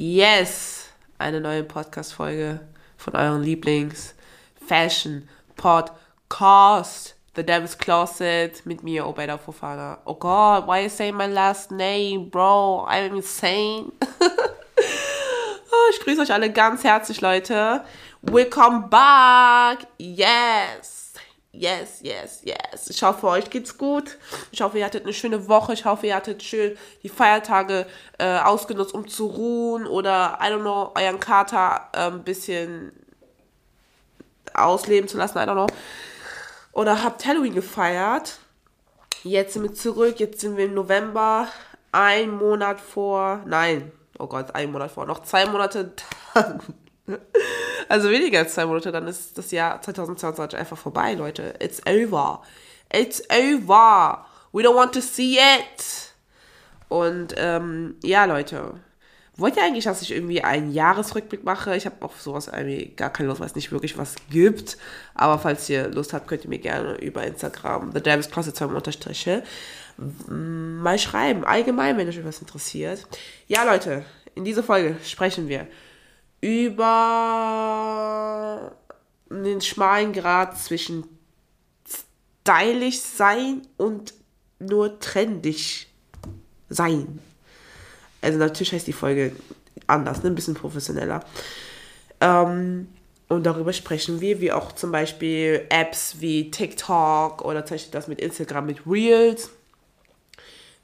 Yes, 0.00 0.90
eine 1.18 1.40
neue 1.40 1.64
Podcast-Folge 1.64 2.60
von 2.96 3.16
euren 3.16 3.42
Lieblings-Fashion 3.42 5.28
Podcast. 5.56 7.16
The 7.34 7.44
Devil's 7.44 7.76
Closet 7.76 8.64
mit 8.64 8.84
mir, 8.84 9.04
Obeda 9.08 9.38
Fofana. 9.38 9.98
Oh 10.04 10.14
God, 10.14 10.68
why 10.68 10.84
you 10.84 10.88
say 10.88 11.10
my 11.10 11.26
last 11.26 11.72
name, 11.72 12.30
bro? 12.30 12.86
I'm 12.88 13.16
insane. 13.16 13.90
oh, 14.20 15.90
ich 15.90 15.98
grüße 15.98 16.22
euch 16.22 16.32
alle 16.32 16.52
ganz 16.52 16.84
herzlich, 16.84 17.20
Leute. 17.20 17.82
Welcome 18.22 18.86
back. 18.88 19.88
Yes. 19.98 20.97
Yes, 21.58 22.00
yes, 22.02 22.42
yes. 22.44 22.88
Ich 22.88 23.02
hoffe, 23.02 23.26
euch 23.26 23.50
geht's 23.50 23.76
gut. 23.76 24.16
Ich 24.52 24.60
hoffe, 24.60 24.78
ihr 24.78 24.84
hattet 24.84 25.02
eine 25.02 25.12
schöne 25.12 25.48
Woche. 25.48 25.72
Ich 25.72 25.84
hoffe, 25.84 26.06
ihr 26.06 26.14
hattet 26.14 26.40
schön 26.42 26.78
die 27.02 27.08
Feiertage 27.08 27.84
äh, 28.18 28.38
ausgenutzt, 28.38 28.94
um 28.94 29.08
zu 29.08 29.26
ruhen 29.26 29.84
oder, 29.84 30.38
I 30.40 30.52
don't 30.52 30.60
know, 30.60 30.92
euren 30.94 31.18
Kater 31.18 31.88
äh, 31.92 32.06
ein 32.06 32.22
bisschen 32.22 32.92
ausleben 34.54 35.08
zu 35.08 35.16
lassen, 35.16 35.38
I 35.38 35.40
don't 35.40 35.54
know. 35.54 35.66
Oder 36.72 37.02
habt 37.02 37.26
Halloween 37.26 37.54
gefeiert. 37.54 38.38
Jetzt 39.24 39.54
sind 39.54 39.64
wir 39.64 39.74
zurück. 39.74 40.20
Jetzt 40.20 40.40
sind 40.40 40.56
wir 40.56 40.66
im 40.66 40.74
November. 40.74 41.48
Ein 41.90 42.30
Monat 42.30 42.80
vor. 42.80 43.42
Nein. 43.46 43.90
Oh 44.20 44.28
Gott, 44.28 44.54
ein 44.54 44.70
Monat 44.70 44.92
vor. 44.92 45.06
Noch 45.06 45.22
zwei 45.22 45.44
Monate. 45.46 45.92
Also 47.90 48.10
weniger 48.10 48.40
als 48.40 48.52
zwei 48.52 48.66
Monate, 48.66 48.92
dann 48.92 49.06
ist 49.06 49.38
das 49.38 49.50
Jahr 49.50 49.80
2022 49.80 50.58
einfach 50.58 50.76
vorbei, 50.76 51.14
Leute. 51.14 51.54
It's 51.58 51.80
over. 51.86 52.42
It's 52.92 53.22
over. 53.30 54.26
We 54.52 54.62
don't 54.62 54.76
want 54.76 54.92
to 54.92 55.00
see 55.00 55.38
it. 55.38 56.12
Und 56.88 57.34
ähm, 57.38 57.96
ja, 58.02 58.26
Leute. 58.26 58.74
Wollt 59.38 59.56
ihr 59.56 59.62
eigentlich, 59.62 59.84
dass 59.84 60.02
ich 60.02 60.10
irgendwie 60.10 60.42
einen 60.42 60.72
Jahresrückblick 60.72 61.44
mache? 61.44 61.76
Ich 61.76 61.86
habe 61.86 62.04
auf 62.04 62.20
sowas 62.20 62.48
irgendwie 62.48 62.92
gar 62.96 63.10
keine 63.10 63.28
Lust, 63.28 63.40
weil 63.40 63.46
es 63.46 63.54
nicht 63.54 63.70
wirklich 63.70 63.96
was 63.96 64.16
gibt. 64.30 64.76
Aber 65.14 65.38
falls 65.38 65.68
ihr 65.70 65.88
Lust 65.88 66.12
habt, 66.12 66.26
könnt 66.26 66.42
ihr 66.42 66.50
mir 66.50 66.58
gerne 66.58 66.96
über 66.96 67.22
Instagram, 67.22 67.92
The 67.94 68.02
Davis 68.02 68.28
Closet 68.30 68.56
2 68.56 68.66
Unterstriche, 68.66 69.44
mal 70.26 70.98
schreiben. 70.98 71.44
Allgemein, 71.44 71.96
wenn 71.96 72.08
euch 72.08 72.24
was 72.24 72.40
interessiert. 72.40 73.06
Ja, 73.46 73.62
Leute, 73.62 74.04
in 74.34 74.44
dieser 74.44 74.64
Folge 74.64 74.96
sprechen 75.04 75.48
wir 75.48 75.68
über 76.40 77.56
den 79.30 79.60
schmalen 79.60 80.12
Grad 80.12 80.58
zwischen 80.58 81.04
stylisch 82.42 83.00
sein 83.00 83.62
und 83.76 84.14
nur 84.58 84.98
trendig 85.00 85.88
sein. 86.68 87.18
Also 88.20 88.38
natürlich 88.38 88.72
heißt 88.72 88.86
die 88.86 88.92
Folge 88.92 89.32
anders, 89.86 90.22
ne? 90.22 90.30
ein 90.30 90.34
bisschen 90.34 90.54
professioneller. 90.54 91.24
Ähm, 92.20 92.88
und 93.28 93.44
darüber 93.44 93.72
sprechen 93.72 94.20
wir, 94.20 94.40
wie 94.40 94.52
auch 94.52 94.72
zum 94.72 94.90
Beispiel 94.90 95.66
Apps 95.68 96.16
wie 96.20 96.50
TikTok 96.50 97.44
oder 97.44 97.64
zum 97.66 97.74
Beispiel 97.74 97.92
das 97.92 98.08
mit 98.08 98.20
Instagram 98.20 98.66
mit 98.66 98.86
Reels, 98.86 99.50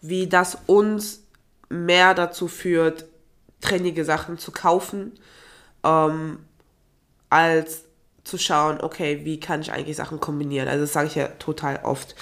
wie 0.02 0.27
das 0.27 0.58
uns 0.66 1.22
mehr 1.70 2.12
dazu 2.14 2.46
führt, 2.46 3.06
trendige 3.64 4.04
Sachen 4.04 4.38
zu 4.38 4.52
kaufen 4.52 5.12
ähm, 5.82 6.38
als 7.30 7.84
zu 8.24 8.38
schauen, 8.38 8.80
okay, 8.80 9.24
wie 9.24 9.40
kann 9.40 9.60
ich 9.60 9.72
eigentlich 9.72 9.96
Sachen 9.96 10.20
kombinieren. 10.20 10.68
Also 10.68 10.84
das 10.84 10.92
sage 10.92 11.08
ich 11.08 11.14
ja 11.14 11.28
total 11.28 11.80
oft, 11.82 12.14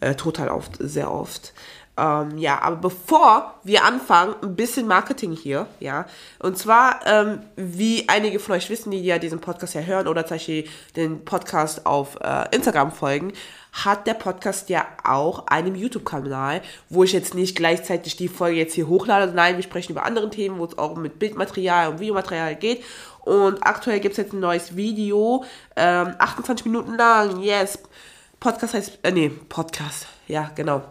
äh, 0.00 0.14
total 0.14 0.48
oft, 0.48 0.72
sehr 0.78 1.10
oft. 1.12 1.52
Ähm, 1.96 2.38
ja, 2.38 2.62
aber 2.62 2.76
bevor 2.76 3.54
wir 3.64 3.84
anfangen, 3.84 4.34
ein 4.42 4.56
bisschen 4.56 4.86
Marketing 4.86 5.32
hier, 5.32 5.66
ja. 5.80 6.06
Und 6.38 6.56
zwar, 6.56 7.00
ähm, 7.06 7.40
wie 7.56 8.08
einige 8.08 8.38
von 8.38 8.54
euch 8.54 8.70
wissen, 8.70 8.90
die 8.90 9.02
ja 9.02 9.18
diesen 9.18 9.40
Podcast 9.40 9.74
ja 9.74 9.82
hören 9.82 10.08
oder 10.08 10.24
zum 10.24 10.36
Beispiel 10.36 10.64
den 10.96 11.24
Podcast 11.24 11.84
auf 11.86 12.16
äh, 12.22 12.54
Instagram 12.54 12.92
folgen, 12.92 13.32
hat 13.72 14.06
der 14.06 14.14
Podcast 14.14 14.68
ja 14.68 14.86
auch 15.04 15.46
einen 15.48 15.74
YouTube-Kanal, 15.74 16.62
wo 16.88 17.04
ich 17.04 17.12
jetzt 17.12 17.34
nicht 17.34 17.56
gleichzeitig 17.56 18.16
die 18.16 18.28
Folge 18.28 18.58
jetzt 18.58 18.74
hier 18.74 18.88
hochlade. 18.88 19.32
Nein, 19.32 19.56
wir 19.56 19.62
sprechen 19.62 19.92
über 19.92 20.04
andere 20.04 20.30
Themen, 20.30 20.58
wo 20.58 20.64
es 20.64 20.78
auch 20.78 20.96
mit 20.96 21.18
Bildmaterial 21.18 21.90
und 21.90 22.00
Videomaterial 22.00 22.56
geht. 22.56 22.82
Und 23.20 23.62
aktuell 23.62 24.00
gibt 24.00 24.12
es 24.12 24.18
jetzt 24.18 24.32
ein 24.32 24.40
neues 24.40 24.74
Video, 24.76 25.44
ähm, 25.76 26.14
28 26.18 26.64
Minuten 26.66 26.96
lang, 26.96 27.40
yes. 27.42 27.78
Podcast 28.40 28.74
heißt, 28.74 28.98
äh, 29.02 29.12
nee, 29.12 29.28
Podcast, 29.28 30.06
ja, 30.26 30.50
genau. 30.54 30.82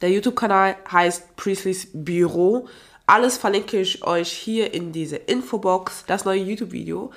Der 0.00 0.10
YouTube-Kanal 0.10 0.76
heißt 0.90 1.36
Priestley's 1.36 1.88
Büro. 1.92 2.68
Alles 3.06 3.36
verlinke 3.36 3.80
ich 3.80 4.04
euch 4.04 4.30
hier 4.30 4.72
in 4.72 4.92
diese 4.92 5.16
Infobox. 5.16 6.04
Das 6.06 6.24
neue 6.24 6.40
YouTube-Video 6.40 7.10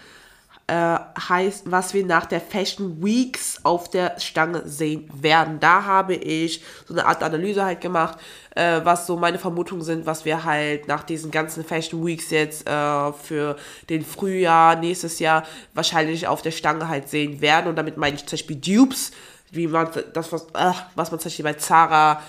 äh, 0.68 0.98
heißt, 1.30 1.70
was 1.72 1.94
wir 1.94 2.06
nach 2.06 2.26
der 2.26 2.42
Fashion 2.42 3.04
Weeks 3.04 3.60
auf 3.64 3.90
der 3.90 4.20
Stange 4.20 4.64
sehen 4.66 5.10
werden. 5.14 5.60
Da 5.60 5.84
habe 5.84 6.16
ich 6.16 6.64
so 6.88 6.94
eine 6.94 7.06
Art 7.06 7.22
Analyse 7.22 7.64
halt 7.64 7.82
gemacht, 7.82 8.18
äh, 8.56 8.82
was 8.84 9.06
so 9.06 9.18
meine 9.18 9.40
Vermutungen 9.40 9.84
sind, 9.84 10.06
was 10.06 10.26
wir 10.26 10.44
halt 10.44 10.88
nach 10.88 11.04
diesen 11.04 11.32
ganzen 11.32 11.64
Fashion 11.64 12.06
Weeks 12.06 12.32
jetzt 12.32 12.68
äh, 12.68 13.14
für 13.14 13.58
den 13.90 14.04
Frühjahr, 14.04 14.76
nächstes 14.76 15.20
Jahr 15.20 15.46
wahrscheinlich 15.74 16.28
auf 16.28 16.42
der 16.42 16.52
Stange 16.52 16.88
halt 16.88 17.10
sehen 17.10 17.42
werden. 17.42 17.68
Und 17.68 17.76
damit 17.76 17.98
meine 17.98 18.16
ich 18.16 18.26
zum 18.26 18.38
Beispiel 18.38 18.56
Dupes, 18.56 19.12
wie 19.52 19.68
man 19.68 19.90
das, 20.14 20.32
was, 20.32 20.48
was 20.96 21.12
man 21.12 21.20
zum 21.20 21.30
Beispiel 21.30 21.46
bei 21.46 21.54
Zara 21.54 22.22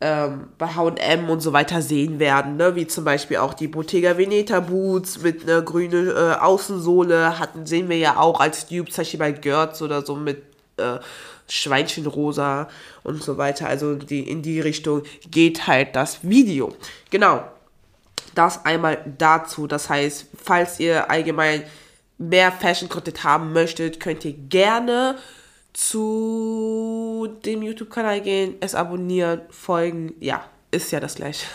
ähm, 0.00 0.48
bei 0.56 0.66
H&M 0.66 1.28
und 1.28 1.40
so 1.40 1.52
weiter 1.52 1.82
sehen 1.82 2.18
werden, 2.18 2.56
ne? 2.56 2.74
wie 2.74 2.86
zum 2.86 3.04
Beispiel 3.04 3.36
auch 3.36 3.52
die 3.52 3.68
Bottega 3.68 4.16
Veneta 4.16 4.60
Boots 4.60 5.20
mit 5.20 5.42
einer 5.42 5.60
grünen 5.60 6.08
äh, 6.08 6.36
Außensohle 6.40 7.38
hatten, 7.38 7.66
sehen 7.66 7.88
wir 7.90 7.98
ja 7.98 8.16
auch 8.16 8.40
als 8.40 8.66
Dupe, 8.66 8.90
zum 8.90 9.02
Beispiel 9.02 9.18
bei 9.18 9.32
Gertz 9.32 9.82
oder 9.82 10.04
so 10.04 10.16
mit 10.16 10.42
äh, 10.78 10.98
Schweinchenrosa 11.48 12.68
und 13.02 13.22
so 13.22 13.36
weiter, 13.36 13.66
also 13.66 13.94
die, 13.94 14.20
in 14.20 14.40
die 14.40 14.60
Richtung 14.60 15.02
geht 15.30 15.66
halt 15.66 15.94
das 15.96 16.20
Video. 16.22 16.74
Genau, 17.10 17.44
das 18.34 18.64
einmal 18.64 19.04
dazu, 19.18 19.66
das 19.66 19.90
heißt, 19.90 20.28
falls 20.42 20.80
ihr 20.80 21.10
allgemein 21.10 21.64
mehr 22.16 22.52
Fashion-Content 22.52 23.24
haben 23.24 23.52
möchtet, 23.52 24.00
könnt 24.00 24.24
ihr 24.24 24.32
gerne 24.32 25.16
zu 25.72 27.28
dem 27.44 27.62
YouTube-Kanal 27.62 28.20
gehen, 28.20 28.54
es 28.60 28.74
abonnieren, 28.74 29.42
folgen, 29.50 30.14
ja, 30.20 30.44
ist 30.70 30.90
ja 30.92 31.00
das 31.00 31.14
gleiche. 31.16 31.46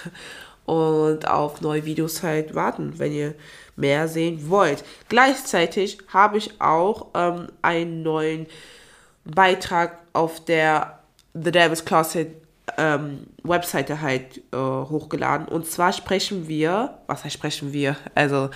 Und 0.66 1.28
auf 1.28 1.62
neue 1.62 1.86
Videos 1.86 2.24
halt 2.24 2.56
warten, 2.56 2.98
wenn 2.98 3.12
ihr 3.12 3.36
mehr 3.76 4.08
sehen 4.08 4.50
wollt. 4.50 4.84
Gleichzeitig 5.10 6.00
habe 6.08 6.38
ich 6.38 6.60
auch 6.60 7.08
ähm, 7.14 7.48
einen 7.62 8.02
neuen 8.02 8.48
Beitrag 9.26 10.00
auf 10.14 10.44
der 10.44 11.00
The 11.34 11.52
Devil's 11.52 11.86
Closet 11.86 12.30
ähm, 12.78 13.28
Webseite 13.44 14.02
halt 14.02 14.38
äh, 14.52 14.58
hochgeladen. 14.58 15.48
Und 15.48 15.68
zwar 15.68 15.94
sprechen 15.94 16.48
wir, 16.48 16.98
was 17.08 17.24
heißt 17.24 17.34
sprechen 17.34 17.74
wir? 17.74 17.96
Also 18.16 18.50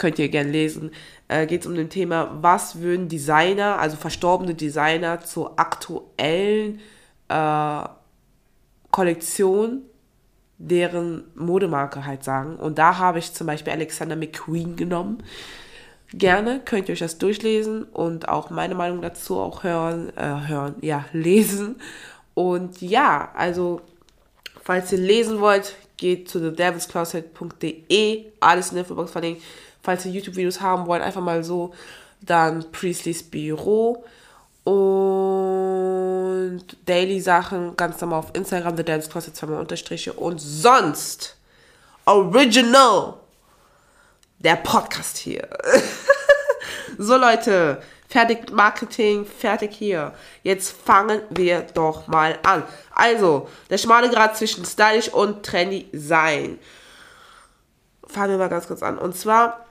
könnt 0.00 0.18
ihr 0.18 0.28
gerne 0.28 0.50
lesen, 0.50 0.90
äh, 1.28 1.46
geht 1.46 1.60
es 1.60 1.66
um 1.66 1.76
das 1.76 1.88
Thema, 1.88 2.38
was 2.40 2.80
würden 2.80 3.08
Designer, 3.08 3.78
also 3.78 3.96
verstorbene 3.96 4.54
Designer 4.54 5.20
zur 5.20 5.60
aktuellen 5.60 6.80
äh, 7.28 7.82
Kollektion 8.90 9.82
deren 10.58 11.24
Modemarke 11.34 12.04
halt 12.04 12.24
sagen. 12.24 12.56
Und 12.56 12.78
da 12.78 12.98
habe 12.98 13.18
ich 13.18 13.32
zum 13.32 13.46
Beispiel 13.46 13.72
Alexander 13.72 14.16
McQueen 14.16 14.76
genommen. 14.76 15.22
Gerne 16.12 16.60
könnt 16.64 16.88
ihr 16.88 16.92
euch 16.94 16.98
das 16.98 17.18
durchlesen 17.18 17.84
und 17.84 18.28
auch 18.28 18.50
meine 18.50 18.74
Meinung 18.74 19.00
dazu 19.00 19.38
auch 19.38 19.62
hören, 19.64 20.12
äh, 20.16 20.48
hören, 20.48 20.74
ja, 20.80 21.04
lesen. 21.12 21.76
Und 22.34 22.80
ja, 22.80 23.30
also, 23.34 23.80
falls 24.62 24.92
ihr 24.92 24.98
lesen 24.98 25.40
wollt, 25.40 25.76
geht 25.96 26.28
zu 26.30 26.40
thedevilscloset.de, 26.40 28.24
alles 28.40 28.68
in 28.70 28.74
der 28.74 28.84
Infobox 28.84 29.12
verlinkt. 29.12 29.42
Falls 29.82 30.04
ihr 30.04 30.12
YouTube-Videos 30.12 30.60
haben 30.60 30.86
wollt, 30.86 31.02
einfach 31.02 31.22
mal 31.22 31.42
so, 31.42 31.72
dann 32.20 32.70
Priestley's 32.70 33.22
Büro 33.22 34.04
und 34.64 36.60
Daily-Sachen 36.86 37.76
ganz 37.76 38.00
normal 38.00 38.20
auf 38.20 38.30
Instagram, 38.34 38.76
The 38.76 38.84
Dance 38.84 39.10
kostet 39.10 39.36
zweimal 39.36 39.58
Unterstriche 39.58 40.12
und 40.12 40.38
sonst 40.38 41.36
Original 42.04 43.14
der 44.38 44.56
Podcast 44.56 45.18
hier. 45.18 45.48
so 46.98 47.16
Leute, 47.16 47.82
fertig 48.08 48.40
mit 48.40 48.52
Marketing, 48.52 49.24
fertig 49.24 49.72
hier. 49.72 50.12
Jetzt 50.42 50.74
fangen 50.84 51.22
wir 51.30 51.62
doch 51.62 52.06
mal 52.06 52.38
an. 52.42 52.64
Also, 52.92 53.48
der 53.70 53.78
schmale 53.78 54.10
Grad 54.10 54.36
zwischen 54.36 54.64
stylisch 54.64 55.08
und 55.08 55.44
trendy 55.44 55.88
sein. 55.92 56.58
Fangen 58.06 58.32
wir 58.32 58.38
mal 58.38 58.48
ganz 58.48 58.66
kurz 58.66 58.82
an. 58.82 58.98
Und 58.98 59.16
zwar 59.16 59.66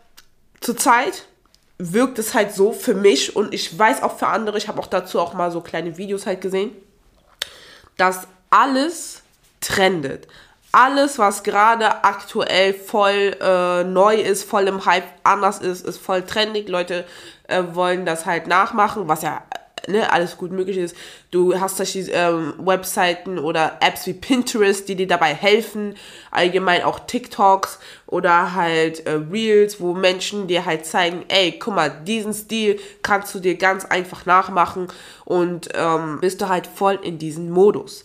zurzeit 0.61 1.25
wirkt 1.77 2.19
es 2.19 2.33
halt 2.33 2.53
so 2.53 2.73
für 2.73 2.93
mich 2.93 3.35
und 3.35 3.53
ich 3.53 3.77
weiß 3.77 4.03
auch 4.03 4.17
für 4.17 4.27
andere, 4.27 4.57
ich 4.57 4.67
habe 4.67 4.79
auch 4.79 4.87
dazu 4.87 5.19
auch 5.19 5.33
mal 5.33 5.51
so 5.51 5.61
kleine 5.61 5.97
Videos 5.97 6.25
halt 6.25 6.41
gesehen, 6.41 6.71
dass 7.97 8.27
alles 8.49 9.21
trendet. 9.61 10.27
alles, 10.71 11.17
was 11.17 11.41
gerade 11.43 12.03
aktuell 12.03 12.73
voll 12.75 13.35
äh, 13.41 13.83
neu 13.83 14.15
ist, 14.15 14.43
voll 14.43 14.67
im 14.67 14.85
Hype 14.85 15.05
anders 15.23 15.59
ist, 15.59 15.83
ist 15.85 15.97
voll 15.97 16.21
trendig. 16.21 16.69
Leute 16.69 17.05
äh, 17.47 17.63
wollen 17.73 18.05
das 18.05 18.27
halt 18.27 18.45
nachmachen, 18.45 19.07
was 19.07 19.23
ja 19.23 19.41
ne, 19.87 20.11
alles 20.11 20.37
gut 20.37 20.51
möglich 20.51 20.77
ist. 20.77 20.95
Du 21.31 21.59
hast 21.59 21.77
solche 21.77 21.99
ähm, 22.11 22.53
Webseiten 22.57 23.39
oder 23.39 23.77
Apps 23.81 24.05
wie 24.07 24.13
Pinterest, 24.13 24.87
die 24.87 24.95
dir 24.95 25.07
dabei 25.07 25.33
helfen. 25.33 25.95
Allgemein 26.31 26.83
auch 26.83 26.99
TikToks 26.99 27.79
oder 28.07 28.53
halt 28.55 29.05
äh, 29.05 29.11
Reels, 29.11 29.79
wo 29.79 29.93
Menschen 29.93 30.47
dir 30.47 30.65
halt 30.65 30.85
zeigen, 30.85 31.25
ey, 31.27 31.57
guck 31.59 31.75
mal, 31.75 31.89
diesen 31.89 32.33
Stil 32.33 32.79
kannst 33.01 33.33
du 33.35 33.39
dir 33.39 33.55
ganz 33.55 33.85
einfach 33.85 34.25
nachmachen 34.25 34.87
und 35.25 35.69
ähm, 35.73 36.19
bist 36.21 36.41
du 36.41 36.49
halt 36.49 36.67
voll 36.67 36.99
in 37.01 37.17
diesem 37.17 37.49
Modus. 37.49 38.03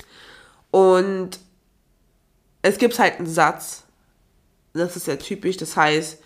Und 0.71 1.38
es 2.62 2.79
gibt 2.79 2.99
halt 2.99 3.19
einen 3.19 3.26
Satz, 3.26 3.85
das 4.73 4.97
ist 4.97 5.06
ja 5.06 5.17
typisch, 5.17 5.56
das 5.56 5.76
heißt, 5.76 6.19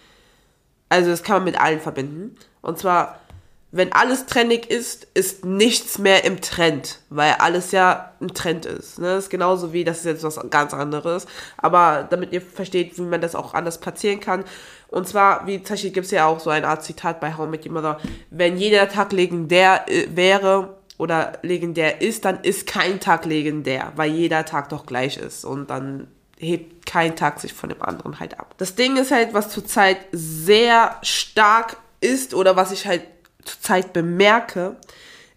also 0.88 1.10
das 1.10 1.22
kann 1.22 1.36
man 1.36 1.44
mit 1.44 1.60
allen 1.60 1.80
verbinden. 1.80 2.36
Und 2.62 2.78
zwar, 2.78 3.20
wenn 3.70 3.92
alles 3.92 4.24
trendig 4.24 4.70
ist, 4.70 5.06
ist 5.12 5.44
nichts 5.44 5.98
mehr 5.98 6.24
im 6.24 6.40
Trend, 6.40 7.00
weil 7.10 7.32
alles 7.38 7.70
ja 7.72 8.12
ein 8.20 8.28
Trend 8.28 8.64
ist. 8.64 8.98
Ne? 8.98 9.08
Das 9.08 9.24
ist 9.24 9.30
genauso 9.30 9.74
wie, 9.74 9.84
das 9.84 9.98
ist 9.98 10.04
jetzt 10.06 10.24
was 10.24 10.40
ganz 10.48 10.72
anderes, 10.72 11.26
aber 11.58 12.06
damit 12.08 12.32
ihr 12.32 12.40
versteht, 12.40 12.96
wie 12.96 13.02
man 13.02 13.20
das 13.20 13.34
auch 13.34 13.52
anders 13.52 13.78
platzieren 13.78 14.20
kann. 14.20 14.44
Und 14.88 15.06
zwar, 15.06 15.46
wie 15.46 15.58
Beispiel 15.58 15.90
gibt 15.90 16.06
es 16.06 16.12
ja 16.12 16.26
auch 16.26 16.40
so 16.40 16.48
eine 16.48 16.66
Art 16.66 16.82
Zitat 16.82 17.20
bei 17.20 17.36
How 17.36 17.46
Met 17.46 17.66
Your 17.66 17.72
Mother, 17.72 17.98
wenn 18.30 18.56
jeder 18.56 18.88
Tag 18.88 19.12
legendär 19.12 19.84
äh, 19.88 20.06
wäre 20.14 20.78
oder 20.96 21.34
legendär 21.42 22.00
ist, 22.00 22.24
dann 22.24 22.40
ist 22.42 22.66
kein 22.66 23.00
Tag 23.00 23.26
legendär, 23.26 23.92
weil 23.96 24.10
jeder 24.10 24.46
Tag 24.46 24.70
doch 24.70 24.86
gleich 24.86 25.18
ist 25.18 25.44
und 25.44 25.68
dann 25.68 26.08
hebt 26.38 26.86
kein 26.86 27.16
Tag 27.16 27.38
sich 27.38 27.52
von 27.52 27.68
dem 27.68 27.82
anderen 27.82 28.18
halt 28.18 28.40
ab. 28.40 28.54
Das 28.56 28.76
Ding 28.76 28.96
ist 28.96 29.10
halt, 29.10 29.34
was 29.34 29.50
zurzeit 29.50 29.98
sehr 30.12 30.96
stark 31.02 31.76
ist 32.00 32.32
oder 32.32 32.56
was 32.56 32.72
ich 32.72 32.86
halt 32.86 33.02
zurzeit 33.48 33.92
bemerke, 33.92 34.76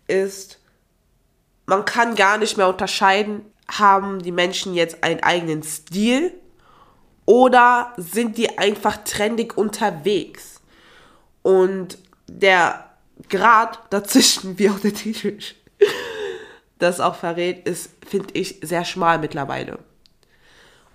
ist, 0.08 0.60
man 1.66 1.86
kann 1.86 2.16
gar 2.16 2.38
nicht 2.38 2.58
mehr 2.58 2.68
unterscheiden, 2.68 3.46
haben 3.69 4.22
die 4.22 4.31
Menschen 4.31 4.74
jetzt 4.74 5.04
einen 5.04 5.22
eigenen 5.22 5.63
Stil 5.63 6.34
oder 7.25 7.94
sind 7.98 8.38
die 8.38 8.58
einfach 8.58 8.98
trendig 9.06 9.58
unterwegs? 9.58 10.62
Und 11.42 11.98
der 12.28 12.90
Grad 13.30 13.80
dazwischen, 13.90 14.58
wie 14.60 14.69
auch 14.69 14.80
der 14.80 14.94
Titel 14.94 15.38
das 16.80 17.00
auch 17.00 17.16
verrät, 17.16 17.68
ist, 17.68 17.92
finde 18.08 18.34
ich, 18.34 18.60
sehr 18.63 18.84
schmal 18.86 19.19
mittlerweile. 19.19 19.78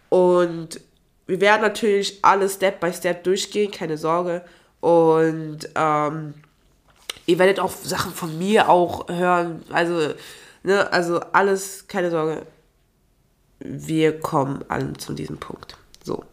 Und 0.09 0.81
wir 1.27 1.41
werden 1.41 1.63
natürlich 1.63 2.19
alles 2.23 2.55
Step 2.55 2.81
by 2.81 2.93
Step 2.93 3.25
durchgehen, 3.25 3.71
keine 3.71 3.97
Sorge. 3.97 4.45
Und 4.81 5.69
ähm, 5.75 6.35
ihr 7.27 7.39
werdet 7.39 7.61
auch 7.61 7.73
Sachen 7.73 8.13
von 8.13 8.39
mir 8.39 8.69
auch 8.69 9.09
hören. 9.09 9.63
Also, 9.71 10.15
ne, 10.63 10.91
also 10.93 11.21
alles, 11.33 11.87
keine 11.89 12.11
Sorge. 12.11 12.47
Wir 13.59 14.21
kommen 14.21 14.65
an 14.69 14.99
zu 14.99 15.13
diesem 15.13 15.39
Punkt. 15.39 15.77
So. 16.03 16.25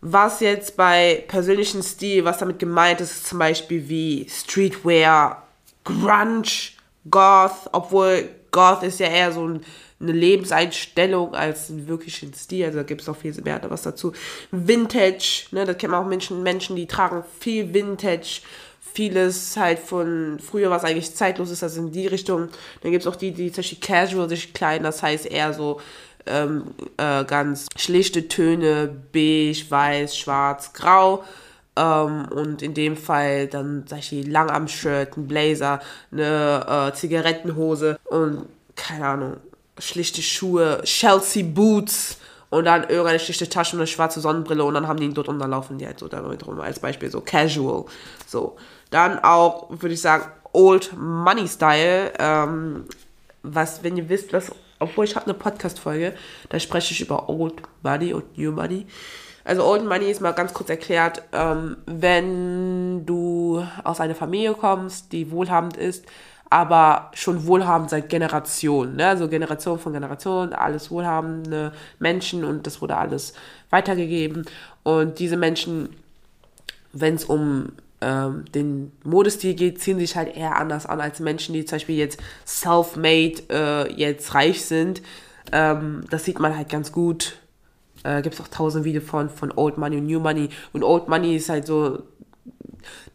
Was 0.00 0.40
jetzt 0.40 0.76
bei 0.76 1.24
persönlichen 1.28 1.82
Stil, 1.82 2.24
was 2.24 2.38
damit 2.38 2.58
gemeint 2.58 3.00
ist, 3.00 3.12
ist 3.12 3.26
zum 3.26 3.38
Beispiel 3.38 3.88
wie 3.88 4.28
Streetwear, 4.28 5.42
Grunge, 5.84 6.48
Goth, 7.10 7.68
obwohl 7.72 8.28
Goth 8.50 8.82
ist 8.84 9.00
ja 9.00 9.08
eher 9.08 9.32
so 9.32 9.46
ein 9.46 9.64
eine 10.00 10.12
Lebenseinstellung 10.12 11.34
als 11.34 11.70
einen 11.70 11.88
wirklichen 11.88 12.32
Stil. 12.34 12.66
Also 12.66 12.78
da 12.78 12.84
gibt 12.84 13.00
es 13.00 13.08
auch 13.08 13.16
viel 13.16 13.34
mehr 13.42 13.60
was 13.68 13.82
dazu. 13.82 14.12
Vintage, 14.50 15.46
ne, 15.50 15.64
da 15.64 15.74
kennt 15.74 15.92
man 15.92 16.04
auch 16.04 16.08
Menschen, 16.08 16.42
Menschen, 16.42 16.76
die 16.76 16.86
tragen 16.86 17.24
viel 17.40 17.74
Vintage. 17.74 18.42
Vieles 18.92 19.56
halt 19.56 19.78
von 19.78 20.38
früher, 20.40 20.70
was 20.70 20.84
eigentlich 20.84 21.14
zeitlos 21.14 21.50
ist, 21.50 21.62
also 21.62 21.80
in 21.80 21.92
die 21.92 22.06
Richtung. 22.06 22.48
Dann 22.82 22.90
gibt 22.92 23.04
es 23.04 23.06
auch 23.06 23.16
die, 23.16 23.32
die 23.32 23.52
zum 23.52 23.62
Beispiel 23.62 23.78
casual 23.80 24.28
sich 24.28 24.52
kleiden, 24.52 24.84
das 24.84 25.02
heißt 25.02 25.26
eher 25.26 25.52
so 25.52 25.80
ähm, 26.26 26.64
äh, 26.96 27.24
ganz 27.24 27.66
schlichte 27.76 28.28
Töne, 28.28 28.88
beige, 29.12 29.64
weiß, 29.68 30.16
schwarz, 30.16 30.72
grau. 30.72 31.24
Ähm, 31.76 32.26
und 32.30 32.62
in 32.62 32.74
dem 32.74 32.96
Fall 32.96 33.46
dann 33.46 33.84
solche 33.86 34.22
Langarm-Shirt, 34.22 35.16
ein 35.16 35.28
Blazer, 35.28 35.80
eine 36.10 36.90
äh, 36.90 36.94
Zigarettenhose 36.94 37.98
und 38.04 38.46
keine 38.74 39.06
Ahnung, 39.06 39.36
schlichte 39.78 40.22
Schuhe, 40.22 40.80
Chelsea 40.84 41.44
Boots 41.44 42.18
und 42.50 42.64
dann 42.64 42.82
irgendeine 42.82 43.18
schlichte 43.20 43.48
Tasche 43.48 43.76
und 43.76 43.80
eine 43.80 43.86
schwarze 43.86 44.20
Sonnenbrille 44.20 44.64
und 44.64 44.74
dann 44.74 44.88
haben 44.88 44.98
die 44.98 45.06
ihn 45.06 45.14
dort 45.14 45.28
unterlaufen, 45.28 45.78
die 45.78 45.86
halt 45.86 45.98
so 45.98 46.08
damit 46.08 46.46
rum, 46.46 46.60
als 46.60 46.80
Beispiel 46.80 47.10
so 47.10 47.20
casual. 47.20 47.84
So. 48.26 48.56
Dann 48.90 49.18
auch, 49.18 49.70
würde 49.70 49.94
ich 49.94 50.00
sagen, 50.00 50.24
Old 50.52 50.92
Money 50.96 51.46
Style, 51.46 52.12
ähm, 52.18 52.84
was, 53.42 53.82
wenn 53.82 53.96
ihr 53.96 54.08
wisst, 54.08 54.32
was, 54.32 54.52
obwohl 54.78 55.04
ich 55.04 55.14
habe 55.14 55.26
eine 55.26 55.34
Podcast-Folge, 55.34 56.14
da 56.48 56.58
spreche 56.58 56.92
ich 56.92 57.00
über 57.00 57.28
Old 57.28 57.62
Money 57.82 58.12
und 58.12 58.36
New 58.38 58.52
Money. 58.52 58.86
Also 59.44 59.64
Old 59.64 59.84
Money 59.84 60.10
ist 60.10 60.20
mal 60.20 60.32
ganz 60.32 60.52
kurz 60.52 60.68
erklärt, 60.68 61.22
ähm, 61.32 61.78
wenn 61.86 63.06
du 63.06 63.64
aus 63.84 64.00
einer 64.00 64.14
Familie 64.14 64.54
kommst, 64.54 65.12
die 65.12 65.30
wohlhabend 65.30 65.76
ist, 65.76 66.04
aber 66.50 67.10
schon 67.14 67.46
wohlhabend 67.46 67.90
seit 67.90 68.08
Generationen, 68.08 68.96
ne? 68.96 69.08
also 69.08 69.28
Generation 69.28 69.78
von 69.78 69.92
Generation, 69.92 70.52
alles 70.52 70.90
wohlhabende 70.90 71.72
Menschen 71.98 72.44
und 72.44 72.66
das 72.66 72.80
wurde 72.80 72.96
alles 72.96 73.34
weitergegeben. 73.70 74.46
Und 74.82 75.18
diese 75.18 75.36
Menschen, 75.36 75.94
wenn 76.92 77.14
es 77.14 77.24
um 77.24 77.72
ähm, 78.00 78.44
den 78.54 78.92
Modestil 79.04 79.54
geht, 79.54 79.80
ziehen 79.80 79.98
sich 79.98 80.16
halt 80.16 80.36
eher 80.36 80.56
anders 80.56 80.86
an 80.86 81.00
als 81.00 81.20
Menschen, 81.20 81.52
die 81.52 81.64
zum 81.64 81.76
Beispiel 81.76 81.96
jetzt 81.96 82.18
self-made 82.46 83.42
äh, 83.50 83.92
jetzt 83.94 84.34
reich 84.34 84.64
sind. 84.64 85.02
Ähm, 85.52 86.04
das 86.10 86.24
sieht 86.24 86.38
man 86.38 86.56
halt 86.56 86.68
ganz 86.68 86.92
gut. 86.92 87.38
Äh, 88.04 88.22
Gibt 88.22 88.34
es 88.34 88.40
auch 88.40 88.48
tausend 88.48 88.84
Videos 88.84 89.04
von, 89.04 89.28
von 89.30 89.52
Old 89.56 89.78
Money 89.78 89.96
und 89.98 90.06
New 90.06 90.20
Money. 90.20 90.48
Und 90.72 90.84
Old 90.84 91.08
Money 91.08 91.36
ist 91.36 91.48
halt 91.48 91.66
so 91.66 92.02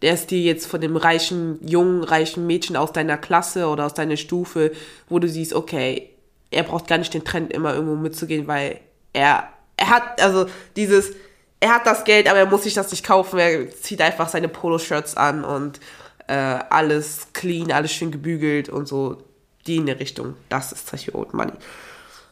der 0.02 0.18
Stil 0.18 0.44
jetzt 0.44 0.66
von 0.66 0.82
dem 0.82 0.98
reichen, 0.98 1.66
jungen, 1.66 2.04
reichen 2.04 2.46
Mädchen 2.46 2.76
aus 2.76 2.92
deiner 2.92 3.18
Klasse 3.18 3.68
oder 3.68 3.86
aus 3.86 3.94
deiner 3.94 4.18
Stufe, 4.18 4.72
wo 5.08 5.20
du 5.20 5.30
siehst, 5.30 5.54
okay, 5.54 6.10
er 6.52 6.64
braucht 6.64 6.88
gar 6.88 6.98
nicht 6.98 7.14
den 7.14 7.24
Trend 7.24 7.54
immer 7.54 7.74
irgendwo 7.74 7.96
mitzugehen, 7.96 8.48
weil 8.48 8.80
er, 9.14 9.48
er 9.78 9.90
hat, 9.90 10.22
also 10.22 10.48
dieses, 10.76 11.14
er 11.64 11.74
hat 11.74 11.88
das 11.88 12.04
Geld, 12.04 12.28
aber 12.28 12.40
er 12.40 12.46
muss 12.46 12.64
sich 12.64 12.74
das 12.74 12.92
nicht 12.92 13.06
kaufen, 13.06 13.40
er 13.40 13.72
zieht 13.72 14.02
einfach 14.02 14.28
seine 14.28 14.50
Poloshirts 14.50 15.16
an 15.16 15.46
und 15.46 15.80
äh, 16.28 16.34
alles 16.34 17.28
clean, 17.32 17.72
alles 17.72 17.94
schön 17.94 18.12
gebügelt 18.12 18.68
und 18.68 18.86
so, 18.86 19.24
die 19.66 19.78
in 19.78 19.86
der 19.86 19.98
Richtung. 19.98 20.36
Das 20.50 20.74
ist 20.74 20.92
Beispiel 20.92 21.16
Old 21.16 21.34
Money. 21.34 21.54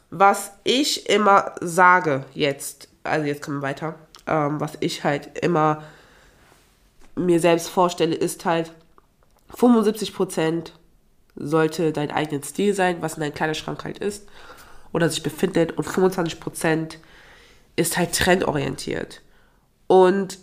Was 0.09 0.51
ich 0.65 1.09
immer 1.09 1.55
sage 1.61 2.25
jetzt, 2.33 2.89
also 3.03 3.25
jetzt 3.25 3.41
kommen 3.41 3.59
wir 3.59 3.69
weiter, 3.69 3.95
ähm, 4.27 4.59
was 4.59 4.73
ich 4.81 5.05
halt 5.05 5.39
immer 5.39 5.81
mir 7.15 7.39
selbst 7.39 7.69
vorstelle, 7.69 8.15
ist 8.15 8.43
halt 8.43 8.73
75% 9.55 10.71
sollte 11.37 11.93
dein 11.93 12.11
eigener 12.11 12.43
Stil 12.43 12.73
sein, 12.73 12.97
was 12.99 13.13
in 13.13 13.21
deinem 13.21 13.33
Kleiderschrank 13.33 13.85
halt 13.85 13.97
ist 13.97 14.27
oder 14.91 15.09
sich 15.09 15.23
befindet 15.23 15.77
und 15.77 15.87
25% 15.87 16.97
ist 17.75 17.97
halt 17.97 18.13
trendorientiert. 18.13 19.21
Und 19.87 20.39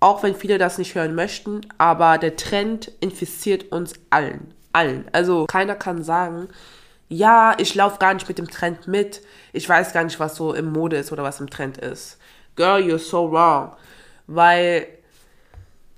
auch 0.00 0.22
wenn 0.22 0.34
viele 0.34 0.58
das 0.58 0.78
nicht 0.78 0.94
hören 0.94 1.14
möchten, 1.14 1.62
aber 1.78 2.18
der 2.18 2.36
Trend 2.36 2.92
infiziert 3.00 3.72
uns 3.72 3.94
allen. 4.10 4.54
Allen. 4.72 5.06
Also 5.12 5.46
keiner 5.46 5.74
kann 5.74 6.02
sagen, 6.02 6.48
ja, 7.08 7.54
ich 7.58 7.74
laufe 7.74 7.98
gar 7.98 8.12
nicht 8.14 8.28
mit 8.28 8.38
dem 8.38 8.50
Trend 8.50 8.88
mit. 8.88 9.22
Ich 9.52 9.68
weiß 9.68 9.92
gar 9.92 10.04
nicht, 10.04 10.20
was 10.20 10.36
so 10.36 10.52
im 10.52 10.72
Mode 10.72 10.96
ist 10.96 11.12
oder 11.12 11.22
was 11.22 11.40
im 11.40 11.48
Trend 11.48 11.78
ist. 11.78 12.18
Girl, 12.56 12.82
you're 12.82 12.98
so 12.98 13.30
wrong. 13.30 13.74
Weil 14.26 14.86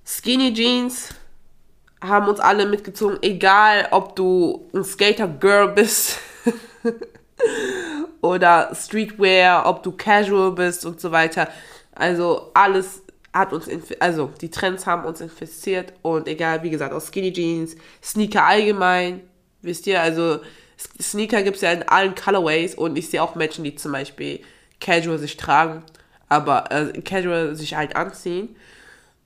Skinny 0.04 0.52
Jeans 0.52 1.14
haben 2.00 2.28
uns 2.28 2.40
alle 2.40 2.66
mitgezogen, 2.66 3.18
egal 3.22 3.88
ob 3.90 4.14
du 4.14 4.68
ein 4.74 4.84
Skater-Girl 4.84 5.68
bist 5.72 6.18
oder 8.20 8.74
Streetwear, 8.74 9.66
ob 9.66 9.82
du 9.82 9.92
Casual 9.92 10.52
bist 10.52 10.84
und 10.84 11.00
so 11.00 11.10
weiter. 11.10 11.48
Also 11.94 12.50
alles 12.54 13.02
hat 13.32 13.52
uns, 13.52 13.68
also 14.00 14.30
die 14.40 14.50
Trends 14.50 14.86
haben 14.86 15.04
uns 15.04 15.20
infiziert 15.20 15.92
und 16.02 16.26
egal, 16.28 16.62
wie 16.62 16.70
gesagt, 16.70 16.92
aus 16.92 17.08
Skinny 17.08 17.32
Jeans, 17.32 17.76
Sneaker 18.02 18.44
allgemein, 18.44 19.20
wisst 19.62 19.86
ihr, 19.86 20.00
also 20.00 20.40
Sneaker 21.00 21.42
gibt 21.42 21.56
es 21.56 21.62
ja 21.62 21.72
in 21.72 21.82
allen 21.82 22.14
Colorways 22.14 22.74
und 22.74 22.96
ich 22.96 23.10
sehe 23.10 23.22
auch 23.22 23.34
Menschen, 23.34 23.64
die 23.64 23.74
zum 23.74 23.92
Beispiel 23.92 24.40
Casual 24.80 25.18
sich 25.18 25.36
tragen, 25.36 25.82
aber 26.28 26.70
äh, 26.70 27.00
Casual 27.02 27.54
sich 27.56 27.74
halt 27.74 27.96
anziehen 27.96 28.56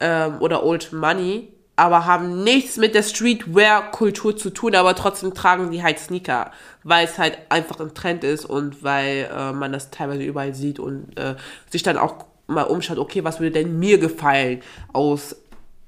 ähm, 0.01 0.41
oder 0.41 0.65
Old 0.65 0.93
Money, 0.93 1.49
aber 1.77 2.05
haben 2.07 2.45
nichts 2.45 2.77
mit 2.77 2.95
der 2.95 3.03
Streetwear-Kultur 3.03 4.37
zu 4.37 4.51
tun, 4.51 4.75
aber 4.75 4.95
trotzdem 4.95 5.35
tragen 5.35 5.71
die 5.71 5.83
halt 5.83 5.99
Sneaker, 5.99 6.53
weil 6.83 7.07
es 7.07 7.19
halt 7.19 7.39
einfach 7.49 7.81
ein 7.81 7.95
Trend 7.95 8.25
ist 8.25 8.45
und 8.45 8.83
weil 8.83 9.31
äh, 9.33 9.53
man 9.53 9.73
das 9.73 9.91
teilweise 9.91 10.23
überall 10.23 10.55
sieht 10.55 10.79
und 10.79 11.17
äh, 11.19 11.37
sich 11.71 11.83
dann 11.83 11.97
auch 11.97 12.27
mal 12.47 12.65
umschaut, 12.65 12.99
okay, 12.99 13.25
was 13.25 13.41
würde 13.41 13.53
denn 13.53 13.79
mir 13.79 13.99
gefallen 13.99 14.63
aus 14.93 15.37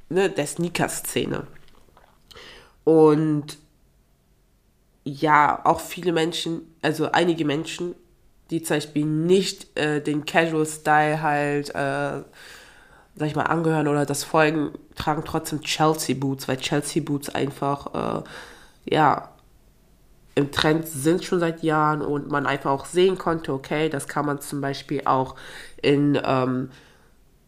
ne, 0.08 0.30
der 0.30 0.46
Sneaker-Szene. 0.46 1.46
Und 2.84 3.58
ja, 5.04 5.60
auch 5.64 5.80
viele 5.80 6.12
Menschen, 6.12 6.62
also 6.80 7.12
einige 7.12 7.44
Menschen, 7.44 7.94
die 8.50 8.62
zum 8.62 8.76
Beispiel 8.76 9.04
nicht 9.04 9.78
äh, 9.78 10.00
den 10.00 10.24
Casual-Style 10.24 11.22
halt, 11.22 11.74
äh, 11.74 12.22
sag 13.16 13.28
ich 13.28 13.36
mal, 13.36 13.44
angehören 13.44 13.88
oder 13.88 14.06
das 14.06 14.24
folgen, 14.24 14.72
tragen 14.96 15.22
trotzdem 15.24 15.60
Chelsea-Boots, 15.60 16.48
weil 16.48 16.56
Chelsea-Boots 16.56 17.30
einfach, 17.30 18.22
äh, 18.22 18.92
ja, 18.92 19.30
im 20.34 20.50
Trend 20.50 20.88
sind 20.88 21.24
schon 21.24 21.38
seit 21.38 21.62
Jahren 21.62 22.02
und 22.02 22.28
man 22.28 22.46
einfach 22.46 22.72
auch 22.72 22.86
sehen 22.86 23.18
konnte, 23.18 23.52
okay, 23.52 23.88
das 23.88 24.08
kann 24.08 24.26
man 24.26 24.40
zum 24.40 24.60
Beispiel 24.60 25.02
auch 25.04 25.36
in 25.80 26.20
ähm, 26.24 26.70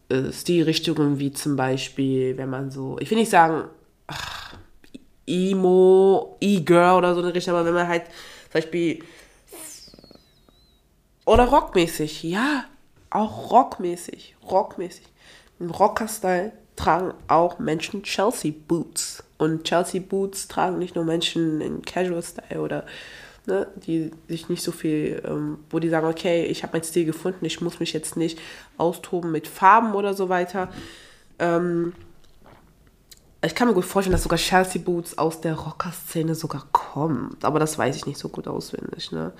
äh, 0.07 0.31
Stilrichtungen 0.31 1.19
wie 1.19 1.33
zum 1.33 1.57
Beispiel, 1.57 2.37
wenn 2.37 2.49
man 2.49 2.71
so, 2.71 2.97
ich 2.99 3.11
will 3.11 3.17
nicht 3.17 3.31
sagen, 3.31 3.65
ach, 4.07 4.55
Emo, 5.25 6.37
E-Girl 6.39 6.97
oder 6.97 7.13
so 7.13 7.21
eine 7.21 7.33
Richtung, 7.33 7.55
aber 7.55 7.65
wenn 7.65 7.73
man 7.73 7.89
halt 7.89 8.05
zum 8.05 8.53
Beispiel 8.53 9.03
oder 11.25 11.43
rockmäßig, 11.43 12.23
ja, 12.23 12.63
auch 13.09 13.51
rockmäßig, 13.51 14.37
rockmäßig. 14.49 15.05
Im 15.59 15.71
Rocker-Style 15.71 16.51
tragen 16.75 17.13
auch 17.27 17.59
Menschen 17.59 18.03
Chelsea 18.03 18.53
Boots. 18.67 19.23
Und 19.37 19.63
Chelsea 19.63 20.01
Boots 20.01 20.47
tragen 20.47 20.79
nicht 20.79 20.95
nur 20.95 21.05
Menschen 21.05 21.61
in 21.61 21.81
Casual 21.81 22.23
Style 22.23 22.61
oder 22.61 22.85
ne, 23.45 23.67
die 23.75 24.11
sich 24.27 24.49
nicht 24.49 24.63
so 24.63 24.71
viel, 24.71 25.21
ähm, 25.25 25.59
wo 25.69 25.79
die 25.79 25.89
sagen, 25.89 26.07
okay, 26.07 26.45
ich 26.45 26.63
habe 26.63 26.73
meinen 26.73 26.83
Stil 26.83 27.05
gefunden, 27.05 27.45
ich 27.45 27.61
muss 27.61 27.79
mich 27.79 27.93
jetzt 27.93 28.17
nicht 28.17 28.39
austoben 28.77 29.31
mit 29.31 29.47
Farben 29.47 29.93
oder 29.93 30.13
so 30.13 30.29
weiter. 30.29 30.69
Ähm, 31.39 31.93
ich 33.41 33.55
kann 33.55 33.67
mir 33.67 33.73
gut 33.73 33.85
vorstellen, 33.85 34.13
dass 34.13 34.23
sogar 34.23 34.39
Chelsea 34.39 34.81
Boots 34.81 35.17
aus 35.17 35.41
der 35.41 35.55
Rocker-Szene 35.55 36.35
sogar 36.35 36.65
kommen. 36.71 37.37
Aber 37.43 37.59
das 37.59 37.77
weiß 37.77 37.95
ich 37.95 38.05
nicht 38.05 38.17
so 38.17 38.29
gut 38.29 38.47
auswendig. 38.47 39.11
Ne? 39.11 39.31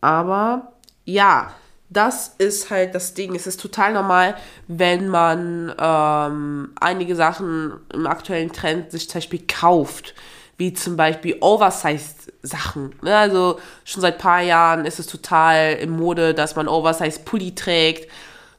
Aber 0.00 0.72
ja, 1.04 1.54
das 1.88 2.34
ist 2.38 2.70
halt 2.70 2.94
das 2.94 3.14
Ding. 3.14 3.34
Es 3.34 3.46
ist 3.46 3.60
total 3.60 3.92
normal, 3.92 4.36
wenn 4.66 5.08
man 5.08 5.74
ähm, 5.78 6.72
einige 6.80 7.14
Sachen 7.14 7.74
im 7.92 8.06
aktuellen 8.06 8.52
Trend 8.52 8.90
sich 8.90 9.08
zum 9.08 9.18
Beispiel 9.18 9.44
kauft. 9.46 10.14
Wie 10.58 10.72
zum 10.72 10.96
Beispiel 10.96 11.36
Oversized-Sachen. 11.40 12.94
Ne? 13.02 13.14
Also 13.14 13.60
schon 13.84 14.00
seit 14.00 14.14
ein 14.14 14.20
paar 14.20 14.40
Jahren 14.40 14.86
ist 14.86 14.98
es 14.98 15.06
total 15.06 15.74
in 15.74 15.90
Mode, 15.90 16.32
dass 16.32 16.56
man 16.56 16.66
Oversized-Pulli 16.66 17.54
trägt, 17.54 18.10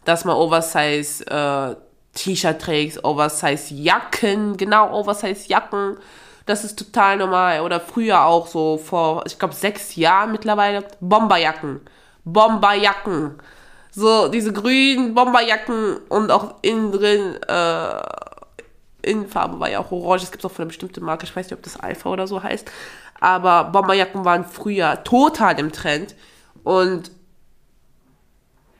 dass 0.05 0.23
man 0.23 0.35
Oversized 0.35 1.27
äh, 1.27 1.75
trägt, 2.13 3.03
Oversize-Jacken, 3.03 4.57
genau, 4.57 4.93
Oversize-Jacken. 4.93 5.97
Das 6.45 6.63
ist 6.63 6.77
total 6.77 7.17
normal. 7.17 7.61
Oder 7.61 7.79
früher 7.79 8.23
auch 8.23 8.45
so 8.45 8.77
vor, 8.77 9.23
ich 9.25 9.39
glaube, 9.39 9.55
sechs 9.55 9.95
Jahren 9.95 10.31
mittlerweile, 10.31 10.83
Bomberjacken. 10.99 11.81
Bomberjacken. 12.33 13.35
So, 13.91 14.27
diese 14.27 14.53
grünen 14.53 15.13
Bomberjacken 15.15 15.97
und 16.09 16.31
auch 16.31 16.55
innen 16.61 16.91
drin, 16.91 17.35
äh, 17.47 18.01
Innenfarbe 19.01 19.59
war 19.59 19.69
ja 19.69 19.79
auch 19.79 19.91
orange. 19.91 20.23
Es 20.23 20.31
gibt 20.31 20.45
auch 20.45 20.51
von 20.51 20.63
einer 20.63 20.67
bestimmten 20.67 21.03
Marke, 21.03 21.25
ich 21.25 21.35
weiß 21.35 21.47
nicht, 21.47 21.57
ob 21.57 21.63
das 21.63 21.79
Alpha 21.79 22.09
oder 22.09 22.27
so 22.27 22.43
heißt. 22.43 22.69
Aber 23.19 23.65
Bomberjacken 23.65 24.25
waren 24.25 24.45
früher 24.45 25.03
total 25.03 25.59
im 25.59 25.71
Trend. 25.71 26.15
Und 26.63 27.11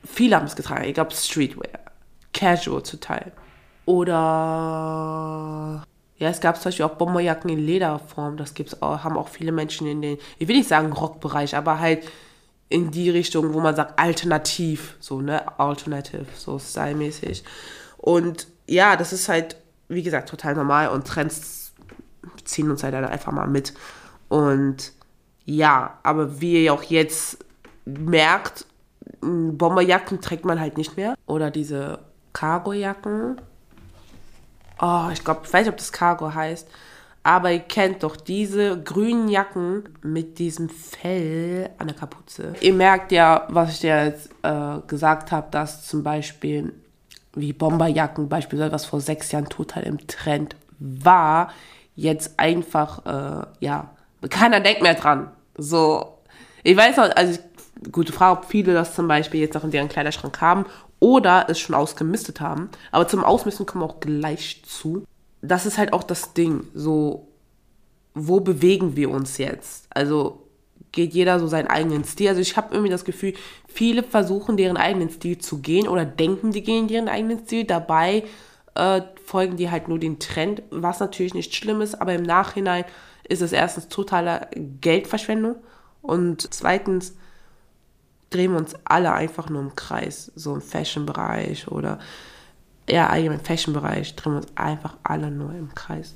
viele 0.04 0.36
haben 0.36 0.46
es 0.46 0.54
getragen. 0.54 0.84
Ich 0.84 0.94
glaube, 0.94 1.12
Streetwear. 1.12 1.80
Casual 2.32 2.82
zu 2.82 3.00
teilen. 3.00 3.32
Oder 3.86 4.26
ja, 6.18 6.28
es 6.28 6.40
gab 6.40 6.56
zum 6.56 6.64
Beispiel 6.64 6.84
auch 6.84 6.96
Bomberjacken 6.96 7.48
in 7.50 7.58
Lederform. 7.58 8.36
Das 8.36 8.54
gibt's 8.54 8.82
auch, 8.82 9.02
haben 9.02 9.16
auch 9.16 9.28
viele 9.28 9.52
Menschen 9.52 9.86
in 9.86 10.02
den, 10.02 10.18
ich 10.38 10.46
will 10.48 10.56
nicht 10.56 10.68
sagen 10.68 10.92
Rockbereich, 10.92 11.56
aber 11.56 11.78
halt 11.80 12.06
in 12.68 12.90
die 12.90 13.10
Richtung, 13.10 13.54
wo 13.54 13.60
man 13.60 13.74
sagt 13.74 13.98
alternativ, 13.98 14.96
so, 15.00 15.20
ne, 15.20 15.58
alternative, 15.58 16.26
so 16.36 16.58
stylmäßig. 16.58 17.44
Und 17.96 18.46
ja, 18.66 18.96
das 18.96 19.12
ist 19.12 19.28
halt, 19.28 19.56
wie 19.88 20.02
gesagt, 20.02 20.28
total 20.28 20.54
normal 20.54 20.88
und 20.88 21.06
Trends 21.06 21.72
ziehen 22.44 22.70
uns 22.70 22.82
halt 22.82 22.94
einfach 22.94 23.32
mal 23.32 23.46
mit. 23.46 23.72
Und 24.28 24.92
ja, 25.44 25.98
aber 26.02 26.40
wie 26.40 26.64
ihr 26.64 26.74
auch 26.74 26.82
jetzt 26.82 27.38
merkt, 27.86 28.66
Bomberjacken 29.20 30.20
trägt 30.20 30.44
man 30.44 30.60
halt 30.60 30.76
nicht 30.76 30.96
mehr. 30.96 31.14
Oder 31.26 31.50
diese 31.50 32.00
Cargojacken. 32.34 33.40
Oh, 34.80 35.08
ich 35.12 35.24
glaube, 35.24 35.40
ich 35.44 35.52
weiß 35.52 35.62
nicht, 35.62 35.72
ob 35.72 35.78
das 35.78 35.92
Cargo 35.92 36.32
heißt. 36.34 36.68
Aber 37.28 37.52
ihr 37.52 37.58
kennt 37.58 38.04
doch 38.04 38.16
diese 38.16 38.82
grünen 38.82 39.28
Jacken 39.28 39.84
mit 40.00 40.38
diesem 40.38 40.70
Fell 40.70 41.68
an 41.76 41.88
der 41.88 41.94
Kapuze. 41.94 42.54
Ihr 42.62 42.72
merkt 42.72 43.12
ja, 43.12 43.46
was 43.50 43.74
ich 43.74 43.80
dir 43.80 44.02
jetzt 44.02 44.30
äh, 44.42 44.78
gesagt 44.86 45.30
habe, 45.30 45.48
dass 45.50 45.86
zum 45.86 46.02
Beispiel 46.02 46.72
wie 47.34 47.52
Bomberjacken, 47.52 48.30
beispielsweise 48.30 48.72
was 48.72 48.86
vor 48.86 49.02
sechs 49.02 49.30
Jahren 49.30 49.46
total 49.50 49.82
im 49.82 50.06
Trend 50.06 50.56
war, 50.78 51.52
jetzt 51.96 52.40
einfach, 52.40 53.04
äh, 53.04 53.46
ja, 53.60 53.90
keiner 54.30 54.60
denkt 54.60 54.80
mehr 54.80 54.94
dran. 54.94 55.30
So, 55.58 56.20
ich 56.62 56.78
weiß 56.78 56.96
noch, 56.96 57.14
also 57.14 57.40
gute 57.92 58.14
Frage, 58.14 58.40
ob 58.40 58.46
viele 58.46 58.72
das 58.72 58.94
zum 58.94 59.06
Beispiel 59.06 59.40
jetzt 59.40 59.52
noch 59.52 59.64
in 59.64 59.70
deren 59.70 59.90
Kleiderschrank 59.90 60.40
haben 60.40 60.64
oder 60.98 61.44
es 61.50 61.58
schon 61.58 61.74
ausgemistet 61.74 62.40
haben. 62.40 62.70
Aber 62.90 63.06
zum 63.06 63.22
Ausmisten 63.22 63.66
kommen 63.66 63.84
wir 63.84 63.90
auch 63.90 64.00
gleich 64.00 64.62
zu. 64.64 65.04
Das 65.42 65.66
ist 65.66 65.78
halt 65.78 65.92
auch 65.92 66.02
das 66.02 66.34
Ding. 66.34 66.64
So, 66.74 67.28
wo 68.14 68.40
bewegen 68.40 68.96
wir 68.96 69.10
uns 69.10 69.38
jetzt? 69.38 69.86
Also 69.90 70.42
geht 70.92 71.12
jeder 71.12 71.38
so 71.38 71.46
seinen 71.46 71.68
eigenen 71.68 72.04
Stil. 72.04 72.28
Also 72.28 72.40
ich 72.40 72.56
habe 72.56 72.74
irgendwie 72.74 72.90
das 72.90 73.04
Gefühl, 73.04 73.34
viele 73.66 74.02
versuchen 74.02 74.56
deren 74.56 74.76
eigenen 74.76 75.10
Stil 75.10 75.38
zu 75.38 75.58
gehen 75.58 75.86
oder 75.86 76.04
denken, 76.04 76.50
die 76.50 76.62
gehen 76.62 76.88
ihren 76.88 77.08
eigenen 77.08 77.44
Stil. 77.44 77.64
Dabei 77.64 78.24
äh, 78.74 79.02
folgen 79.24 79.56
die 79.56 79.70
halt 79.70 79.88
nur 79.88 79.98
den 79.98 80.18
Trend, 80.18 80.62
was 80.70 81.00
natürlich 81.00 81.34
nicht 81.34 81.54
schlimm 81.54 81.80
ist, 81.80 82.00
aber 82.00 82.14
im 82.14 82.22
Nachhinein 82.22 82.84
ist 83.28 83.42
es 83.42 83.52
erstens 83.52 83.88
totaler 83.88 84.48
Geldverschwendung 84.80 85.56
und 86.00 86.52
zweitens 86.54 87.14
drehen 88.30 88.52
wir 88.52 88.58
uns 88.58 88.74
alle 88.84 89.12
einfach 89.12 89.50
nur 89.50 89.60
im 89.62 89.76
Kreis, 89.76 90.32
so 90.34 90.54
im 90.54 90.60
Fashion-Bereich 90.60 91.68
oder 91.68 91.98
ja, 92.88 93.08
allgemein 93.08 93.40
Fashion-Bereich 93.40 94.16
drehen 94.16 94.32
wir 94.32 94.38
uns 94.38 94.56
einfach 94.56 94.96
alle 95.02 95.30
nur 95.30 95.52
im 95.52 95.74
Kreis. 95.74 96.14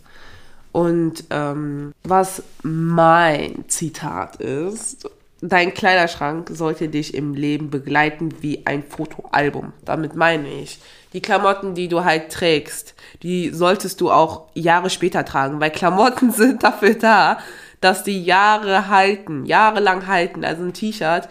Und 0.73 1.25
ähm, 1.31 1.93
was 2.03 2.43
mein 2.63 3.65
Zitat 3.69 4.37
ist, 4.37 5.09
dein 5.43 5.75
Kleiderschrank 5.75 6.51
sollte 6.51 6.89
dich 6.89 7.15
im 7.15 7.35
Leben 7.35 7.69
begleiten 7.69 8.35
wie 8.41 8.65
ein 8.65 8.83
Fotoalbum. 8.83 9.73
Damit 9.85 10.17
meine 10.17 10.49
ich, 10.49 10.79
die 11.13 11.21
Klamotten, 11.21 11.75
die 11.75 11.89
du 11.89 12.05
halt 12.05 12.33
trägst, 12.33 12.95
die 13.23 13.51
solltest 13.51 14.01
du 14.01 14.11
auch 14.11 14.47
Jahre 14.55 14.89
später 14.89 15.25
tragen, 15.25 15.61
weil 15.61 15.71
Klamotten 15.71 16.31
sind 16.33 16.63
dafür 16.63 16.95
da, 16.95 17.39
dass 17.81 18.05
die 18.05 18.25
Jahre 18.25 18.89
halten, 18.89 19.45
jahrelang 19.45 20.07
halten. 20.07 20.45
Also 20.45 20.63
ein 20.63 20.73
T-Shirt 20.73 21.29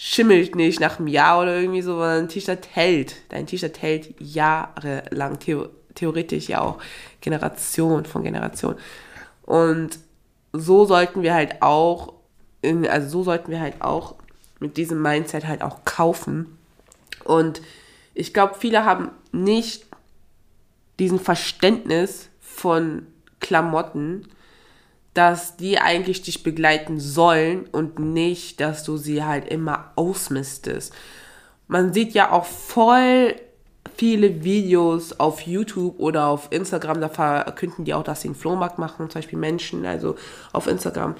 schimmelt 0.00 0.54
nicht 0.54 0.78
nach 0.78 1.00
einem 1.00 1.08
Jahr 1.08 1.42
oder 1.42 1.58
irgendwie 1.58 1.82
so, 1.82 1.94
sondern 1.94 2.24
ein 2.24 2.28
T-Shirt 2.28 2.68
hält. 2.72 3.16
Dein 3.30 3.48
T-Shirt 3.48 3.82
hält 3.82 4.14
jahrelang, 4.20 5.40
theo 5.40 5.68
theoretisch 5.96 6.48
ja 6.48 6.60
auch 6.60 6.78
Generation 7.20 8.04
von 8.04 8.22
Generation. 8.22 8.76
Und 9.42 9.98
so 10.52 10.84
sollten 10.84 11.22
wir 11.22 11.34
halt 11.34 11.60
auch, 11.62 12.12
in, 12.62 12.86
also 12.86 13.08
so 13.08 13.24
sollten 13.24 13.50
wir 13.50 13.60
halt 13.60 13.82
auch 13.82 14.14
mit 14.60 14.76
diesem 14.76 15.02
Mindset 15.02 15.48
halt 15.48 15.62
auch 15.62 15.84
kaufen. 15.84 16.56
Und 17.24 17.60
ich 18.14 18.32
glaube, 18.32 18.54
viele 18.56 18.84
haben 18.84 19.10
nicht 19.32 19.86
diesen 21.00 21.18
Verständnis 21.18 22.28
von 22.40 23.04
Klamotten, 23.40 24.28
dass 25.14 25.56
die 25.56 25.78
eigentlich 25.78 26.22
dich 26.22 26.42
begleiten 26.42 27.00
sollen 27.00 27.66
und 27.72 27.98
nicht, 27.98 28.60
dass 28.60 28.84
du 28.84 28.96
sie 28.96 29.24
halt 29.24 29.48
immer 29.48 29.92
ausmistest. 29.96 30.94
Man 31.66 31.92
sieht 31.92 32.14
ja 32.14 32.30
auch 32.32 32.46
voll 32.46 33.34
viele 33.96 34.44
Videos 34.44 35.18
auf 35.18 35.40
YouTube 35.42 35.98
oder 35.98 36.28
auf 36.28 36.48
Instagram, 36.50 37.00
da 37.00 37.08
verkünden 37.08 37.84
die 37.84 37.94
auch, 37.94 38.04
dass 38.04 38.22
sie 38.22 38.28
einen 38.28 38.36
Flohmarkt 38.36 38.78
machen, 38.78 39.10
zum 39.10 39.20
Beispiel 39.20 39.38
Menschen, 39.38 39.84
also 39.84 40.14
auf 40.52 40.68
Instagram, 40.68 41.16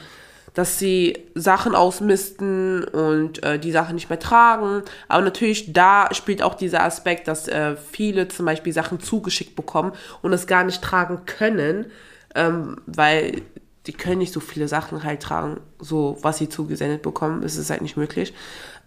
dass 0.55 0.79
sie 0.79 1.25
Sachen 1.35 1.75
ausmisten 1.75 2.85
und 2.85 3.43
äh, 3.43 3.59
die 3.59 3.73
Sachen 3.73 3.97
nicht 3.97 4.09
mehr 4.09 4.19
tragen. 4.19 4.83
Aber 5.09 5.23
natürlich, 5.23 5.73
da 5.73 6.09
spielt 6.13 6.43
auch 6.43 6.55
dieser 6.55 6.85
Aspekt, 6.85 7.29
dass 7.29 7.49
äh, 7.49 7.77
viele 7.77 8.29
zum 8.29 8.47
Beispiel 8.47 8.73
Sachen 8.73 9.01
zugeschickt 9.01 9.57
bekommen 9.57 9.93
und 10.23 10.33
es 10.33 10.47
gar 10.47 10.65
nicht 10.65 10.83
tragen 10.83 11.23
können, 11.27 11.87
ähm, 12.35 12.77
weil 12.87 13.43
die 13.89 13.95
können 13.95 14.19
nicht 14.19 14.35
so 14.35 14.41
viele 14.41 14.69
Sachen 14.69 15.03
halt 15.03 15.23
tragen, 15.23 15.61
so 15.79 16.19
was 16.21 16.37
sie 16.37 16.51
zugesendet 16.51 17.01
bekommen. 17.01 17.43
Es 17.43 17.57
ist 17.57 17.71
halt 17.71 17.81
nicht 17.81 17.97
möglich. 17.97 18.35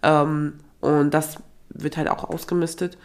Ähm, 0.04 0.60
und 0.80 1.10
das 1.10 1.38
wird 1.70 1.96
halt 1.96 2.08
auch 2.08 2.22
ausgemistet. 2.22 2.96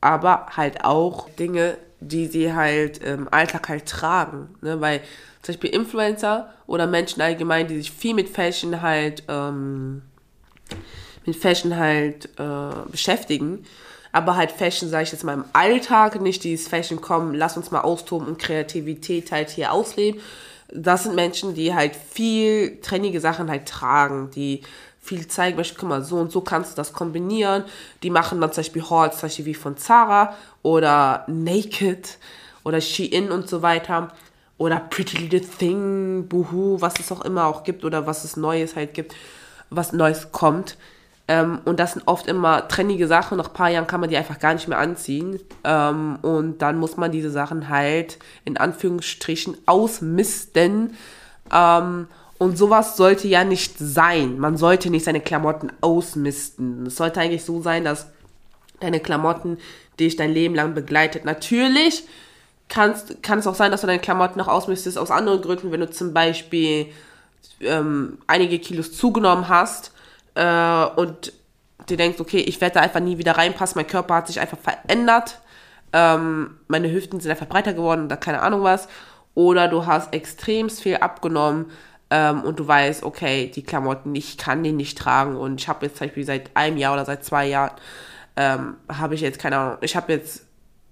Aber 0.00 0.46
halt 0.56 0.84
auch 0.84 1.28
Dinge, 1.30 1.78
die 1.98 2.26
sie 2.26 2.54
halt 2.54 2.98
im 2.98 3.26
Alltag 3.32 3.68
halt 3.68 3.86
tragen. 3.86 4.54
Ne? 4.60 4.80
Weil 4.80 5.00
zum 5.42 5.54
Beispiel 5.54 5.70
Influencer 5.70 6.54
oder 6.68 6.86
Menschen 6.86 7.20
allgemein, 7.20 7.66
die 7.66 7.78
sich 7.78 7.90
viel 7.90 8.14
mit 8.14 8.28
Fashion 8.28 8.80
halt, 8.80 9.24
ähm, 9.26 10.02
mit 11.24 11.34
Fashion 11.34 11.76
halt 11.76 12.28
äh, 12.38 12.88
beschäftigen. 12.88 13.64
Aber 14.12 14.36
halt 14.36 14.52
Fashion, 14.52 14.88
sage 14.88 15.02
ich 15.02 15.12
jetzt 15.12 15.24
mal, 15.24 15.34
im 15.34 15.44
Alltag, 15.52 16.20
nicht 16.20 16.44
dieses 16.44 16.68
Fashion 16.68 17.00
kommen, 17.00 17.34
lass 17.34 17.56
uns 17.56 17.72
mal 17.72 17.80
austoben 17.80 18.28
und 18.28 18.38
Kreativität 18.38 19.32
halt 19.32 19.50
hier 19.50 19.72
ausleben. 19.72 20.20
Das 20.72 21.04
sind 21.04 21.14
Menschen, 21.14 21.54
die 21.54 21.74
halt 21.74 21.94
viel 21.94 22.80
trennige 22.80 23.20
Sachen 23.20 23.50
halt 23.50 23.66
tragen, 23.66 24.30
die 24.30 24.62
viel 25.00 25.28
zeigen 25.28 25.56
möchten, 25.56 25.76
guck 25.78 25.88
mal, 25.88 26.02
so 26.02 26.16
und 26.16 26.32
so 26.32 26.40
kannst 26.40 26.72
du 26.72 26.76
das 26.76 26.92
kombinieren. 26.92 27.64
Die 28.02 28.10
machen 28.10 28.40
dann 28.40 28.52
zum 28.52 28.62
Beispiel 28.62 28.82
Hauls, 28.82 29.18
zum 29.18 29.28
Beispiel 29.28 29.44
wie 29.46 29.54
von 29.54 29.76
Zara 29.76 30.34
oder 30.62 31.24
Naked 31.28 32.18
oder 32.64 32.80
Shein 32.80 33.30
und 33.30 33.48
so 33.48 33.62
weiter 33.62 34.12
oder 34.58 34.80
Pretty 34.80 35.18
Little 35.18 35.40
Thing, 35.40 36.26
Boohoo, 36.28 36.80
was 36.80 36.98
es 36.98 37.12
auch 37.12 37.24
immer 37.24 37.46
auch 37.46 37.62
gibt 37.62 37.84
oder 37.84 38.06
was 38.06 38.24
es 38.24 38.36
Neues 38.36 38.74
halt 38.74 38.94
gibt, 38.94 39.14
was 39.70 39.92
Neues 39.92 40.32
kommt. 40.32 40.76
Ähm, 41.28 41.60
und 41.64 41.80
das 41.80 41.94
sind 41.94 42.06
oft 42.06 42.26
immer 42.26 42.68
trennige 42.68 43.08
Sachen. 43.08 43.38
Nach 43.38 43.48
ein 43.48 43.54
paar 43.54 43.70
Jahren 43.70 43.86
kann 43.86 44.00
man 44.00 44.10
die 44.10 44.16
einfach 44.16 44.38
gar 44.38 44.54
nicht 44.54 44.68
mehr 44.68 44.78
anziehen. 44.78 45.40
Ähm, 45.64 46.18
und 46.22 46.58
dann 46.62 46.78
muss 46.78 46.96
man 46.96 47.10
diese 47.10 47.30
Sachen 47.30 47.68
halt 47.68 48.18
in 48.44 48.56
Anführungsstrichen 48.56 49.56
ausmisten. 49.66 50.96
Ähm, 51.52 52.06
und 52.38 52.58
sowas 52.58 52.96
sollte 52.96 53.28
ja 53.28 53.44
nicht 53.44 53.78
sein. 53.78 54.38
Man 54.38 54.56
sollte 54.56 54.90
nicht 54.90 55.04
seine 55.04 55.20
Klamotten 55.20 55.72
ausmisten. 55.80 56.86
Es 56.86 56.96
sollte 56.96 57.20
eigentlich 57.20 57.44
so 57.44 57.60
sein, 57.60 57.84
dass 57.84 58.08
deine 58.78 59.00
Klamotten 59.00 59.58
dich 59.98 60.16
dein 60.16 60.32
Leben 60.32 60.54
lang 60.54 60.74
begleitet. 60.74 61.24
Natürlich 61.24 62.04
kann 62.68 62.92
es 62.92 63.46
auch 63.46 63.54
sein, 63.54 63.70
dass 63.70 63.80
du 63.80 63.86
deine 63.86 64.00
Klamotten 64.00 64.38
noch 64.38 64.48
ausmistest 64.48 64.98
aus 64.98 65.10
anderen 65.10 65.40
Gründen, 65.40 65.72
wenn 65.72 65.80
du 65.80 65.90
zum 65.90 66.12
Beispiel 66.12 66.88
ähm, 67.60 68.18
einige 68.26 68.58
Kilos 68.58 68.92
zugenommen 68.92 69.48
hast 69.48 69.92
äh, 70.36 70.86
und 70.96 71.32
dir 71.88 71.96
denkst, 71.96 72.20
okay, 72.20 72.38
ich 72.38 72.60
werde 72.60 72.74
da 72.74 72.80
einfach 72.80 73.00
nie 73.00 73.18
wieder 73.18 73.32
reinpassen, 73.32 73.78
mein 73.78 73.86
Körper 73.86 74.14
hat 74.14 74.26
sich 74.26 74.40
einfach 74.40 74.58
verändert, 74.58 75.40
ähm, 75.92 76.58
meine 76.68 76.90
Hüften 76.92 77.20
sind 77.20 77.30
einfach 77.30 77.48
breiter 77.48 77.72
geworden 77.72 78.04
oder 78.06 78.16
keine 78.16 78.42
Ahnung 78.42 78.62
was. 78.62 78.88
Oder 79.34 79.68
du 79.68 79.84
hast 79.86 80.14
extremst 80.14 80.82
viel 80.82 80.96
abgenommen 80.96 81.70
ähm, 82.10 82.42
und 82.42 82.58
du 82.58 82.66
weißt, 82.66 83.02
okay, 83.02 83.50
die 83.54 83.62
Klamotten, 83.62 84.14
ich 84.14 84.38
kann 84.38 84.62
die 84.62 84.72
nicht 84.72 84.96
tragen 84.96 85.36
und 85.36 85.60
ich 85.60 85.68
habe 85.68 85.86
jetzt 85.86 85.98
zum 85.98 86.06
Beispiel 86.06 86.24
seit 86.24 86.50
einem 86.54 86.78
Jahr 86.78 86.94
oder 86.94 87.04
seit 87.04 87.24
zwei 87.24 87.46
Jahren, 87.46 87.72
ähm, 88.36 88.76
habe 88.88 89.14
ich 89.14 89.20
jetzt 89.20 89.38
keine 89.38 89.58
Ahnung, 89.58 89.78
ich 89.82 89.96
habe 89.96 90.12
jetzt 90.12 90.46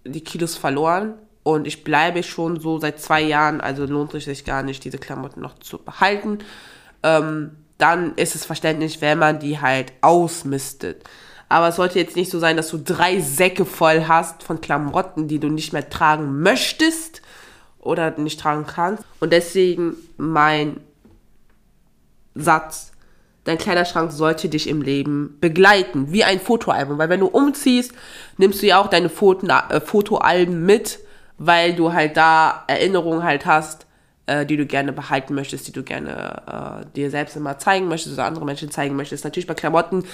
die 0.05 0.23
Kilos 0.23 0.57
verloren 0.57 1.15
und 1.43 1.67
ich 1.67 1.85
bleibe 1.85 2.23
schon 2.23 2.61
so 2.61 2.79
seit 2.79 3.01
zwei 3.01 3.23
Jahren, 3.23 3.61
also 3.61 3.87
lohnt 3.87 4.13
es 4.15 4.25
sich 4.25 4.45
gar 4.45 4.63
nicht, 4.63 4.85
diese 4.85 4.99
Klamotten 4.99 5.41
noch 5.41 5.59
zu 5.59 5.79
behalten. 5.79 6.39
Ähm, 7.03 7.64
dann 7.85 8.15
ist 8.17 8.35
es 8.35 8.47
verständlich, 8.47 9.03
wenn 9.03 9.19
man 9.19 9.41
die 9.41 9.61
halt 9.61 9.93
ausmistet. 10.01 11.05
Aber 11.51 11.69
es 11.69 11.77
sollte 11.77 11.99
jetzt 11.99 12.17
nicht 12.17 12.31
so 12.31 12.39
sein, 12.39 12.57
dass 12.57 12.71
du 12.71 12.79
drei 12.79 13.21
Säcke 13.21 13.67
voll 13.67 14.07
hast 14.09 14.43
von 14.43 14.63
Klamotten, 14.63 15.29
die 15.29 15.39
du 15.39 15.49
nicht 15.49 15.75
mehr 15.75 15.91
tragen 15.91 16.41
möchtest 16.41 17.21
oder 17.79 18.17
nicht 18.17 18.41
tragen 18.41 18.65
kannst. 18.67 19.05
Und 19.21 19.35
deswegen 19.35 19.97
mein 20.17 20.81
Satz, 22.35 22.93
dein 23.45 23.59
Kleiderschrank 23.59 24.13
sollte 24.13 24.49
dich 24.49 24.67
im 24.67 24.81
Leben 24.81 25.37
begleiten, 25.43 26.11
wie 26.11 26.25
ein 26.25 26.41
Fotoalbum. 26.41 26.97
Weil 26.97 27.11
wenn 27.11 27.21
du 27.21 27.27
umziehst, 27.27 27.93
nimmst 28.39 28.63
du 28.63 28.67
ja 28.67 28.81
auch 28.81 28.89
deine 28.89 29.09
äh, 29.09 29.81
Fotoalben 29.83 30.65
mit 30.65 31.01
weil 31.39 31.75
du 31.75 31.93
halt 31.93 32.17
da 32.17 32.65
Erinnerungen 32.67 33.23
halt 33.23 33.47
hast, 33.47 33.84
äh, 34.27 34.47
die 34.47 34.57
du 34.57 34.67
gerne 34.67 34.93
behalten 34.93 35.35
möchtest, 35.35 35.69
die 35.69 35.73
du 35.73 35.83
gerne 35.83 36.83
äh, 36.83 36.87
dir 36.97 37.11
selbst 37.11 37.37
immer 37.37 37.59
zeigen 37.59 37.89
möchtest 37.89 38.15
oder 38.15 38.27
andere 38.27 38.45
Menschen 38.45 38.71
zeigen 38.71 38.97
möchtest. 38.97 39.25
Natürlich 39.25 39.47
bei 39.47 39.55
Klamotten, 39.55 40.05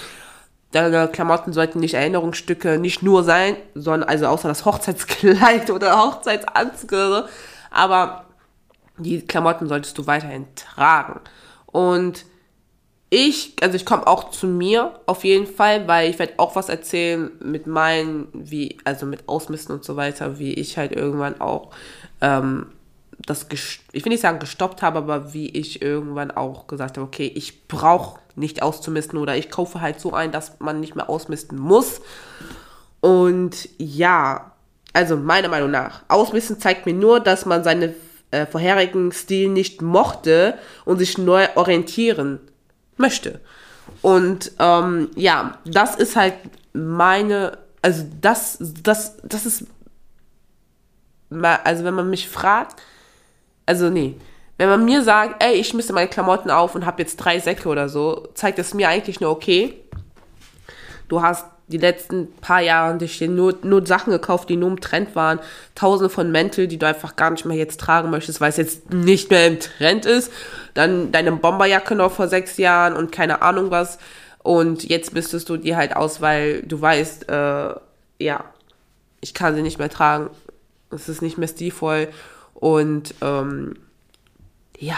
deine 0.71 1.07
Klamotten 1.07 1.53
sollten 1.53 1.79
nicht 1.79 1.93
Erinnerungsstücke 1.93 2.77
nicht 2.77 3.03
nur 3.03 3.23
sein, 3.23 3.55
sondern 3.75 4.07
also 4.07 4.27
außer 4.27 4.47
das 4.47 4.65
Hochzeitskleid 4.65 5.69
oder 5.71 5.97
Hochzeitsanzug 5.97 7.29
aber 7.71 8.25
die 8.97 9.21
Klamotten 9.21 9.67
solltest 9.67 9.97
du 9.97 10.05
weiterhin 10.07 10.45
tragen. 10.55 11.21
Und 11.65 12.25
ich, 13.09 13.55
also 13.61 13.75
ich 13.75 13.85
komme 13.85 14.07
auch 14.07 14.29
zu 14.29 14.47
mir 14.47 14.99
auf 15.05 15.23
jeden 15.23 15.47
Fall, 15.47 15.87
weil 15.87 16.09
ich 16.09 16.19
werde 16.19 16.33
auch 16.37 16.55
was 16.55 16.69
erzählen 16.69 17.31
mit 17.41 17.67
meinen, 17.67 18.27
wie, 18.33 18.77
also 18.85 19.05
mit 19.05 19.27
Ausmisten 19.27 19.75
und 19.75 19.83
so 19.83 19.95
weiter, 19.97 20.39
wie 20.39 20.53
ich 20.53 20.77
halt 20.77 20.91
irgendwann 20.93 21.41
auch 21.41 21.71
ähm, 22.21 22.67
das, 23.25 23.47
ich 23.91 24.05
will 24.05 24.11
nicht 24.11 24.21
sagen 24.21 24.39
gestoppt 24.39 24.81
habe, 24.81 24.99
aber 24.99 25.33
wie 25.33 25.49
ich 25.49 25.81
irgendwann 25.81 26.31
auch 26.31 26.67
gesagt 26.67 26.97
habe, 26.97 27.07
okay, 27.07 27.31
ich 27.33 27.67
brauche 27.67 28.19
nicht 28.35 28.63
auszumisten 28.63 29.19
oder 29.19 29.35
ich 29.35 29.49
kaufe 29.49 29.81
halt 29.81 29.99
so 29.99 30.13
ein, 30.13 30.31
dass 30.31 30.59
man 30.59 30.79
nicht 30.79 30.95
mehr 30.95 31.09
ausmisten 31.09 31.57
muss. 31.57 32.01
Und 32.99 33.69
ja, 33.77 34.51
also 34.93 35.17
meiner 35.17 35.49
Meinung 35.49 35.71
nach, 35.71 36.03
Ausmisten 36.07 36.59
zeigt 36.59 36.85
mir 36.85 36.93
nur, 36.93 37.19
dass 37.19 37.45
man 37.45 37.63
seine 37.63 37.93
äh, 38.31 38.45
vorherigen 38.45 39.11
Stil 39.11 39.49
nicht 39.49 39.81
mochte 39.81 40.57
und 40.85 40.97
sich 40.97 41.17
neu 41.17 41.47
orientieren 41.55 42.39
möchte. 42.97 43.41
Und 44.01 44.51
ähm, 44.59 45.09
ja, 45.15 45.57
das 45.65 45.95
ist 45.95 46.15
halt 46.15 46.35
meine, 46.73 47.57
also 47.81 48.05
das, 48.21 48.57
das, 48.59 49.17
das 49.23 49.45
ist, 49.45 49.65
also 51.29 51.83
wenn 51.83 51.93
man 51.93 52.09
mich 52.09 52.29
fragt, 52.29 52.81
also 53.65 53.89
nee, 53.89 54.15
wenn 54.57 54.69
man 54.69 54.85
mir 54.85 55.03
sagt, 55.03 55.43
ey, 55.43 55.53
ich 55.53 55.73
misste 55.73 55.93
meine 55.93 56.07
Klamotten 56.07 56.51
auf 56.51 56.75
und 56.75 56.85
habe 56.85 57.01
jetzt 57.01 57.17
drei 57.17 57.39
Säcke 57.39 57.67
oder 57.67 57.89
so, 57.89 58.27
zeigt 58.33 58.59
das 58.59 58.73
mir 58.73 58.89
eigentlich 58.89 59.19
nur, 59.19 59.31
okay, 59.31 59.73
du 61.07 61.21
hast 61.21 61.45
die 61.71 61.77
letzten 61.77 62.31
paar 62.41 62.61
Jahre 62.61 62.97
dich 62.97 63.21
nur, 63.21 63.57
nur 63.63 63.85
Sachen 63.85 64.11
gekauft, 64.11 64.49
die 64.49 64.57
nur 64.57 64.69
im 64.69 64.81
Trend 64.81 65.15
waren. 65.15 65.39
Tausende 65.73 66.09
von 66.09 66.31
Mäntel, 66.31 66.67
die 66.67 66.77
du 66.77 66.85
einfach 66.85 67.15
gar 67.15 67.31
nicht 67.31 67.45
mehr 67.45 67.57
jetzt 67.57 67.79
tragen 67.79 68.09
möchtest, 68.09 68.41
weil 68.41 68.49
es 68.49 68.57
jetzt 68.57 68.93
nicht 68.93 69.31
mehr 69.31 69.47
im 69.47 69.59
Trend 69.59 70.05
ist. 70.05 70.31
Dann 70.73 71.11
deine 71.11 71.31
Bomberjacke 71.31 71.95
noch 71.95 72.11
vor 72.11 72.27
sechs 72.27 72.57
Jahren 72.57 72.95
und 72.95 73.11
keine 73.11 73.41
Ahnung 73.41 73.71
was. 73.71 73.97
Und 74.43 74.83
jetzt 74.83 75.13
bistest 75.13 75.49
du 75.49 75.57
die 75.57 75.75
halt 75.75 75.95
aus, 75.95 76.21
weil 76.21 76.61
du 76.63 76.79
weißt, 76.81 77.29
äh, 77.29 77.73
ja, 78.19 78.43
ich 79.21 79.33
kann 79.33 79.55
sie 79.55 79.61
nicht 79.61 79.79
mehr 79.79 79.89
tragen. 79.89 80.29
Es 80.89 81.07
ist 81.07 81.21
nicht 81.21 81.37
mehr 81.37 81.47
stilvoll. 81.47 82.09
Und 82.61 83.15
ähm, 83.21 83.73
ja, 84.77 84.95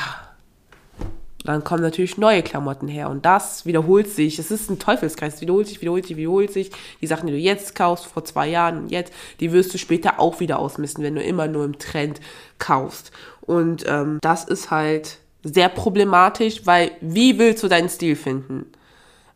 dann 1.45 1.63
kommen 1.63 1.81
natürlich 1.81 2.17
neue 2.17 2.43
Klamotten 2.43 2.89
her 2.89 3.09
und 3.09 3.25
das 3.25 3.65
wiederholt 3.65 4.09
sich. 4.09 4.37
Es 4.37 4.51
ist 4.51 4.69
ein 4.69 4.79
Teufelskreis, 4.79 5.35
es 5.35 5.41
wiederholt 5.41 5.67
sich, 5.67 5.81
wiederholt 5.81 6.05
sich, 6.05 6.17
wiederholt 6.17 6.51
sich. 6.51 6.71
Die 7.01 7.07
Sachen, 7.07 7.27
die 7.27 7.33
du 7.33 7.39
jetzt 7.39 7.73
kaufst, 7.73 8.05
vor 8.05 8.25
zwei 8.25 8.49
Jahren 8.49 8.79
und 8.79 8.91
jetzt, 8.91 9.13
die 9.39 9.53
wirst 9.53 9.73
du 9.73 9.77
später 9.77 10.19
auch 10.19 10.41
wieder 10.41 10.59
ausmisten, 10.59 11.05
wenn 11.05 11.15
du 11.15 11.23
immer 11.23 11.47
nur 11.47 11.63
im 11.63 11.79
Trend 11.79 12.19
kaufst. 12.59 13.13
Und 13.39 13.85
ähm, 13.87 14.19
das 14.21 14.43
ist 14.43 14.69
halt 14.69 15.19
sehr 15.41 15.69
problematisch, 15.69 16.65
weil 16.65 16.91
wie 16.99 17.39
willst 17.39 17.63
du 17.63 17.69
deinen 17.69 17.89
Stil 17.89 18.17
finden, 18.17 18.65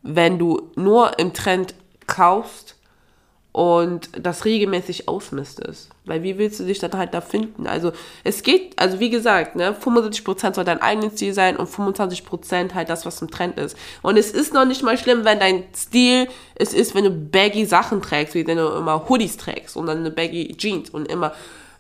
wenn 0.04 0.38
du 0.38 0.70
nur 0.76 1.18
im 1.18 1.32
Trend 1.32 1.76
kaufst 2.08 2.77
und 3.58 4.10
das 4.14 4.46
regelmäßig 4.46 5.08
ausmistest. 5.08 5.90
Weil 6.06 6.22
wie 6.22 6.38
willst 6.38 6.60
du 6.60 6.64
dich 6.64 6.78
dann 6.78 6.92
halt 6.92 7.16
da 7.16 7.22
finden? 7.22 7.66
Also 7.66 7.92
es 8.24 8.44
geht, 8.44 8.78
also 8.78 9.00
wie 9.00 9.10
gesagt, 9.10 9.56
ne, 9.56 9.76
75% 9.76 10.54
soll 10.54 10.64
dein 10.64 10.80
eigenes 10.80 11.14
Stil 11.14 11.34
sein 11.34 11.58
und 11.58 11.68
25% 11.68 12.76
halt 12.76 12.88
das, 12.88 13.08
was 13.08 13.20
im 13.20 13.32
Trend 13.32 13.58
ist. 13.58 13.76
Und 14.04 14.16
es 14.16 14.30
ist 14.30 14.54
noch 14.54 14.66
nicht 14.66 14.84
mal 14.84 14.96
schlimm, 14.96 15.26
wenn 15.26 15.40
dein 15.40 15.64
Stil 15.76 16.28
es 16.54 16.76
ist, 16.76 16.94
wenn 16.94 17.06
du 17.06 17.10
baggy 17.10 17.66
Sachen 17.66 18.00
trägst, 18.00 18.36
wie 18.36 18.46
wenn 18.46 18.58
du 18.58 18.68
immer 18.68 19.10
Hoodies 19.10 19.38
trägst 19.38 19.76
und 19.76 19.88
dann 19.88 19.98
eine 19.98 20.12
baggy 20.12 20.56
Jeans 20.56 20.92
und 20.92 21.08
immer, 21.08 21.34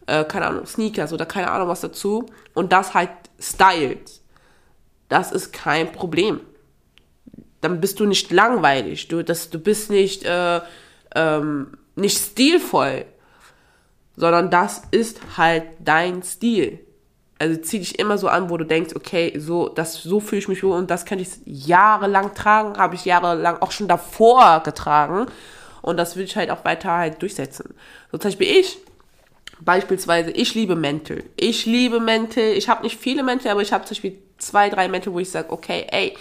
äh, 0.07 0.23
keine 0.23 0.47
Ahnung, 0.47 0.65
Sneakers 0.65 1.13
oder 1.13 1.27
keine 1.27 1.51
Ahnung 1.51 1.67
was 1.67 1.81
dazu 1.81 2.25
und 2.55 2.71
das 2.71 2.95
halt 2.95 3.11
stylt. 3.39 4.21
Das 5.09 5.31
ist 5.31 5.53
kein 5.53 5.91
Problem. 5.91 6.39
Dann 7.61 7.79
bist 7.79 7.99
du 7.99 8.07
nicht 8.07 8.31
langweilig. 8.31 9.09
Du, 9.09 9.23
das, 9.23 9.51
du 9.51 9.59
bist 9.59 9.91
nicht, 9.91 10.23
äh, 10.23 10.61
ähm, 11.17 11.77
nicht 11.95 12.17
stilvoll, 12.17 13.05
sondern 14.15 14.49
das 14.49 14.83
ist 14.91 15.19
halt 15.35 15.63
dein 15.79 16.23
Stil. 16.23 16.79
also 17.39 17.59
zieh 17.61 17.79
dich 17.79 17.99
immer 17.99 18.17
so 18.17 18.27
an, 18.27 18.49
wo 18.49 18.57
du 18.57 18.65
denkst, 18.65 18.95
okay, 18.95 19.33
so, 19.37 19.69
das, 19.69 20.01
so 20.01 20.19
fühle 20.19 20.39
ich 20.39 20.47
mich 20.47 20.63
wohl 20.63 20.77
und 20.77 20.89
das 20.89 21.05
könnte 21.05 21.23
ich 21.23 21.29
jahrelang 21.45 22.33
tragen, 22.33 22.77
habe 22.77 22.95
ich 22.95 23.05
jahrelang 23.05 23.57
auch 23.61 23.71
schon 23.71 23.87
davor 23.87 24.61
getragen. 24.63 25.27
Und 25.81 25.97
das 25.97 26.15
will 26.15 26.25
ich 26.25 26.35
halt 26.35 26.49
auch 26.49 26.65
weiter 26.65 26.91
halt 26.91 27.21
durchsetzen. 27.21 27.73
So 28.11 28.17
zum 28.17 28.29
Beispiel 28.29 28.47
ich, 28.47 28.77
beispielsweise, 29.61 30.31
ich 30.31 30.53
liebe 30.53 30.75
Mäntel. 30.75 31.23
Ich 31.37 31.65
liebe 31.65 31.99
Mäntel. 31.99 32.53
Ich 32.57 32.67
habe 32.67 32.83
nicht 32.83 32.99
viele 32.99 33.23
Mäntel, 33.23 33.49
aber 33.51 33.61
ich 33.61 33.71
habe 33.71 33.85
zum 33.85 33.95
Beispiel 33.95 34.17
zwei, 34.37 34.69
drei 34.69 34.87
Mäntel, 34.87 35.13
wo 35.13 35.19
ich 35.19 35.29
sage, 35.29 35.51
okay, 35.51 35.87
ey, 35.89 36.15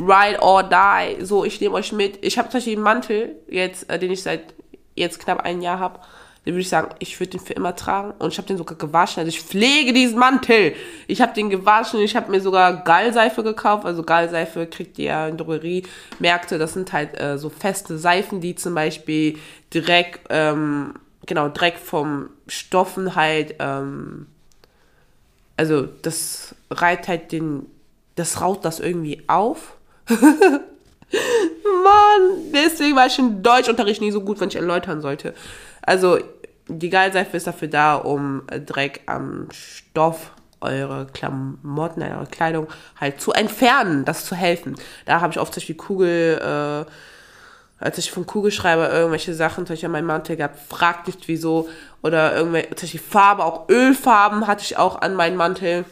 ride 0.00 0.40
or 0.40 0.62
die. 0.62 1.24
So, 1.24 1.44
ich 1.44 1.60
nehme 1.60 1.74
euch 1.74 1.92
mit. 1.92 2.24
Ich 2.24 2.38
habe 2.38 2.48
zum 2.48 2.58
Beispiel 2.58 2.74
einen 2.74 2.82
Mantel, 2.82 3.36
jetzt, 3.48 3.88
äh, 3.90 3.98
den 3.98 4.10
ich 4.10 4.22
seit 4.22 4.54
jetzt 4.94 5.18
knapp 5.18 5.40
ein 5.40 5.62
Jahr 5.62 5.78
habe 5.78 6.00
den 6.44 6.52
würde 6.52 6.60
ich 6.60 6.68
sagen, 6.68 6.94
ich 6.98 7.18
würde 7.18 7.30
den 7.30 7.40
für 7.40 7.54
immer 7.54 7.74
tragen. 7.74 8.12
Und 8.18 8.32
ich 8.32 8.38
habe 8.38 8.46
den 8.46 8.58
sogar 8.58 8.76
gewaschen. 8.76 9.20
Also 9.20 9.30
ich 9.30 9.40
pflege 9.40 9.94
diesen 9.94 10.18
Mantel. 10.18 10.74
Ich 11.06 11.22
habe 11.22 11.32
den 11.32 11.48
gewaschen. 11.48 12.00
Ich 12.00 12.16
habe 12.16 12.30
mir 12.30 12.40
sogar 12.40 12.84
Gallseife 12.84 13.42
gekauft. 13.42 13.86
Also 13.86 14.02
Gallseife 14.02 14.66
kriegt 14.66 14.98
ihr 14.98 15.06
ja 15.06 15.28
in 15.28 15.38
Drogeriemärkte. 15.38 16.58
Das 16.58 16.74
sind 16.74 16.92
halt 16.92 17.18
äh, 17.18 17.38
so 17.38 17.48
feste 17.48 17.96
Seifen, 17.96 18.42
die 18.42 18.54
zum 18.54 18.74
Beispiel 18.74 19.38
Dreck, 19.70 20.20
ähm, 20.28 20.94
genau, 21.24 21.48
Dreck 21.48 21.78
vom 21.78 22.28
Stoffen 22.46 23.16
halt, 23.16 23.54
ähm, 23.58 24.26
also 25.56 25.82
das 25.82 26.54
reiht 26.70 27.08
halt 27.08 27.32
den, 27.32 27.66
das 28.16 28.42
raut 28.42 28.64
das 28.64 28.80
irgendwie 28.80 29.22
auf. 29.28 29.76
Mann, 31.64 32.52
deswegen 32.52 32.96
war 32.96 33.06
ich 33.06 33.18
in 33.18 33.42
Deutschunterricht 33.42 34.00
nie 34.00 34.10
so 34.10 34.20
gut, 34.20 34.40
wenn 34.40 34.48
ich 34.48 34.56
erläutern 34.56 35.00
sollte. 35.00 35.34
Also, 35.82 36.18
die 36.68 36.90
Gallseife 36.90 37.36
ist 37.36 37.46
dafür 37.46 37.68
da, 37.68 37.94
um 37.96 38.42
Dreck 38.66 39.02
am 39.06 39.48
Stoff, 39.52 40.32
eure 40.60 41.06
Klamotten, 41.12 42.02
eure 42.02 42.26
Kleidung 42.26 42.68
halt 42.98 43.20
zu 43.20 43.32
entfernen, 43.32 44.04
das 44.04 44.24
zu 44.24 44.34
helfen. 44.34 44.76
Da 45.04 45.20
habe 45.20 45.32
ich 45.32 45.38
oft 45.38 45.52
zum 45.52 45.60
Beispiel 45.60 45.76
Kugel, 45.76 46.38
äh, 46.40 46.90
als 47.84 47.98
ich 47.98 48.10
vom 48.10 48.26
Kugelschreiber 48.26 48.90
irgendwelche 48.90 49.34
Sachen, 49.34 49.66
zum 49.66 49.74
Beispiel 49.74 49.86
an 49.88 49.92
meinem 49.92 50.06
Mantel 50.06 50.36
gehabt, 50.36 50.58
fragt 50.68 51.06
nicht 51.06 51.28
wieso, 51.28 51.68
oder 52.02 52.34
irgendwelche, 52.34 52.70
zum 52.70 52.86
Beispiel 52.86 53.00
Farbe, 53.00 53.44
auch 53.44 53.68
Ölfarben 53.68 54.46
hatte 54.46 54.62
ich 54.62 54.78
auch 54.78 55.00
an 55.02 55.14
meinem 55.14 55.36
Mantel. 55.36 55.84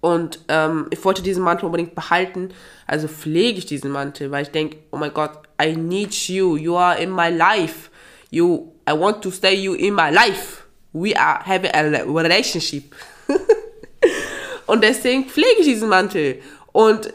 Und 0.00 0.40
ähm, 0.48 0.86
ich 0.90 1.04
wollte 1.04 1.22
diesen 1.22 1.42
Mantel 1.42 1.66
unbedingt 1.66 1.94
behalten, 1.94 2.50
also 2.86 3.08
pflege 3.08 3.58
ich 3.58 3.66
diesen 3.66 3.90
Mantel, 3.90 4.30
weil 4.30 4.42
ich 4.42 4.50
denke, 4.50 4.78
oh 4.92 4.96
mein 4.96 5.12
Gott, 5.12 5.32
I 5.60 5.74
need 5.74 6.14
you, 6.28 6.56
you 6.56 6.76
are 6.76 7.00
in 7.00 7.10
my 7.10 7.30
life, 7.30 7.90
you, 8.30 8.72
I 8.88 8.92
want 8.92 9.22
to 9.22 9.30
stay 9.30 9.54
you 9.54 9.74
in 9.74 9.94
my 9.94 10.10
life, 10.10 10.64
we 10.92 11.16
are 11.18 11.40
having 11.44 11.72
a 11.72 12.02
relationship. 12.04 12.94
und 14.66 14.84
deswegen 14.84 15.28
pflege 15.28 15.60
ich 15.60 15.66
diesen 15.66 15.88
Mantel. 15.88 16.40
Und 16.70 17.12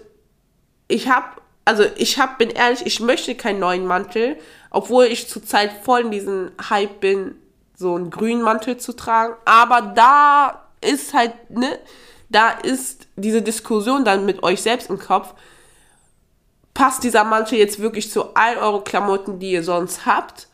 ich 0.89 1.07
habe, 1.07 1.41
also 1.63 1.85
ich 1.95 2.19
habe, 2.19 2.33
bin 2.37 2.49
ehrlich, 2.49 2.85
ich 2.85 2.99
möchte 2.99 3.35
keinen 3.35 3.59
neuen 3.59 3.85
Mantel, 3.85 4.35
obwohl 4.71 5.05
ich 5.05 5.29
zurzeit 5.29 5.71
voll 5.83 6.01
in 6.01 6.11
diesem 6.11 6.51
Hype 6.69 6.99
bin, 6.99 7.35
so 7.75 7.95
einen 7.95 8.09
grünen 8.09 8.41
Mantel 8.41 8.77
zu 8.77 8.93
tragen. 8.93 9.35
Aber 9.45 9.81
da 9.81 10.67
ist 10.81 11.13
halt, 11.13 11.33
ne, 11.49 11.79
da 12.33 12.51
ist 12.51 13.07
diese 13.15 13.41
Diskussion 13.41 14.03
dann 14.03 14.25
mit 14.25 14.43
euch 14.43 14.61
selbst 14.61 14.89
im 14.89 14.99
Kopf. 14.99 15.33
Passt 16.73 17.03
dieser 17.03 17.23
Mantel 17.23 17.59
jetzt 17.59 17.79
wirklich 17.79 18.11
zu 18.11 18.33
all 18.35 18.57
euren 18.57 18.83
Klamotten, 18.83 19.39
die 19.39 19.51
ihr 19.51 19.63
sonst 19.63 20.05
habt? 20.05 20.47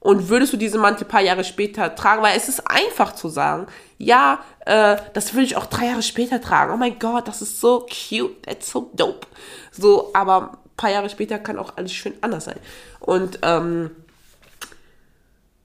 Und 0.00 0.28
würdest 0.28 0.52
du 0.52 0.56
diesen 0.56 0.80
Mantel 0.80 1.06
ein 1.06 1.08
paar 1.08 1.20
Jahre 1.20 1.44
später 1.44 1.94
tragen? 1.94 2.22
Weil 2.22 2.36
es 2.36 2.48
ist 2.48 2.68
einfach 2.68 3.14
zu 3.14 3.28
sagen, 3.28 3.68
ja, 3.98 4.40
äh, 4.66 4.96
das 5.12 5.34
will 5.34 5.44
ich 5.44 5.56
auch 5.56 5.66
drei 5.66 5.86
Jahre 5.86 6.02
später 6.02 6.40
tragen. 6.40 6.72
Oh 6.74 6.76
mein 6.76 6.98
Gott, 6.98 7.28
das 7.28 7.40
ist 7.40 7.60
so 7.60 7.86
cute, 7.86 8.42
that's 8.42 8.68
so 8.68 8.90
dope. 8.94 9.28
So, 9.70 10.10
aber 10.12 10.54
ein 10.54 10.76
paar 10.76 10.90
Jahre 10.90 11.08
später 11.08 11.38
kann 11.38 11.56
auch 11.56 11.76
alles 11.76 11.92
schön 11.92 12.14
anders 12.20 12.46
sein. 12.46 12.58
Und 12.98 13.38
ähm, 13.42 13.92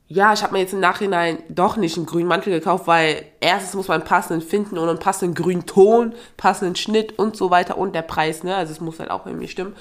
ja, 0.09 0.31
ich 0.31 0.41
habe 0.41 0.53
mir 0.53 0.59
jetzt 0.59 0.73
im 0.73 0.79
Nachhinein 0.79 1.39
doch 1.49 1.75
nicht 1.75 1.97
einen 1.97 2.05
grünen 2.05 2.29
Mantel 2.29 2.53
gekauft, 2.53 2.87
weil 2.87 3.25
erstens 3.41 3.73
muss 3.73 3.89
man 3.89 4.01
einen 4.01 4.07
passenden 4.07 4.47
finden 4.47 4.77
und 4.77 4.87
einen 4.87 4.99
passenden 4.99 5.35
grünen 5.35 5.65
Ton, 5.65 6.13
passenden 6.37 6.75
Schnitt 6.75 7.19
und 7.19 7.35
so 7.35 7.49
weiter 7.49 7.77
und 7.77 7.93
der 7.93 8.03
Preis, 8.03 8.43
ne? 8.43 8.55
Also 8.55 8.71
es 8.71 8.79
muss 8.79 8.99
halt 8.99 9.11
auch 9.11 9.25
irgendwie 9.25 9.49
stimmen. 9.49 9.75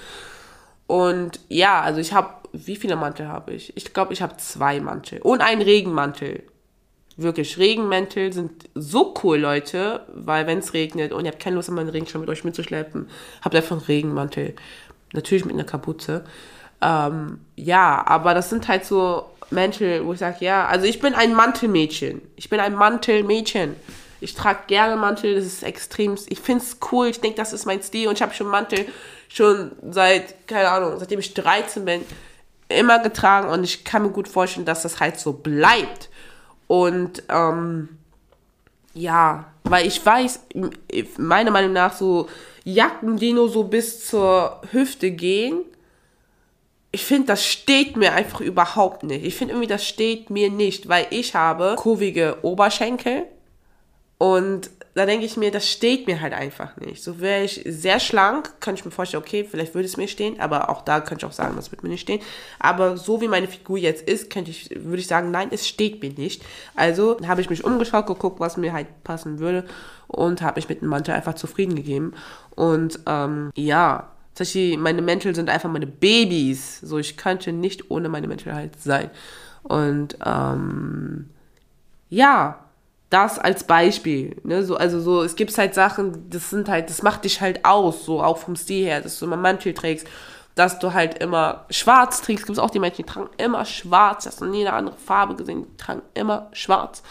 Und 0.88 1.40
ja, 1.48 1.80
also 1.80 2.00
ich 2.00 2.12
habe, 2.12 2.30
wie 2.52 2.76
viele 2.76 2.96
Mantel 2.96 3.28
habe 3.28 3.52
ich? 3.52 3.76
Ich 3.76 3.94
glaube, 3.94 4.12
ich 4.12 4.22
habe 4.22 4.36
zwei 4.38 4.80
Mantel 4.80 5.20
und 5.22 5.42
einen 5.42 5.62
Regenmantel. 5.62 6.42
Wirklich, 7.16 7.56
Regenmäntel 7.56 8.32
sind 8.32 8.68
so 8.74 9.14
cool, 9.22 9.38
Leute, 9.38 10.04
weil 10.12 10.46
wenn 10.46 10.58
es 10.58 10.74
regnet 10.74 11.12
und 11.12 11.24
ihr 11.24 11.30
habt 11.30 11.42
keine 11.42 11.56
Lust, 11.56 11.70
meinen 11.70 11.88
Regenschirm 11.88 12.20
mit 12.20 12.28
euch 12.28 12.44
mitzuschleppen, 12.44 13.08
habt 13.42 13.54
einfach 13.54 13.76
einen 13.76 13.86
Regenmantel. 13.86 14.54
Natürlich 15.12 15.44
mit 15.44 15.54
einer 15.54 15.64
Kapuze. 15.64 16.24
Ähm, 16.82 17.40
ja, 17.54 18.04
aber 18.06 18.34
das 18.34 18.50
sind 18.50 18.68
halt 18.68 18.84
so 18.84 19.30
Mäntel, 19.50 20.04
wo 20.04 20.12
ich 20.12 20.18
sage, 20.18 20.44
ja, 20.44 20.66
also 20.66 20.86
ich 20.86 21.00
bin 21.00 21.14
ein 21.14 21.34
Mantelmädchen. 21.34 22.22
Ich 22.36 22.48
bin 22.48 22.60
ein 22.60 22.74
Mantelmädchen. 22.74 23.76
Ich 24.20 24.34
trage 24.34 24.60
gerne 24.66 24.96
Mantel, 24.96 25.34
das 25.34 25.44
ist 25.44 25.62
extrem, 25.62 26.16
ich 26.28 26.40
finde 26.40 26.64
es 26.64 26.78
cool, 26.90 27.08
ich 27.08 27.20
denke, 27.20 27.36
das 27.36 27.52
ist 27.52 27.66
mein 27.66 27.82
Stil 27.82 28.08
und 28.08 28.14
ich 28.14 28.22
habe 28.22 28.32
schon 28.32 28.46
Mantel 28.46 28.86
schon 29.28 29.72
seit, 29.90 30.48
keine 30.48 30.70
Ahnung, 30.70 30.98
seitdem 30.98 31.20
ich 31.20 31.34
13 31.34 31.84
bin, 31.84 32.00
immer 32.68 32.98
getragen 32.98 33.48
und 33.48 33.62
ich 33.62 33.84
kann 33.84 34.02
mir 34.02 34.10
gut 34.10 34.28
vorstellen, 34.28 34.66
dass 34.66 34.82
das 34.82 35.00
halt 35.00 35.18
so 35.18 35.34
bleibt. 35.34 36.08
Und 36.66 37.22
ähm, 37.28 37.90
ja, 38.94 39.46
weil 39.64 39.86
ich 39.86 40.04
weiß, 40.04 40.40
meiner 41.18 41.50
Meinung 41.50 41.72
nach 41.72 41.92
so 41.94 42.28
Jacken, 42.64 43.18
die 43.18 43.32
nur 43.32 43.48
so 43.48 43.64
bis 43.64 44.06
zur 44.06 44.60
Hüfte 44.72 45.10
gehen, 45.10 45.60
ich 46.92 47.04
finde, 47.04 47.26
das 47.26 47.44
steht 47.44 47.96
mir 47.96 48.12
einfach 48.12 48.40
überhaupt 48.40 49.02
nicht. 49.02 49.24
Ich 49.24 49.34
finde 49.34 49.54
irgendwie, 49.54 49.68
das 49.68 49.86
steht 49.86 50.30
mir 50.30 50.50
nicht, 50.50 50.88
weil 50.88 51.06
ich 51.10 51.34
habe 51.34 51.74
kurvige 51.76 52.38
Oberschenkel 52.42 53.24
und 54.18 54.70
da 54.96 55.04
denke 55.04 55.26
ich 55.26 55.36
mir, 55.36 55.50
das 55.50 55.70
steht 55.70 56.06
mir 56.06 56.22
halt 56.22 56.32
einfach 56.32 56.78
nicht. 56.78 57.02
So 57.02 57.20
wäre 57.20 57.44
ich 57.44 57.62
sehr 57.66 58.00
schlank, 58.00 58.54
könnte 58.60 58.80
ich 58.80 58.84
mir 58.86 58.90
vorstellen, 58.90 59.22
okay, 59.22 59.44
vielleicht 59.44 59.74
würde 59.74 59.84
es 59.84 59.98
mir 59.98 60.08
stehen, 60.08 60.40
aber 60.40 60.70
auch 60.70 60.80
da 60.80 61.02
könnte 61.02 61.26
ich 61.26 61.30
auch 61.30 61.36
sagen, 61.36 61.54
das 61.54 61.70
wird 61.70 61.82
mir 61.82 61.90
nicht 61.90 62.00
stehen. 62.00 62.22
Aber 62.58 62.96
so 62.96 63.20
wie 63.20 63.28
meine 63.28 63.46
Figur 63.46 63.76
jetzt 63.76 64.08
ist, 64.08 64.30
könnte 64.30 64.50
ich, 64.50 64.70
würde 64.74 65.00
ich 65.00 65.06
sagen, 65.06 65.30
nein, 65.30 65.48
es 65.50 65.68
steht 65.68 66.02
mir 66.02 66.12
nicht. 66.14 66.42
Also 66.76 67.18
habe 67.26 67.42
ich 67.42 67.50
mich 67.50 67.62
umgeschaut, 67.62 68.06
geguckt, 68.06 68.40
was 68.40 68.56
mir 68.56 68.72
halt 68.72 68.86
passen 69.04 69.38
würde 69.38 69.66
und 70.08 70.40
habe 70.40 70.58
mich 70.58 70.68
mit 70.70 70.80
dem 70.80 70.88
Mantel 70.88 71.12
einfach 71.12 71.34
zufrieden 71.34 71.76
gegeben. 71.76 72.14
Und 72.54 73.00
ähm, 73.06 73.50
ja, 73.54 74.15
zum 74.36 74.44
Beispiel, 74.44 74.76
meine 74.76 75.00
Mäntel 75.00 75.34
sind 75.34 75.48
einfach 75.48 75.70
meine 75.70 75.86
Babys. 75.86 76.80
So, 76.80 76.98
ich 76.98 77.16
könnte 77.16 77.52
nicht 77.52 77.90
ohne 77.90 78.10
meine 78.10 78.28
Mäntel 78.28 78.54
halt 78.54 78.78
sein. 78.78 79.10
Und 79.62 80.18
ähm, 80.22 81.30
ja, 82.10 82.58
das 83.08 83.38
als 83.38 83.64
Beispiel. 83.64 84.36
Ne? 84.44 84.62
So, 84.62 84.76
also 84.76 85.00
so, 85.00 85.22
es 85.22 85.36
gibt 85.36 85.56
halt 85.56 85.72
Sachen, 85.72 86.28
das 86.28 86.50
sind 86.50 86.68
halt, 86.68 86.90
das 86.90 87.02
macht 87.02 87.24
dich 87.24 87.40
halt 87.40 87.64
aus, 87.64 88.04
so 88.04 88.22
auch 88.22 88.36
vom 88.36 88.56
Stil 88.56 88.84
her, 88.84 89.00
dass 89.00 89.18
du 89.18 89.24
immer 89.24 89.38
Mantel 89.38 89.72
trägst, 89.72 90.06
dass 90.54 90.78
du 90.78 90.92
halt 90.92 91.16
immer 91.16 91.64
schwarz 91.70 92.20
trägst. 92.20 92.44
Gibt 92.44 92.58
es 92.58 92.62
auch 92.62 92.68
die 92.68 92.78
Menschen, 92.78 93.06
die 93.06 93.10
tragen 93.10 93.30
immer 93.38 93.64
schwarz, 93.64 94.26
hast 94.26 94.42
du 94.42 94.44
nie 94.44 94.66
eine 94.66 94.76
andere 94.76 94.98
Farbe 94.98 95.34
gesehen, 95.34 95.64
die 95.64 95.76
tragen 95.78 96.02
immer 96.12 96.50
schwarz. 96.52 97.02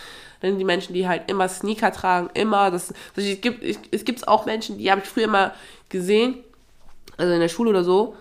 Dann 0.42 0.60
die 0.60 0.64
Menschen, 0.64 0.94
die 0.94 1.08
halt 1.08 1.24
immer 1.28 1.50
Sneaker 1.50 1.92
tragen, 1.92 2.30
immer, 2.36 2.70
das, 2.70 2.94
das 3.16 3.26
es 3.26 3.42
gibt 3.42 3.64
es 3.64 4.06
gibt 4.06 4.28
auch 4.28 4.46
Menschen, 4.46 4.78
die 4.78 4.92
habe 4.92 5.02
ich 5.02 5.08
früher 5.08 5.24
immer 5.24 5.54
gesehen, 5.90 6.36
also 7.18 7.34
in 7.34 7.40
der 7.40 7.50
Schule 7.50 7.70
oder 7.70 7.84
so, 7.84 8.16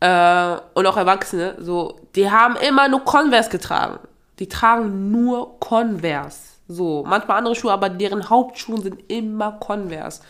äh, 0.00 0.56
und 0.74 0.86
auch 0.86 0.96
Erwachsene, 0.96 1.56
so, 1.58 2.00
die 2.14 2.30
haben 2.30 2.56
immer 2.56 2.88
nur 2.88 3.04
Converse 3.04 3.50
getragen. 3.50 3.98
Die 4.38 4.48
tragen 4.48 5.10
nur 5.10 5.58
Converse. 5.58 6.40
So, 6.68 7.04
manchmal 7.06 7.38
andere 7.38 7.54
Schuhe, 7.54 7.72
aber 7.72 7.88
deren 7.88 8.28
Hauptschuhe 8.28 8.80
sind 8.80 9.10
immer 9.10 9.52
Converse. 9.52 10.20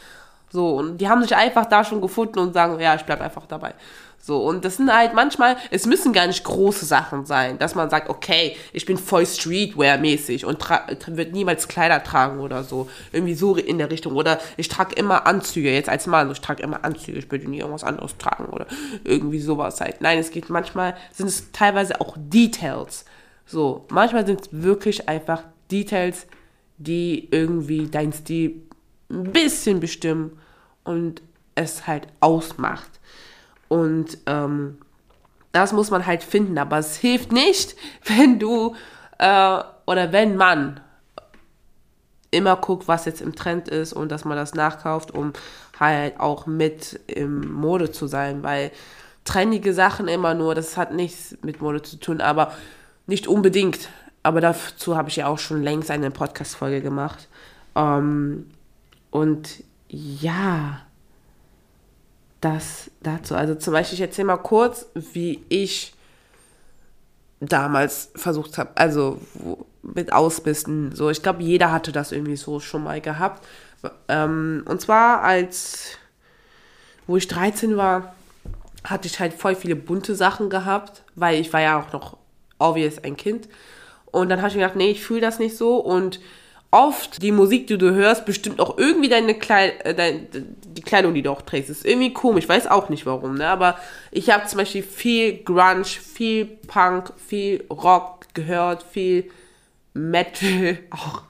So, 0.51 0.77
und 0.77 0.99
die 0.99 1.09
haben 1.09 1.23
sich 1.23 1.37
einfach 1.37 1.67
da 1.67 1.85
schon 1.85 2.01
gefunden 2.01 2.39
und 2.39 2.55
sagen, 2.55 2.81
ja, 2.81 2.95
ich 2.95 3.05
bleib 3.05 3.21
einfach 3.21 3.47
dabei. 3.47 3.75
So, 4.21 4.45
und 4.45 4.65
das 4.65 4.77
sind 4.77 4.93
halt 4.93 5.15
manchmal, 5.15 5.57
es 5.71 5.87
müssen 5.87 6.13
gar 6.13 6.27
nicht 6.27 6.45
große 6.45 6.85
Sachen 6.85 7.25
sein, 7.25 7.59
dass 7.59 7.75
man 7.75 7.89
sagt, 7.89 8.11
okay, 8.11 8.57
ich 8.73 8.85
bin 8.85 8.99
voll 8.99 9.23
Streetwear-mäßig 9.23 10.45
und 10.45 10.59
wird 11.17 11.33
niemals 11.33 11.67
Kleider 11.67 12.03
tragen 12.03 12.41
oder 12.41 12.63
so. 12.63 12.91
Irgendwie 13.13 13.35
so 13.35 13.57
in 13.57 13.79
der 13.79 13.91
Richtung. 13.91 14.17
Oder 14.17 14.39
ich 14.57 14.69
trage 14.69 14.95
immer 14.97 15.27
Anzüge, 15.27 15.73
jetzt 15.73 15.89
als 15.89 16.07
Mann, 16.07 16.31
ich 16.31 16.41
trage 16.41 16.63
immer 16.63 16.85
Anzüge, 16.85 17.19
ich 17.19 17.31
würde 17.31 17.49
nie 17.49 17.61
irgendwas 17.61 17.85
anderes 17.85 18.19
tragen 18.19 18.47
oder 18.47 18.67
irgendwie 19.05 19.41
sowas 19.41 19.81
halt. 19.81 20.03
Nein, 20.03 20.19
es 20.19 20.31
geht 20.31 20.51
manchmal, 20.51 20.95
sind 21.13 21.29
es 21.29 21.51
teilweise 21.53 22.01
auch 22.01 22.15
Details. 22.19 23.07
So, 23.47 23.87
manchmal 23.89 24.27
sind 24.27 24.43
es 24.43 24.49
wirklich 24.51 25.09
einfach 25.09 25.43
Details, 25.71 26.27
die 26.77 27.29
irgendwie 27.31 27.87
dein 27.87 28.13
Stil 28.13 28.63
ein 29.11 29.33
bisschen 29.33 29.81
bestimmen 29.81 30.39
und 30.85 31.23
es 31.55 31.87
halt 31.87 32.09
ausmacht. 32.21 32.98
Und 33.69 34.19
ähm, 34.27 34.79
das 35.53 35.73
muss 35.73 35.91
man 35.91 36.07
halt 36.07 36.23
finden. 36.23 36.59
Aber 36.59 36.79
es 36.79 36.97
hilft 36.97 37.33
nicht, 37.33 37.77
wenn 38.05 38.39
du 38.39 38.75
äh, 39.19 39.61
oder 39.87 40.13
wenn 40.13 40.37
man 40.37 40.81
immer 42.31 42.57
guckt, 42.57 42.89
was 42.89 43.07
jetzt 43.07 43.23
im 43.23 43.35
Trend 43.35 43.69
ist 43.69 43.93
und 43.93 44.13
dass 44.13 44.25
man 44.25 44.37
das 44.37 44.55
nachkauft, 44.55 45.13
um 45.13 45.33
halt 45.79 46.21
auch 46.21 46.47
mit 46.47 47.01
im 47.07 47.53
Mode 47.53 47.91
zu 47.91 48.07
sein, 48.07 48.43
weil 48.43 48.71
trendige 49.25 49.73
Sachen 49.73 50.09
immer 50.09 50.35
nur, 50.35 50.55
das 50.55 50.77
hat 50.77 50.93
nichts 50.93 51.37
mit 51.43 51.63
Mode 51.63 51.83
zu 51.83 51.97
tun, 51.97 52.21
aber 52.21 52.53
nicht 53.07 53.27
unbedingt. 53.29 53.89
Aber 54.23 54.41
dazu 54.41 54.97
habe 54.97 55.09
ich 55.09 55.17
ja 55.17 55.27
auch 55.27 55.39
schon 55.39 55.63
längst 55.63 55.91
eine 55.91 56.11
Podcast-Folge 56.11 56.83
gemacht. 56.83 57.29
Ähm, 57.75 58.51
und 59.11 59.63
ja, 59.89 60.81
das 62.41 62.91
dazu. 63.03 63.35
Also 63.35 63.55
zum 63.55 63.73
Beispiel, 63.73 63.97
ich 63.97 64.03
erzähle 64.03 64.27
mal 64.27 64.37
kurz, 64.39 64.87
wie 64.95 65.45
ich 65.49 65.95
damals 67.41 68.11
versucht 68.15 68.59
habe, 68.59 68.71
also 68.75 69.21
mit 69.83 70.13
Ausbisten. 70.13 70.95
So, 70.95 71.11
ich 71.11 71.23
glaube, 71.23 71.43
jeder 71.43 71.73
hatte 71.73 71.93
das 71.93 72.13
irgendwie 72.13 72.37
so 72.37 72.61
schon 72.61 72.85
mal 72.85 73.01
gehabt. 73.01 73.45
Ähm, 74.09 74.65
und 74.67 74.81
zwar 74.81 75.23
als, 75.23 75.99
wo 77.07 77.17
ich 77.17 77.29
13 77.29 77.77
war, 77.77 78.15
hatte 78.85 79.07
ich 79.07 79.21
halt 79.21 79.35
voll 79.35 79.55
viele 79.55 79.77
bunte 79.77 80.15
Sachen 80.15 80.51
gehabt, 80.51 81.03
weil 81.15 81.41
ich 81.41 81.53
war 81.53 81.61
ja 81.61 81.81
auch 81.81 81.93
noch 81.93 82.17
obvious 82.59 83.03
ein 83.03 83.17
Kind. 83.17 83.49
Und 84.07 84.29
dann 84.31 84.39
habe 84.39 84.49
ich 84.49 84.55
mir 84.55 84.63
gedacht, 84.63 84.77
nee, 84.77 84.91
ich 84.91 85.05
fühle 85.05 85.21
das 85.21 85.39
nicht 85.39 85.57
so 85.57 85.77
und 85.77 86.21
oft 86.71 87.23
die 87.23 87.33
Musik, 87.33 87.67
die 87.67 87.79
du 87.79 87.95
hörst, 87.95 88.27
bestimmt 88.27 88.61
auch 88.61 88.77
irgendwie 88.77 89.09
deine 89.09 89.35
Kleid 89.35 89.85
äh, 89.85 89.95
dein, 89.95 90.29
die 90.33 90.83
Kleidung, 90.83 91.15
die 91.15 91.23
du 91.23 91.31
auch 91.31 91.43
trägst. 91.43 91.71
Ist 91.71 91.87
irgendwie 91.87 92.13
komisch, 92.13 92.49
weiß 92.49 92.67
auch 92.67 92.89
nicht 92.89 93.07
warum, 93.07 93.35
ne? 93.35 93.49
Aber 93.49 93.79
ich 94.11 94.31
habe 94.31 94.47
zum 94.47 94.59
Beispiel 94.59 94.83
viel 94.83 95.43
Grunge, 95.43 95.85
viel 95.85 96.45
Punk, 96.45 97.13
viel 97.27 97.65
Rock 97.71 98.27
gehört, 98.35 98.83
viel 98.83 99.31
Metal, 99.95 100.79
auch, 100.91 101.23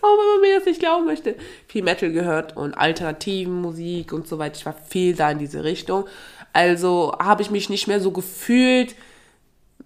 auch 0.00 0.18
wenn 0.18 0.30
man 0.32 0.40
mir 0.40 0.58
das 0.58 0.66
nicht 0.66 0.80
glauben 0.80 1.04
möchte, 1.04 1.36
viel 1.68 1.82
Metal 1.82 2.10
gehört 2.10 2.56
und 2.56 2.74
alternativen 2.74 3.60
Musik 3.60 4.12
und 4.12 4.26
so 4.26 4.38
weiter. 4.38 4.56
Ich 4.56 4.66
war 4.66 4.74
viel 4.88 5.14
da 5.14 5.30
in 5.30 5.38
diese 5.38 5.62
Richtung. 5.62 6.06
Also 6.52 7.14
habe 7.18 7.42
ich 7.42 7.50
mich 7.50 7.68
nicht 7.68 7.86
mehr 7.86 8.00
so 8.00 8.10
gefühlt, 8.10 8.96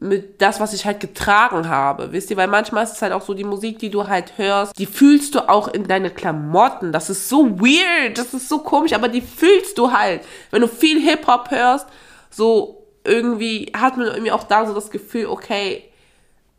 mit 0.00 0.42
das, 0.42 0.60
was 0.60 0.72
ich 0.72 0.86
halt 0.86 1.00
getragen 1.00 1.68
habe. 1.68 2.12
Wisst 2.12 2.30
ihr, 2.30 2.36
weil 2.36 2.48
manchmal 2.48 2.84
ist 2.84 2.92
es 2.92 3.02
halt 3.02 3.12
auch 3.12 3.22
so 3.22 3.34
die 3.34 3.44
Musik, 3.44 3.78
die 3.78 3.90
du 3.90 4.08
halt 4.08 4.36
hörst, 4.36 4.78
die 4.78 4.86
fühlst 4.86 5.34
du 5.34 5.48
auch 5.48 5.68
in 5.68 5.86
deine 5.86 6.10
Klamotten. 6.10 6.92
Das 6.92 7.10
ist 7.10 7.28
so 7.28 7.58
weird, 7.60 8.18
das 8.18 8.34
ist 8.34 8.48
so 8.48 8.58
komisch, 8.58 8.92
aber 8.92 9.08
die 9.08 9.22
fühlst 9.22 9.78
du 9.78 9.92
halt. 9.92 10.22
Wenn 10.50 10.62
du 10.62 10.68
viel 10.68 11.00
Hip-Hop 11.00 11.50
hörst, 11.50 11.86
so 12.30 12.86
irgendwie 13.04 13.72
hat 13.76 13.96
man 13.96 14.06
irgendwie 14.06 14.32
auch 14.32 14.44
da 14.44 14.66
so 14.66 14.74
das 14.74 14.90
Gefühl, 14.90 15.26
okay, 15.26 15.84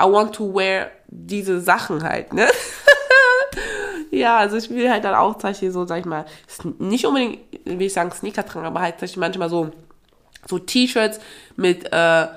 I 0.01 0.05
want 0.05 0.35
to 0.35 0.53
wear 0.53 0.91
diese 1.07 1.61
Sachen 1.61 2.03
halt, 2.03 2.33
ne? 2.33 2.47
ja, 4.11 4.37
also 4.37 4.57
ich 4.57 4.69
will 4.69 4.89
halt 4.89 5.03
dann 5.03 5.15
auch 5.15 5.35
Beispiel 5.35 5.71
so, 5.71 5.85
sag 5.85 5.99
ich 5.99 6.05
mal, 6.05 6.25
nicht 6.79 7.05
unbedingt, 7.05 7.39
will 7.65 7.81
ich 7.81 7.93
sagen, 7.93 8.11
Sneaker 8.11 8.45
tragen, 8.45 8.65
aber 8.65 8.81
halt 8.81 8.97
Beispiel 8.97 9.21
manchmal 9.21 9.49
so, 9.49 9.71
so 10.47 10.59
T-Shirts 10.59 11.19
mit, 11.55 11.91
äh, 11.91 12.27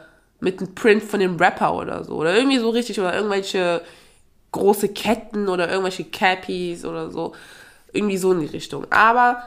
mit 0.41 0.61
einem 0.61 0.75
Print 0.75 1.03
von 1.03 1.21
dem 1.21 1.37
Rapper 1.37 1.75
oder 1.75 2.05
so. 2.05 2.15
Oder 2.15 2.37
irgendwie 2.37 2.59
so 2.59 2.71
richtig, 2.71 3.01
oder 3.01 3.15
irgendwelche 3.15 3.83
große 4.53 4.91
Ketten 4.91 5.49
oder 5.49 5.69
irgendwelche 5.69 6.05
Cappies 6.05 6.85
oder 6.85 7.11
so. 7.11 7.35
Irgendwie 7.93 8.17
so 8.17 8.33
in 8.33 8.41
die 8.41 8.47
Richtung. 8.47 8.87
Aber 8.91 9.43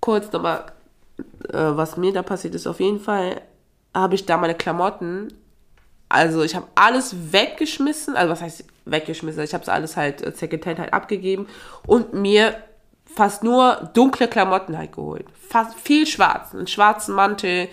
kurz 0.00 0.30
nochmal, 0.32 0.66
äh, 1.48 1.52
was 1.52 1.96
mir 1.96 2.12
da 2.12 2.22
passiert 2.22 2.54
ist, 2.54 2.66
auf 2.66 2.80
jeden 2.80 3.00
Fall 3.00 3.42
habe 3.94 4.14
ich 4.14 4.26
da 4.26 4.36
meine 4.36 4.54
Klamotten, 4.54 5.28
also 6.08 6.42
ich 6.42 6.54
habe 6.54 6.66
alles 6.74 7.32
weggeschmissen, 7.32 8.16
also 8.16 8.32
was 8.32 8.40
heißt 8.40 8.64
weggeschmissen, 8.86 9.42
ich 9.42 9.52
habe 9.52 9.62
es 9.62 9.68
alles 9.68 9.96
halt 9.96 10.22
äh, 10.22 10.32
Secondhand 10.32 10.78
halt 10.78 10.92
abgegeben 10.92 11.46
und 11.86 12.14
mir 12.14 12.54
fast 13.04 13.42
nur 13.42 13.90
dunkle 13.94 14.28
Klamotten 14.28 14.78
halt 14.78 14.92
geholt. 14.92 15.26
Fast 15.48 15.78
viel 15.78 16.06
schwarz, 16.06 16.54
einen 16.54 16.66
schwarzen 16.66 17.14
Mantel, 17.14 17.68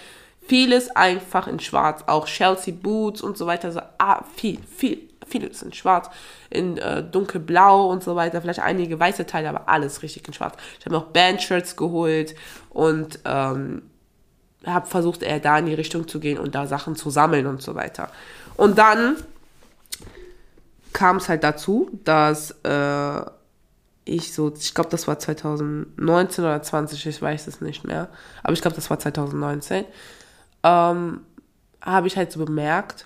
Vieles 0.47 0.95
einfach 0.95 1.47
in 1.47 1.60
schwarz, 1.60 2.03
auch 2.08 2.27
Chelsea 2.27 2.73
Boots 2.73 3.21
und 3.21 3.38
so 3.38 3.47
weiter. 3.47 3.71
So, 3.71 3.81
ah, 3.97 4.23
viel, 4.36 4.60
viel, 4.75 5.10
vieles 5.27 5.62
in 5.62 5.73
schwarz, 5.73 6.10
in 6.49 6.77
äh, 6.77 7.03
dunkelblau 7.03 7.88
und 7.88 8.03
so 8.03 8.15
weiter. 8.15 8.41
Vielleicht 8.41 8.60
einige 8.60 8.99
weiße 8.99 9.25
Teile, 9.25 9.49
aber 9.49 9.67
alles 9.67 10.03
richtig 10.03 10.27
in 10.27 10.34
schwarz. 10.34 10.55
Ich 10.79 10.86
habe 10.86 10.95
noch 10.95 11.05
Bandshirts 11.05 11.75
geholt 11.75 12.36
und 12.69 13.19
ähm, 13.25 13.84
habe 14.65 14.88
versucht, 14.88 15.23
eher 15.23 15.39
da 15.39 15.58
in 15.60 15.65
die 15.65 15.73
Richtung 15.73 16.08
zu 16.08 16.19
gehen 16.19 16.38
und 16.38 16.55
da 16.55 16.67
Sachen 16.67 16.95
zu 16.95 17.10
sammeln 17.10 17.47
und 17.47 17.62
so 17.62 17.75
weiter. 17.75 18.10
Und 18.55 18.77
dann 18.77 19.17
kam 20.93 21.17
es 21.17 21.27
halt 21.27 21.43
dazu, 21.43 21.89
dass 22.03 22.51
äh, 22.63 23.21
ich 24.05 24.34
so, 24.34 24.53
ich 24.55 24.73
glaube, 24.73 24.89
das 24.91 25.08
war 25.08 25.19
2019 25.19 26.43
oder 26.43 26.62
20, 26.62 27.05
ich 27.05 27.21
weiß 27.21 27.47
es 27.47 27.60
nicht 27.60 27.84
mehr, 27.84 28.08
aber 28.43 28.53
ich 28.53 28.62
glaube, 28.62 28.75
das 28.75 28.89
war 28.89 28.99
2019 28.99 29.84
ähm, 30.65 31.21
habe 31.82 32.08
ich 32.08 32.17
halt 32.17 32.32
so 32.32 32.43
bemerkt, 32.43 33.06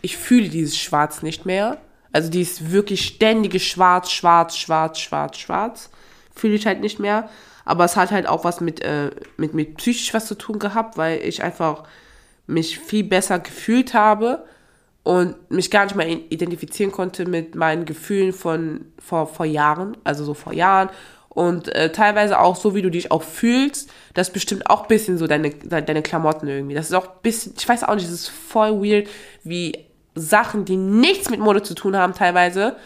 ich 0.00 0.16
fühle 0.16 0.48
dieses 0.48 0.78
Schwarz 0.78 1.22
nicht 1.22 1.44
mehr. 1.44 1.78
Also 2.12 2.30
dieses 2.30 2.70
wirklich 2.70 3.04
ständige 3.04 3.60
Schwarz, 3.60 4.10
Schwarz, 4.10 4.56
Schwarz, 4.56 4.98
Schwarz, 4.98 5.38
Schwarz 5.38 5.90
fühle 6.34 6.54
ich 6.54 6.66
halt 6.66 6.80
nicht 6.80 7.00
mehr. 7.00 7.28
Aber 7.64 7.84
es 7.84 7.96
hat 7.96 8.12
halt 8.12 8.26
auch 8.26 8.44
was 8.44 8.60
mit, 8.60 8.80
äh, 8.82 9.10
mit, 9.36 9.54
mit 9.54 9.76
psychisch 9.76 10.14
was 10.14 10.26
zu 10.26 10.36
tun 10.36 10.58
gehabt, 10.58 10.96
weil 10.96 11.20
ich 11.20 11.42
einfach 11.42 11.84
mich 12.46 12.78
viel 12.78 13.04
besser 13.04 13.38
gefühlt 13.38 13.92
habe 13.94 14.44
und 15.02 15.50
mich 15.50 15.70
gar 15.70 15.84
nicht 15.84 15.96
mehr 15.96 16.08
identifizieren 16.08 16.92
konnte 16.92 17.26
mit 17.26 17.54
meinen 17.54 17.84
Gefühlen 17.84 18.32
von 18.32 18.86
vor, 18.98 19.26
vor 19.26 19.46
Jahren, 19.46 19.96
also 20.04 20.24
so 20.24 20.34
vor 20.34 20.52
Jahren 20.52 20.90
und 21.40 21.74
äh, 21.74 21.90
teilweise 21.90 22.38
auch 22.38 22.54
so, 22.54 22.74
wie 22.74 22.82
du 22.82 22.90
dich 22.90 23.10
auch 23.10 23.22
fühlst, 23.22 23.88
das 24.12 24.30
bestimmt 24.30 24.68
auch 24.68 24.82
ein 24.82 24.88
bisschen 24.88 25.16
so 25.16 25.26
deine, 25.26 25.48
deine 25.48 26.02
Klamotten 26.02 26.46
irgendwie. 26.46 26.74
Das 26.74 26.90
ist 26.90 26.92
auch 26.92 27.06
ein 27.06 27.22
bisschen, 27.22 27.54
ich 27.56 27.66
weiß 27.66 27.84
auch 27.84 27.94
nicht, 27.94 28.06
das 28.06 28.12
ist 28.12 28.28
voll 28.28 28.84
weird, 28.84 29.08
wie 29.42 29.86
Sachen, 30.14 30.66
die 30.66 30.76
nichts 30.76 31.30
mit 31.30 31.40
Mode 31.40 31.62
zu 31.62 31.74
tun 31.74 31.96
haben 31.96 32.12
teilweise, 32.12 32.76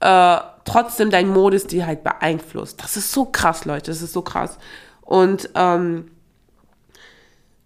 äh, 0.00 0.36
trotzdem 0.64 1.10
dein 1.10 1.28
Modestil 1.28 1.86
halt 1.86 2.02
beeinflusst. 2.02 2.82
Das 2.82 2.96
ist 2.96 3.12
so 3.12 3.26
krass, 3.26 3.66
Leute, 3.66 3.92
das 3.92 4.02
ist 4.02 4.12
so 4.12 4.22
krass. 4.22 4.58
Und 5.02 5.50
ähm, 5.54 6.10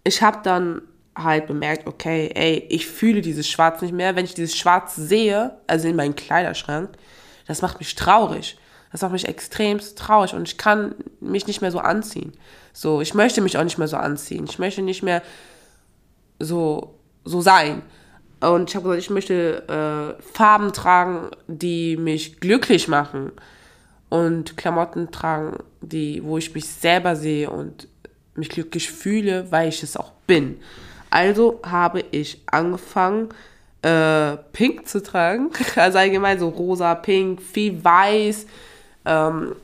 ich 0.03 0.21
habe 0.21 0.41
dann 0.43 0.83
halt 1.15 1.47
bemerkt, 1.47 1.87
okay, 1.87 2.29
ey, 2.35 2.63
ich 2.69 2.85
fühle 2.85 3.21
dieses 3.21 3.49
Schwarz 3.49 3.81
nicht 3.81 3.91
mehr. 3.91 4.15
Wenn 4.15 4.25
ich 4.25 4.35
dieses 4.35 4.55
Schwarz 4.55 4.95
sehe, 4.97 5.57
also 5.65 5.87
in 5.87 5.95
meinem 5.95 6.15
Kleiderschrank, 6.15 6.91
das 7.47 7.63
macht 7.63 7.79
mich 7.79 7.95
traurig. 7.95 8.59
Das 8.91 9.01
macht 9.01 9.11
mich 9.11 9.27
extremst 9.27 9.97
traurig 9.97 10.33
und 10.33 10.47
ich 10.47 10.57
kann 10.57 10.95
mich 11.19 11.47
nicht 11.47 11.61
mehr 11.61 11.71
so 11.71 11.79
anziehen. 11.79 12.33
So, 12.73 13.01
ich 13.01 13.13
möchte 13.13 13.41
mich 13.41 13.57
auch 13.57 13.63
nicht 13.63 13.77
mehr 13.77 13.87
so 13.87 13.97
anziehen. 13.97 14.45
Ich 14.47 14.59
möchte 14.59 14.81
nicht 14.81 15.03
mehr 15.03 15.21
so, 16.39 16.95
so 17.25 17.41
sein. 17.41 17.81
Und 18.39 18.69
ich 18.69 18.75
habe 18.75 18.83
gesagt, 18.83 19.01
ich 19.01 19.09
möchte 19.09 20.17
äh, 20.19 20.21
Farben 20.33 20.71
tragen, 20.71 21.31
die 21.47 21.97
mich 21.97 22.39
glücklich 22.39 22.87
machen. 22.87 23.31
Und 24.09 24.55
Klamotten 24.55 25.11
tragen, 25.11 25.57
die, 25.81 26.23
wo 26.23 26.37
ich 26.37 26.53
mich 26.53 26.67
selber 26.67 27.15
sehe 27.15 27.49
und 27.49 27.87
mich 28.35 28.49
glücklich 28.49 28.89
fühle, 28.89 29.51
weil 29.51 29.69
ich 29.69 29.83
es 29.83 29.97
auch 29.97 30.11
bin. 30.27 30.59
Also 31.09 31.59
habe 31.63 32.03
ich 32.11 32.41
angefangen, 32.45 33.29
äh, 33.81 34.37
pink 34.53 34.87
zu 34.87 35.01
tragen. 35.01 35.49
Also 35.75 35.97
allgemein 35.97 36.39
so 36.39 36.49
rosa, 36.49 36.95
pink, 36.95 37.41
viel 37.41 37.83
weiß, 37.83 38.45
ähm, 39.07 39.55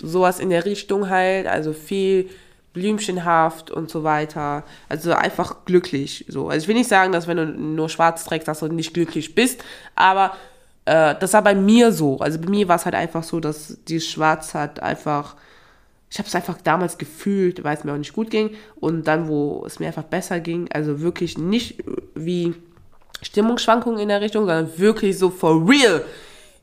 sowas 0.00 0.40
in 0.40 0.50
der 0.50 0.64
Richtung 0.64 1.10
halt, 1.10 1.46
also 1.46 1.72
viel 1.72 2.30
blümchenhaft 2.72 3.70
und 3.70 3.90
so 3.90 4.04
weiter. 4.04 4.62
Also 4.88 5.12
einfach 5.12 5.64
glücklich. 5.64 6.24
So. 6.28 6.48
Also 6.48 6.64
ich 6.64 6.68
will 6.68 6.76
nicht 6.76 6.88
sagen, 6.88 7.12
dass 7.12 7.26
wenn 7.26 7.36
du 7.36 7.46
nur 7.46 7.88
schwarz 7.88 8.24
trägst, 8.24 8.46
dass 8.46 8.60
du 8.60 8.68
nicht 8.68 8.94
glücklich 8.94 9.34
bist, 9.34 9.64
aber 9.94 10.36
äh, 10.84 11.14
das 11.18 11.32
war 11.32 11.42
bei 11.42 11.54
mir 11.54 11.92
so. 11.92 12.18
Also 12.18 12.38
bei 12.38 12.48
mir 12.48 12.68
war 12.68 12.76
es 12.76 12.84
halt 12.84 12.94
einfach 12.94 13.24
so, 13.24 13.40
dass 13.40 13.78
dieses 13.88 14.08
Schwarz 14.08 14.54
hat 14.54 14.80
einfach, 14.80 15.34
ich 16.10 16.18
habe 16.18 16.28
es 16.28 16.34
einfach 16.34 16.58
damals 16.62 16.98
gefühlt, 16.98 17.64
weil 17.64 17.76
es 17.76 17.84
mir 17.84 17.92
auch 17.92 17.98
nicht 17.98 18.12
gut 18.12 18.30
ging 18.30 18.50
und 18.76 19.08
dann, 19.08 19.28
wo 19.28 19.64
es 19.66 19.80
mir 19.80 19.88
einfach 19.88 20.04
besser 20.04 20.38
ging, 20.38 20.70
also 20.72 21.00
wirklich 21.00 21.36
nicht 21.36 21.82
wie 22.14 22.54
Stimmungsschwankungen 23.22 23.98
in 23.98 24.08
der 24.08 24.20
Richtung, 24.20 24.46
sondern 24.46 24.78
wirklich 24.78 25.18
so 25.18 25.30
for 25.30 25.68
real. 25.68 26.04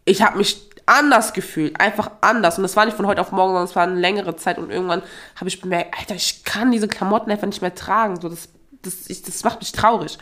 Ich 0.06 0.22
habe 0.22 0.38
mich 0.38 0.70
anders 0.86 1.34
gefühlt, 1.34 1.80
einfach 1.80 2.12
anders. 2.22 2.58
Und 2.58 2.64
das 2.64 2.76
war 2.76 2.86
nicht 2.86 2.98
von 2.98 3.08
heute 3.08 3.22
auf 3.22 3.32
morgen, 3.32 3.52
sondern 3.52 3.66
es 3.66 3.76
war 3.76 3.84
eine 3.84 4.00
längere 4.00 4.36
Zeit. 4.36 4.58
Und 4.58 4.72
irgendwann 4.72 5.02
habe 5.36 5.48
ich 5.48 5.62
bemerkt, 5.62 5.98
Alter, 5.98 6.16
ich 6.16 6.44
kann 6.44 6.72
diese 6.72 6.88
Klamotten 6.88 7.32
einfach 7.32 7.48
nicht 7.48 7.62
mehr 7.62 7.76
tragen. 7.76 8.20
So, 8.20 8.30
das, 8.30 8.50
das, 8.82 9.10
ich, 9.10 9.22
das 9.24 9.44
macht 9.44 9.60
mich 9.60 9.72
traurig. 9.72 10.18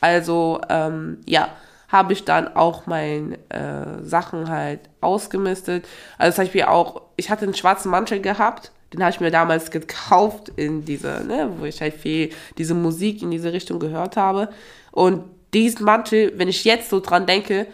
Also, 0.00 0.60
ähm, 0.68 1.20
ja, 1.26 1.48
habe 1.88 2.12
ich 2.12 2.24
dann 2.24 2.54
auch 2.56 2.86
meine 2.86 3.38
äh, 3.50 4.02
Sachen 4.02 4.48
halt 4.48 4.80
ausgemistet. 5.00 5.86
Also 6.18 6.34
zum 6.36 6.44
Beispiel 6.44 6.64
auch, 6.64 7.02
ich 7.16 7.30
hatte 7.30 7.44
einen 7.44 7.54
schwarzen 7.54 7.90
Mantel 7.90 8.20
gehabt, 8.20 8.72
den 8.92 9.02
habe 9.02 9.12
ich 9.12 9.20
mir 9.20 9.30
damals 9.30 9.70
gekauft 9.70 10.50
in 10.56 10.84
diese, 10.84 11.24
ne, 11.24 11.50
wo 11.56 11.64
ich 11.64 11.80
halt 11.80 11.94
viel 11.94 12.30
diese 12.58 12.74
Musik 12.74 13.22
in 13.22 13.30
diese 13.30 13.52
Richtung 13.52 13.78
gehört 13.78 14.16
habe. 14.16 14.48
Und 14.90 15.24
diesen 15.52 15.84
Mantel, 15.84 16.32
wenn 16.36 16.48
ich 16.48 16.64
jetzt 16.64 16.90
so 16.90 17.00
dran 17.00 17.26
denke, 17.26 17.66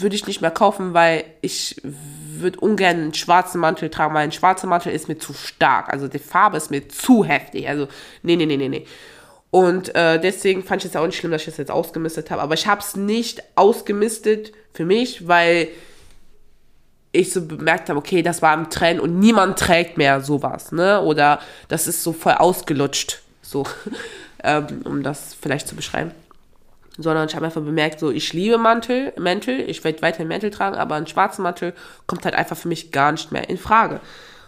würde 0.00 0.16
ich 0.16 0.26
nicht 0.26 0.40
mehr 0.40 0.50
kaufen, 0.50 0.94
weil 0.94 1.24
ich 1.40 1.80
würde 1.82 2.60
ungern 2.60 2.96
einen 2.96 3.14
schwarzen 3.14 3.60
Mantel 3.60 3.90
tragen, 3.90 4.14
weil 4.14 4.24
ein 4.24 4.32
schwarzer 4.32 4.66
Mantel 4.66 4.92
ist 4.92 5.08
mir 5.08 5.18
zu 5.18 5.32
stark. 5.32 5.92
Also 5.92 6.08
die 6.08 6.18
Farbe 6.18 6.56
ist 6.56 6.70
mir 6.70 6.88
zu 6.88 7.24
heftig. 7.24 7.68
Also, 7.68 7.88
nee, 8.22 8.36
nee, 8.36 8.46
nee, 8.46 8.56
nee, 8.56 8.68
nee. 8.68 8.86
Und 9.50 9.94
äh, 9.94 10.20
deswegen 10.20 10.64
fand 10.64 10.84
ich 10.84 10.90
es 10.90 10.96
auch 10.96 11.06
nicht 11.06 11.16
schlimm, 11.16 11.30
dass 11.30 11.42
ich 11.42 11.46
das 11.46 11.58
jetzt 11.58 11.70
ausgemistet 11.70 12.30
habe. 12.30 12.42
Aber 12.42 12.54
ich 12.54 12.66
habe 12.66 12.80
es 12.80 12.96
nicht 12.96 13.42
ausgemistet 13.54 14.52
für 14.72 14.84
mich, 14.84 15.28
weil 15.28 15.68
ich 17.12 17.32
so 17.32 17.46
bemerkt 17.46 17.88
habe, 17.88 17.98
okay, 17.98 18.22
das 18.22 18.42
war 18.42 18.52
im 18.54 18.68
Trend 18.68 19.00
und 19.00 19.20
niemand 19.20 19.56
trägt 19.58 19.96
mehr 19.96 20.20
sowas, 20.20 20.72
ne? 20.72 21.00
Oder 21.00 21.38
das 21.68 21.86
ist 21.86 22.02
so 22.02 22.12
voll 22.12 22.32
ausgelutscht, 22.32 23.22
so, 23.42 23.64
ähm, 24.42 24.82
um 24.84 25.04
das 25.04 25.36
vielleicht 25.40 25.68
zu 25.68 25.76
beschreiben. 25.76 26.10
Sondern 26.96 27.28
ich 27.28 27.34
habe 27.34 27.46
einfach 27.46 27.62
bemerkt, 27.62 27.98
so, 27.98 28.10
ich 28.10 28.32
liebe 28.32 28.56
Mantel, 28.56 29.12
Mäntel, 29.18 29.60
ich 29.68 29.82
werde 29.82 30.00
weiterhin 30.02 30.28
Mäntel 30.28 30.50
tragen, 30.50 30.76
aber 30.76 30.94
ein 30.94 31.08
schwarzer 31.08 31.42
Mantel 31.42 31.74
kommt 32.06 32.24
halt 32.24 32.34
einfach 32.34 32.56
für 32.56 32.68
mich 32.68 32.92
gar 32.92 33.10
nicht 33.12 33.32
mehr 33.32 33.48
in 33.48 33.58
Frage. 33.58 34.00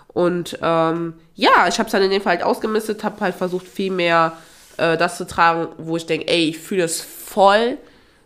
Und 0.08 0.58
ähm, 0.62 1.14
ja, 1.34 1.68
ich 1.68 1.78
habe 1.78 1.86
es 1.86 1.92
dann 1.92 2.02
in 2.02 2.10
dem 2.10 2.22
Fall 2.22 2.36
halt 2.36 2.44
ausgemistet, 2.44 3.04
habe 3.04 3.20
halt 3.20 3.34
versucht, 3.34 3.66
viel 3.66 3.90
mehr 3.90 4.32
äh, 4.76 4.96
das 4.96 5.16
zu 5.16 5.26
tragen, 5.26 5.68
wo 5.78 5.96
ich 5.96 6.06
denke, 6.06 6.28
ey, 6.28 6.48
ich 6.48 6.58
fühle 6.58 6.84
es 6.84 7.00
voll 7.00 7.78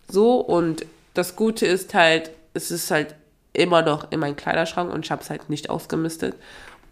so. 0.09 0.37
Und 0.41 0.87
das 1.15 1.37
Gute 1.37 1.67
ist 1.67 1.95
halt, 1.95 2.31
es 2.55 2.71
ist 2.71 2.91
halt 2.91 3.15
immer 3.53 3.83
noch 3.83 4.11
in 4.13 4.21
meinem 4.21 4.37
Kleiderschrank 4.37 4.93
und 4.93 5.05
ich 5.05 5.11
habe 5.11 5.23
es 5.23 5.31
halt 5.31 5.51
nicht 5.51 5.71
ausgemistet. 5.71 6.37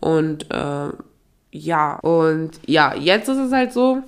Und 0.01 0.51
äh, 0.51 0.89
ja. 1.51 1.97
Und 2.01 2.53
ja, 2.67 2.95
jetzt 2.95 3.29
ist 3.29 3.39
es 3.39 3.53
halt 3.53 3.73
so, 3.73 4.03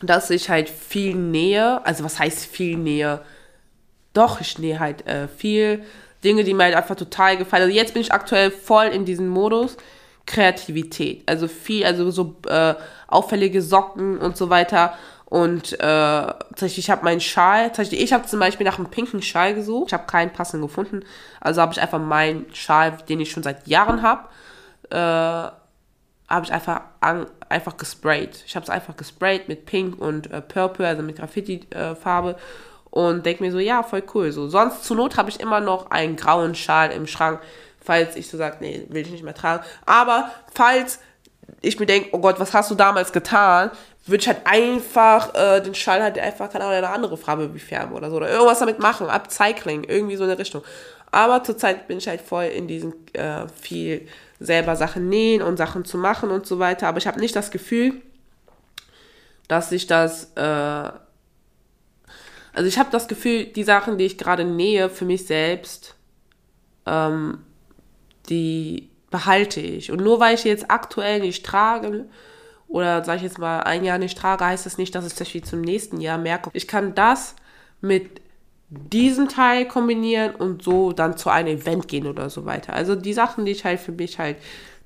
dass 0.00 0.30
ich 0.30 0.48
halt 0.48 0.68
viel 0.68 1.14
nähe, 1.14 1.84
also 1.84 2.04
was 2.04 2.18
heißt 2.18 2.46
viel 2.46 2.76
nähe? 2.76 3.20
Doch, 4.12 4.40
ich 4.40 4.58
nähe 4.58 4.80
halt 4.80 5.06
äh, 5.06 5.28
viel 5.28 5.84
Dinge, 6.24 6.44
die 6.44 6.54
mir 6.54 6.64
halt 6.64 6.74
einfach 6.74 6.96
total 6.96 7.36
gefallen. 7.36 7.64
Also 7.64 7.74
jetzt 7.74 7.94
bin 7.94 8.02
ich 8.02 8.12
aktuell 8.12 8.50
voll 8.50 8.86
in 8.86 9.04
diesem 9.04 9.28
Modus 9.28 9.76
Kreativität. 10.26 11.22
Also 11.26 11.48
viel, 11.48 11.84
also 11.84 12.10
so 12.10 12.36
äh, 12.46 12.74
auffällige 13.08 13.62
Socken 13.62 14.18
und 14.18 14.36
so 14.36 14.50
weiter. 14.50 14.94
Und 15.26 15.74
äh, 15.74 15.76
tatsächlich, 15.78 16.78
ich 16.86 16.90
habe 16.90 17.04
meinen 17.04 17.20
Schal, 17.20 17.70
ich 17.78 18.12
habe 18.12 18.26
zum 18.26 18.40
Beispiel 18.40 18.66
nach 18.66 18.78
einem 18.78 18.90
pinken 18.90 19.22
Schal 19.22 19.54
gesucht. 19.54 19.88
Ich 19.88 19.92
habe 19.94 20.06
keinen 20.06 20.32
passenden 20.32 20.66
gefunden. 20.66 21.04
Also 21.40 21.60
habe 21.60 21.72
ich 21.72 21.80
einfach 21.80 22.00
meinen 22.00 22.46
Schal, 22.52 22.98
den 23.08 23.20
ich 23.20 23.30
schon 23.30 23.42
seit 23.42 23.66
Jahren 23.68 24.02
habe, 24.02 24.28
äh, 24.90 25.59
habe 26.30 26.46
ich 26.46 26.52
einfach 26.52 26.82
einfach 27.48 27.76
gesprayt. 27.76 28.44
Ich 28.46 28.54
habe 28.54 28.64
es 28.64 28.70
einfach 28.70 28.96
gesprayt 28.96 29.48
mit 29.48 29.66
Pink 29.66 30.00
und 30.00 30.30
äh, 30.30 30.40
Purple, 30.40 30.86
also 30.86 31.02
mit 31.02 31.16
Graffiti-Farbe. 31.16 32.36
und 32.90 33.26
denke 33.26 33.42
mir 33.42 33.52
so, 33.52 33.58
ja, 33.58 33.82
voll 33.82 34.04
cool. 34.14 34.32
So, 34.32 34.48
sonst 34.48 34.84
zur 34.84 34.96
Not 34.96 35.16
habe 35.16 35.28
ich 35.28 35.40
immer 35.40 35.60
noch 35.60 35.90
einen 35.90 36.16
grauen 36.16 36.54
Schal 36.54 36.92
im 36.92 37.06
Schrank, 37.06 37.40
falls 37.82 38.16
ich 38.16 38.30
so 38.30 38.38
sage, 38.38 38.58
nee, 38.60 38.86
will 38.88 39.02
ich 39.02 39.10
nicht 39.10 39.24
mehr 39.24 39.34
tragen. 39.34 39.64
Aber 39.84 40.30
falls 40.54 41.00
ich 41.60 41.78
mir 41.78 41.86
denke, 41.86 42.10
oh 42.12 42.18
Gott, 42.20 42.38
was 42.38 42.54
hast 42.54 42.70
du 42.70 42.76
damals 42.76 43.12
getan? 43.12 43.70
Würde 44.06 44.22
ich 44.22 44.28
halt 44.28 44.40
einfach 44.44 45.34
äh, 45.34 45.60
den 45.60 45.74
Schall 45.74 46.02
halt 46.02 46.18
einfach, 46.18 46.50
keine 46.50 46.64
Ahnung, 46.64 46.78
eine 46.78 46.88
andere 46.90 47.16
Farbe 47.16 47.50
färben 47.58 47.94
oder 47.94 48.10
so. 48.10 48.16
Oder 48.16 48.30
irgendwas 48.30 48.60
damit 48.60 48.78
machen, 48.78 49.08
Upcycling, 49.08 49.84
irgendwie 49.84 50.16
so 50.16 50.24
in 50.24 50.30
der 50.30 50.38
Richtung. 50.38 50.62
Aber 51.10 51.42
zurzeit 51.42 51.88
bin 51.88 51.98
ich 51.98 52.06
halt 52.06 52.20
voll 52.20 52.44
in 52.44 52.68
diesem 52.68 52.94
äh, 53.12 53.46
viel 53.60 54.06
selber 54.40 54.74
Sachen 54.74 55.08
nähen 55.08 55.42
und 55.42 55.58
Sachen 55.58 55.84
zu 55.84 55.98
machen 55.98 56.30
und 56.30 56.46
so 56.46 56.58
weiter. 56.58 56.88
Aber 56.88 56.98
ich 56.98 57.06
habe 57.06 57.20
nicht 57.20 57.36
das 57.36 57.50
Gefühl, 57.50 58.00
dass 59.46 59.70
ich 59.70 59.86
das, 59.86 60.32
äh, 60.34 60.40
also 60.40 60.96
ich 62.66 62.78
habe 62.78 62.90
das 62.90 63.06
Gefühl, 63.06 63.44
die 63.44 63.64
Sachen, 63.64 63.98
die 63.98 64.06
ich 64.06 64.18
gerade 64.18 64.44
nähe 64.44 64.88
für 64.88 65.04
mich 65.04 65.26
selbst, 65.26 65.94
ähm, 66.86 67.44
die 68.28 68.90
behalte 69.10 69.60
ich. 69.60 69.92
Und 69.92 70.02
nur 70.02 70.20
weil 70.20 70.34
ich 70.34 70.44
jetzt 70.44 70.70
aktuell 70.70 71.20
nicht 71.20 71.44
trage, 71.44 72.06
oder 72.66 73.04
sage 73.04 73.18
ich 73.18 73.24
jetzt 73.24 73.38
mal 73.38 73.62
ein 73.62 73.84
Jahr 73.84 73.98
nicht 73.98 74.16
trage, 74.16 74.46
heißt 74.46 74.64
das 74.64 74.78
nicht, 74.78 74.94
dass 74.94 75.06
ich 75.06 75.14
das 75.14 75.34
wie 75.34 75.42
zum 75.42 75.60
nächsten 75.60 76.00
Jahr 76.00 76.18
merke. 76.18 76.50
Ich 76.52 76.68
kann 76.68 76.94
das 76.94 77.34
mit 77.80 78.20
diesem 78.70 79.28
Teil 79.28 79.66
kombinieren 79.66 80.34
und 80.34 80.62
so 80.62 80.92
dann 80.92 81.16
zu 81.16 81.28
einem 81.28 81.58
Event 81.58 81.88
gehen 81.88 82.06
oder 82.06 82.30
so 82.30 82.46
weiter. 82.46 82.72
Also 82.72 82.94
die 82.94 83.12
Sachen, 83.12 83.44
die 83.44 83.52
ich 83.52 83.64
halt 83.64 83.80
für 83.80 83.92
mich 83.92 84.18
halt 84.18 84.36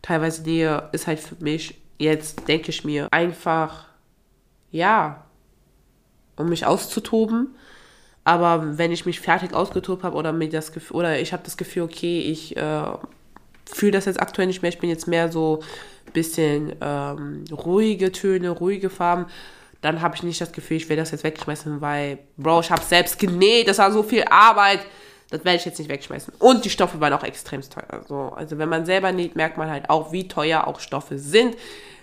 teilweise 0.01 0.43
nähe, 0.43 0.89
ist 0.93 1.07
halt 1.07 1.21
für 1.21 1.37
mich 1.39 1.75
jetzt, 1.99 2.49
denke 2.49 2.71
ich 2.71 2.85
mir, 2.85 3.09
einfach, 3.11 3.87
ja, 4.71 5.25
um 6.37 6.49
mich 6.49 6.67
auszutoben. 6.67 7.55
Aber 8.25 8.79
wenn 8.79 8.91
ich 8.91 9.05
mich 9.05 9.21
fertig 9.21 9.53
ausgetobt 9.53 10.03
habe 10.03 10.17
oder 10.17 10.35
oder 10.91 11.21
ich 11.21 11.33
habe 11.35 11.43
das 11.45 11.59
Gefühl, 11.59 11.83
okay, 11.83 12.21
ich 12.21 12.57
äh, 12.57 12.85
fühle 13.67 13.93
das 13.93 14.07
jetzt 14.07 14.21
aktuell 14.21 14.47
nicht 14.47 14.63
mehr. 14.63 14.71
Ich 14.71 14.79
bin 14.79 14.89
jetzt 14.89 15.07
mehr 15.07 15.31
so 15.31 15.61
ein 16.07 16.13
bisschen 16.15 16.75
ähm, 16.81 17.45
ruhige 17.53 18.13
Töne, 18.13 18.49
ruhige 18.49 18.89
Farben. 18.89 19.27
Dann 19.85 20.01
habe 20.01 20.17
ich 20.17 20.23
nicht 20.23 20.41
das 20.41 20.51
Gefühl, 20.51 20.79
ich 20.79 20.89
will 20.89 20.97
das 20.97 21.11
jetzt 21.11 21.25
wegschmeißen, 21.25 21.83
weil, 21.83 22.17
Bro, 22.39 22.61
ich 22.61 22.71
habe 22.71 22.83
selbst 22.83 23.19
genäht, 23.19 23.69
das 23.69 23.77
war 23.77 23.93
so 23.93 24.03
viel 24.03 24.25
Arbeit. 24.31 24.81
Das 25.29 25.45
werde 25.45 25.59
ich 25.59 25.67
jetzt 25.67 25.79
nicht 25.79 25.91
wegschmeißen. 25.91 26.33
Und 26.39 26.65
die 26.65 26.71
Stoffe 26.71 26.99
waren 27.03 27.13
auch 27.13 27.23
extrem 27.23 27.61
teuer. 27.61 27.85
Also, 27.91 28.33
also 28.35 28.57
wenn 28.57 28.71
man 28.71 28.87
selber 28.87 29.13
näht, 29.13 29.37
merkt 29.37 29.59
man 29.59 29.69
halt 29.69 29.91
auch, 29.91 30.11
wie 30.11 30.27
teuer 30.27 30.67
auch 30.67 30.81
Stoffe 30.81 31.19
sind, 31.19 31.55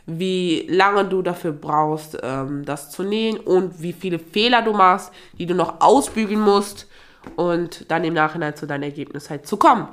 wie 0.05 0.67
lange 0.69 1.05
du 1.05 1.23
dafür 1.23 1.53
brauchst, 1.53 2.19
ähm, 2.21 2.65
das 2.65 2.91
zu 2.91 3.01
nähen 3.01 3.37
und 3.37 3.81
wie 3.81 3.93
viele 3.93 4.19
Fehler 4.19 4.61
du 4.61 4.73
machst, 4.73 5.11
die 5.39 5.47
du 5.47 5.55
noch 5.55 5.81
ausbügeln 5.81 6.39
musst 6.39 6.87
und 7.35 7.89
dann 7.89 8.03
im 8.03 8.13
Nachhinein 8.13 8.55
zu 8.55 8.67
deinem 8.67 8.83
Ergebnis 8.83 9.31
halt 9.31 9.47
zu 9.47 9.57
kommen. 9.57 9.87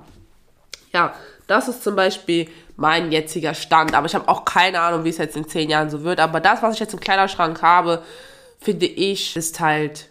Ja, 0.92 1.14
das 1.46 1.68
ist 1.68 1.82
zum 1.82 1.96
Beispiel 1.96 2.48
mein 2.78 3.10
jetziger 3.10 3.54
Stand. 3.54 3.94
Aber 3.94 4.06
ich 4.06 4.14
habe 4.14 4.28
auch 4.28 4.44
keine 4.44 4.80
Ahnung, 4.80 5.04
wie 5.04 5.08
es 5.08 5.18
jetzt 5.18 5.36
in 5.36 5.46
zehn 5.46 5.68
Jahren 5.68 5.90
so 5.90 6.04
wird. 6.04 6.20
Aber 6.20 6.40
das, 6.40 6.62
was 6.62 6.74
ich 6.74 6.80
jetzt 6.80 6.94
im 6.94 7.00
Kleiderschrank 7.00 7.60
habe, 7.60 8.02
finde 8.60 8.86
ich, 8.86 9.36
ist 9.36 9.60
halt. 9.60 10.08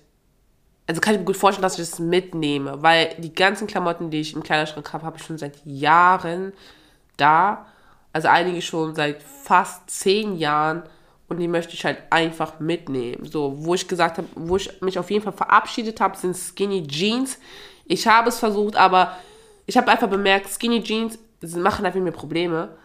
Also 0.85 1.01
kann 1.01 1.13
ich 1.13 1.19
mir 1.19 1.25
gut 1.25 1.37
vorstellen, 1.37 1.63
dass 1.63 1.79
ich 1.79 1.89
das 1.89 1.99
mitnehme. 1.99 2.83
Weil 2.83 3.15
die 3.17 3.33
ganzen 3.33 3.67
Klamotten, 3.67 4.09
die 4.09 4.19
ich 4.19 4.35
im 4.35 4.43
Kleiderschrank 4.43 4.91
habe, 4.91 5.05
habe 5.05 5.17
ich 5.17 5.23
schon 5.23 5.37
seit 5.37 5.65
Jahren 5.65 6.51
da. 7.15 7.65
Also 8.11 8.27
einige 8.27 8.61
schon 8.61 8.95
seit 8.95 9.23
fast 9.23 9.89
zehn 9.89 10.35
Jahren. 10.35 10.83
Und 11.29 11.39
die 11.39 11.47
möchte 11.47 11.73
ich 11.73 11.85
halt 11.85 11.99
einfach 12.09 12.59
mitnehmen. 12.59 13.25
So, 13.25 13.65
wo 13.65 13.75
ich 13.75 13.87
gesagt 13.87 14.17
habe, 14.17 14.27
wo 14.35 14.57
ich 14.57 14.81
mich 14.81 14.99
auf 14.99 15.09
jeden 15.09 15.23
Fall 15.23 15.33
verabschiedet 15.33 16.01
habe, 16.01 16.17
sind 16.17 16.35
Skinny 16.35 16.85
Jeans. 16.85 17.39
Ich 17.85 18.07
habe 18.07 18.27
es 18.27 18.39
versucht, 18.39 18.75
aber 18.75 19.17
ich 19.65 19.77
habe 19.77 19.89
einfach 19.89 20.09
bemerkt, 20.09 20.49
Skinny 20.49 20.83
Jeans 20.83 21.17
sie 21.41 21.59
machen 21.59 21.85
einfach 21.85 21.99
mir 21.99 22.11
Probleme. 22.11 22.77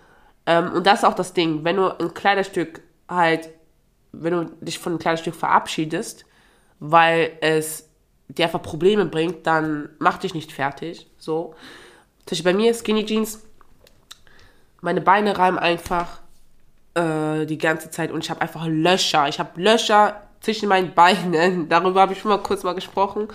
Ähm, 0.46 0.72
und 0.72 0.86
das 0.86 1.00
ist 1.00 1.04
auch 1.04 1.14
das 1.14 1.32
Ding, 1.32 1.64
wenn 1.64 1.76
du 1.76 1.88
ein 1.88 2.14
Kleidungsstück 2.14 2.82
halt, 3.08 3.50
wenn 4.12 4.32
du 4.32 4.44
dich 4.60 4.78
von 4.78 4.92
einem 4.92 4.98
Kleidungsstück 4.98 5.34
verabschiedest, 5.34 6.24
weil 6.80 7.32
es 7.40 7.88
dir 8.28 8.46
einfach 8.46 8.62
Probleme 8.62 9.04
bringt, 9.06 9.46
dann 9.46 9.90
mach 9.98 10.18
dich 10.18 10.34
nicht 10.34 10.52
fertig. 10.52 11.10
So. 11.18 11.54
Zum 12.26 12.44
bei 12.44 12.54
mir 12.54 12.74
Skinny 12.74 13.04
Jeans, 13.04 13.42
meine 14.80 15.00
Beine 15.00 15.36
reimen 15.36 15.58
einfach 15.58 16.20
äh, 16.94 17.46
die 17.46 17.58
ganze 17.58 17.90
Zeit 17.90 18.10
und 18.10 18.24
ich 18.24 18.30
habe 18.30 18.40
einfach 18.40 18.66
Löcher. 18.66 19.28
Ich 19.28 19.38
habe 19.38 19.60
Löcher 19.60 20.22
zwischen 20.40 20.68
meinen 20.68 20.94
Beinen. 20.94 21.68
Darüber 21.68 22.00
habe 22.00 22.12
ich 22.12 22.20
schon 22.20 22.30
mal 22.30 22.38
kurz 22.38 22.62
mal 22.62 22.74
gesprochen. 22.74 23.28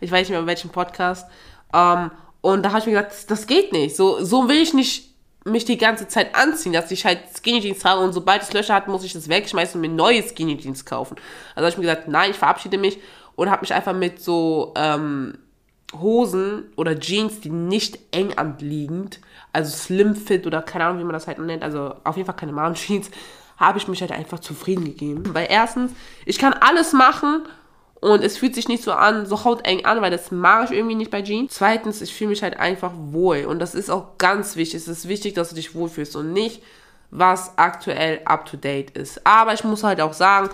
Ich 0.00 0.10
weiß 0.10 0.20
nicht 0.20 0.30
mehr 0.30 0.40
in 0.40 0.46
welchem 0.46 0.70
Podcast. 0.70 1.28
Ähm, 1.72 2.10
und 2.44 2.62
da 2.62 2.72
habe 2.72 2.80
ich 2.80 2.86
mir 2.86 2.92
gedacht, 2.92 3.30
das, 3.30 3.46
geht 3.46 3.72
nicht. 3.72 3.96
So, 3.96 4.22
so 4.22 4.50
will 4.50 4.58
ich 4.58 4.74
nicht 4.74 5.14
mich 5.46 5.64
die 5.64 5.78
ganze 5.78 6.08
Zeit 6.08 6.34
anziehen, 6.34 6.74
dass 6.74 6.90
ich 6.90 7.06
halt 7.06 7.20
Skinny 7.34 7.62
Jeans 7.62 7.78
trage 7.78 8.02
und 8.02 8.12
sobald 8.12 8.42
es 8.42 8.52
Löcher 8.52 8.74
hat, 8.74 8.86
muss 8.86 9.02
ich 9.02 9.14
das 9.14 9.30
wegschmeißen 9.30 9.76
und 9.76 9.80
mir 9.80 9.94
neue 9.94 10.22
Skinny 10.22 10.58
Jeans 10.58 10.84
kaufen. 10.84 11.16
Also 11.54 11.64
habe 11.64 11.68
ich 11.70 11.78
mir 11.78 11.84
gesagt, 11.84 12.06
nein, 12.06 12.32
ich 12.32 12.36
verabschiede 12.36 12.76
mich 12.76 12.98
und 13.34 13.50
habe 13.50 13.62
mich 13.62 13.72
einfach 13.72 13.94
mit 13.94 14.20
so 14.20 14.74
ähm, 14.76 15.38
Hosen 15.98 16.64
oder 16.76 17.00
Jeans, 17.00 17.40
die 17.40 17.48
nicht 17.48 17.98
eng 18.10 18.36
anliegend, 18.36 19.20
also 19.54 19.74
Slim 19.74 20.14
Fit 20.14 20.46
oder 20.46 20.60
keine 20.60 20.84
Ahnung, 20.84 20.98
wie 20.98 21.04
man 21.04 21.14
das 21.14 21.26
halt 21.26 21.38
nennt, 21.38 21.62
also 21.62 21.94
auf 22.04 22.18
jeden 22.18 22.26
Fall 22.26 22.36
keine 22.36 22.52
Mom 22.52 22.74
Jeans, 22.74 23.10
habe 23.56 23.78
ich 23.78 23.88
mich 23.88 24.02
halt 24.02 24.12
einfach 24.12 24.40
zufrieden 24.40 24.84
gegeben. 24.84 25.22
Weil 25.32 25.46
erstens, 25.48 25.92
ich 26.26 26.38
kann 26.38 26.52
alles 26.52 26.92
machen 26.92 27.48
und 28.04 28.22
es 28.22 28.36
fühlt 28.36 28.54
sich 28.54 28.68
nicht 28.68 28.84
so 28.84 28.92
an, 28.92 29.24
so 29.24 29.44
hauteng 29.44 29.86
an, 29.86 30.02
weil 30.02 30.10
das 30.10 30.30
mag 30.30 30.66
ich 30.66 30.76
irgendwie 30.76 30.94
nicht 30.94 31.10
bei 31.10 31.22
Jeans. 31.22 31.54
Zweitens, 31.54 32.02
ich 32.02 32.14
fühle 32.14 32.28
mich 32.28 32.42
halt 32.42 32.60
einfach 32.60 32.92
wohl. 32.94 33.46
Und 33.46 33.60
das 33.60 33.74
ist 33.74 33.88
auch 33.88 34.18
ganz 34.18 34.56
wichtig. 34.56 34.82
Es 34.82 34.88
ist 34.88 35.08
wichtig, 35.08 35.32
dass 35.32 35.48
du 35.48 35.54
dich 35.54 35.74
wohlfühlst 35.74 36.14
und 36.14 36.34
nicht, 36.34 36.62
was 37.10 37.56
aktuell 37.56 38.20
up 38.26 38.44
to 38.44 38.58
date 38.58 38.90
ist. 38.90 39.26
Aber 39.26 39.54
ich 39.54 39.64
muss 39.64 39.84
halt 39.84 40.02
auch 40.02 40.12
sagen, 40.12 40.50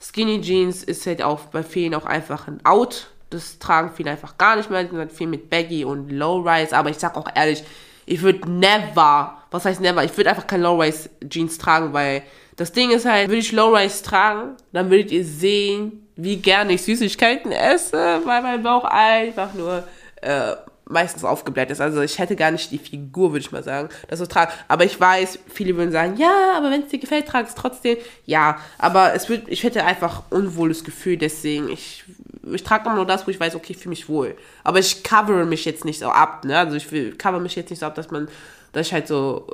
Skinny 0.00 0.40
Jeans 0.40 0.82
ist 0.82 1.06
halt 1.06 1.22
auch 1.22 1.40
bei 1.40 1.62
vielen 1.62 1.94
auch 1.94 2.06
einfach 2.06 2.48
ein 2.48 2.64
Out. 2.64 3.08
Das 3.28 3.58
tragen 3.58 3.90
viele 3.94 4.10
einfach 4.10 4.38
gar 4.38 4.56
nicht 4.56 4.70
mehr. 4.70 4.82
Die 4.82 4.88
sind 4.88 4.98
halt 4.98 5.12
viel 5.12 5.26
mit 5.26 5.50
Baggy 5.50 5.84
und 5.84 6.08
Low-Rise. 6.08 6.74
Aber 6.74 6.88
ich 6.88 6.96
sag 6.96 7.18
auch 7.18 7.28
ehrlich, 7.34 7.64
ich 8.06 8.22
würde 8.22 8.50
never, 8.50 9.42
was 9.50 9.66
heißt 9.66 9.82
never? 9.82 10.02
Ich 10.04 10.16
würde 10.16 10.30
einfach 10.30 10.46
kein 10.46 10.62
Low-Rise 10.62 11.10
Jeans 11.28 11.58
tragen, 11.58 11.92
weil 11.92 12.22
das 12.56 12.72
Ding 12.72 12.92
ist 12.92 13.04
halt, 13.04 13.28
würde 13.28 13.40
ich 13.40 13.52
Low-Rise 13.52 14.02
tragen, 14.02 14.56
dann 14.72 14.90
würdet 14.90 15.12
ihr 15.12 15.24
sehen, 15.26 16.03
wie 16.16 16.36
gerne 16.36 16.74
ich 16.74 16.82
Süßigkeiten 16.82 17.52
esse, 17.52 18.20
weil 18.24 18.42
mein 18.42 18.62
Bauch 18.62 18.84
einfach 18.84 19.54
nur 19.54 19.84
äh, 20.20 20.54
meistens 20.86 21.24
aufgebläht 21.24 21.70
ist. 21.70 21.80
Also 21.80 22.02
ich 22.02 22.18
hätte 22.18 22.36
gar 22.36 22.50
nicht 22.50 22.70
die 22.70 22.78
Figur, 22.78 23.32
würde 23.32 23.40
ich 23.40 23.52
mal 23.52 23.62
sagen, 23.62 23.88
das 24.08 24.18
so 24.18 24.26
tragen. 24.26 24.52
Aber 24.68 24.84
ich 24.84 25.00
weiß, 25.00 25.38
viele 25.52 25.76
würden 25.76 25.92
sagen, 25.92 26.16
ja, 26.16 26.54
aber 26.56 26.70
wenn 26.70 26.82
es 26.82 26.88
dir 26.88 26.98
gefällt, 26.98 27.26
trag 27.26 27.46
es 27.46 27.54
trotzdem. 27.54 27.96
Ja, 28.26 28.58
aber 28.78 29.14
es 29.14 29.28
wird, 29.28 29.48
ich 29.48 29.62
hätte 29.62 29.84
einfach 29.84 30.24
unwohles 30.30 30.84
Gefühl, 30.84 31.16
deswegen 31.16 31.68
ich, 31.68 32.04
ich 32.52 32.62
trage 32.62 32.86
immer 32.86 32.96
nur 32.96 33.06
das, 33.06 33.26
wo 33.26 33.30
ich 33.30 33.40
weiß, 33.40 33.54
okay, 33.54 33.72
ich 33.72 33.78
fühle 33.78 33.90
mich 33.90 34.08
wohl. 34.08 34.36
Aber 34.62 34.78
ich 34.78 35.02
covere 35.02 35.46
mich 35.46 35.64
jetzt 35.64 35.84
nicht 35.84 35.98
so 35.98 36.08
ab, 36.08 36.44
ne? 36.44 36.58
Also 36.58 36.76
ich 36.76 36.90
will, 36.92 37.16
cover 37.16 37.40
mich 37.40 37.56
jetzt 37.56 37.70
nicht 37.70 37.80
so 37.80 37.86
ab, 37.86 37.94
dass 37.94 38.10
man, 38.10 38.28
dass 38.72 38.86
ich 38.86 38.92
halt 38.92 39.08
so 39.08 39.46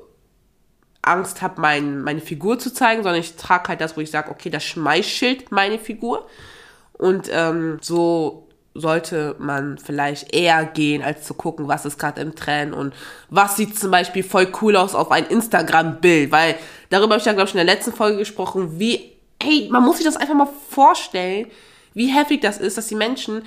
Angst 1.03 1.41
habe, 1.43 1.61
mein, 1.61 2.03
meine 2.03 2.21
Figur 2.21 2.59
zu 2.59 2.73
zeigen, 2.73 3.03
sondern 3.03 3.21
ich 3.21 3.37
trage 3.37 3.69
halt 3.69 3.81
das, 3.81 3.97
wo 3.97 4.01
ich 4.01 4.11
sage, 4.11 4.31
okay, 4.31 4.51
das 4.51 4.65
schmeichelt 4.65 5.51
meine 5.51 5.79
Figur. 5.79 6.27
Und 7.01 7.31
ähm, 7.33 7.79
so 7.81 8.47
sollte 8.75 9.35
man 9.39 9.79
vielleicht 9.79 10.35
eher 10.35 10.65
gehen, 10.65 11.03
als 11.03 11.25
zu 11.25 11.35
gucken, 11.35 11.67
was 11.67 11.87
ist 11.87 11.99
gerade 11.99 12.21
im 12.21 12.37
Trend 12.37 12.75
und 12.75 12.95
was 13.29 13.57
sieht 13.57 13.79
zum 13.79 13.91
Beispiel 13.91 14.23
voll 14.23 14.49
cool 14.61 14.77
aus 14.77 14.95
auf 14.95 15.11
ein 15.11 15.27
Instagram-Bild, 15.27 16.31
weil 16.31 16.55
darüber 16.91 17.15
habe 17.15 17.21
ich 17.21 17.27
ja, 17.27 17.33
glaube 17.33 17.49
ich, 17.49 17.55
in 17.55 17.67
der 17.67 17.75
letzten 17.75 17.93
Folge 17.93 18.19
gesprochen, 18.19 18.79
wie, 18.79 19.13
hey, 19.43 19.69
man 19.73 19.83
muss 19.83 19.97
sich 19.97 20.05
das 20.05 20.17
einfach 20.17 20.35
mal 20.35 20.49
vorstellen, 20.69 21.47
wie 21.95 22.07
heftig 22.07 22.43
das 22.43 22.59
ist, 22.59 22.79
dass 22.79 22.87
die 22.87 22.95
Menschen 22.95 23.43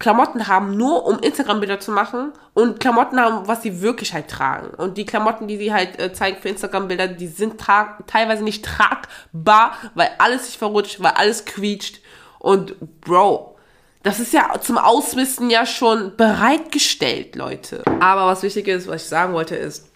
Klamotten 0.00 0.48
haben, 0.48 0.78
nur 0.78 1.04
um 1.04 1.18
Instagram-Bilder 1.18 1.78
zu 1.78 1.92
machen 1.92 2.32
und 2.54 2.80
Klamotten 2.80 3.20
haben, 3.20 3.46
was 3.46 3.62
sie 3.62 3.82
wirklich 3.82 4.14
halt 4.14 4.28
tragen. 4.28 4.74
Und 4.74 4.96
die 4.96 5.04
Klamotten, 5.04 5.46
die 5.46 5.58
sie 5.58 5.74
halt 5.74 6.00
äh, 6.00 6.12
zeigen 6.14 6.38
für 6.40 6.48
Instagram-Bilder, 6.48 7.08
die 7.08 7.28
sind 7.28 7.60
teilweise 8.06 8.42
nicht 8.42 8.64
tragbar, 8.64 9.72
weil 9.94 10.10
alles 10.18 10.46
sich 10.46 10.56
verrutscht, 10.56 11.02
weil 11.02 11.12
alles 11.12 11.44
quietscht. 11.44 12.00
Und 12.40 12.74
Bro, 13.02 13.56
das 14.02 14.18
ist 14.18 14.32
ja 14.32 14.58
zum 14.60 14.78
Ausmisten 14.78 15.50
ja 15.50 15.66
schon 15.66 16.16
bereitgestellt, 16.16 17.36
Leute. 17.36 17.84
Aber 18.00 18.26
was 18.26 18.42
wichtig 18.42 18.66
ist, 18.66 18.88
was 18.88 19.02
ich 19.02 19.08
sagen 19.08 19.34
wollte, 19.34 19.54
ist, 19.54 19.86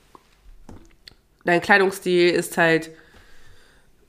dein 1.45 1.62
Kleidungsstil 1.62 2.28
ist 2.28 2.57
halt, 2.59 2.90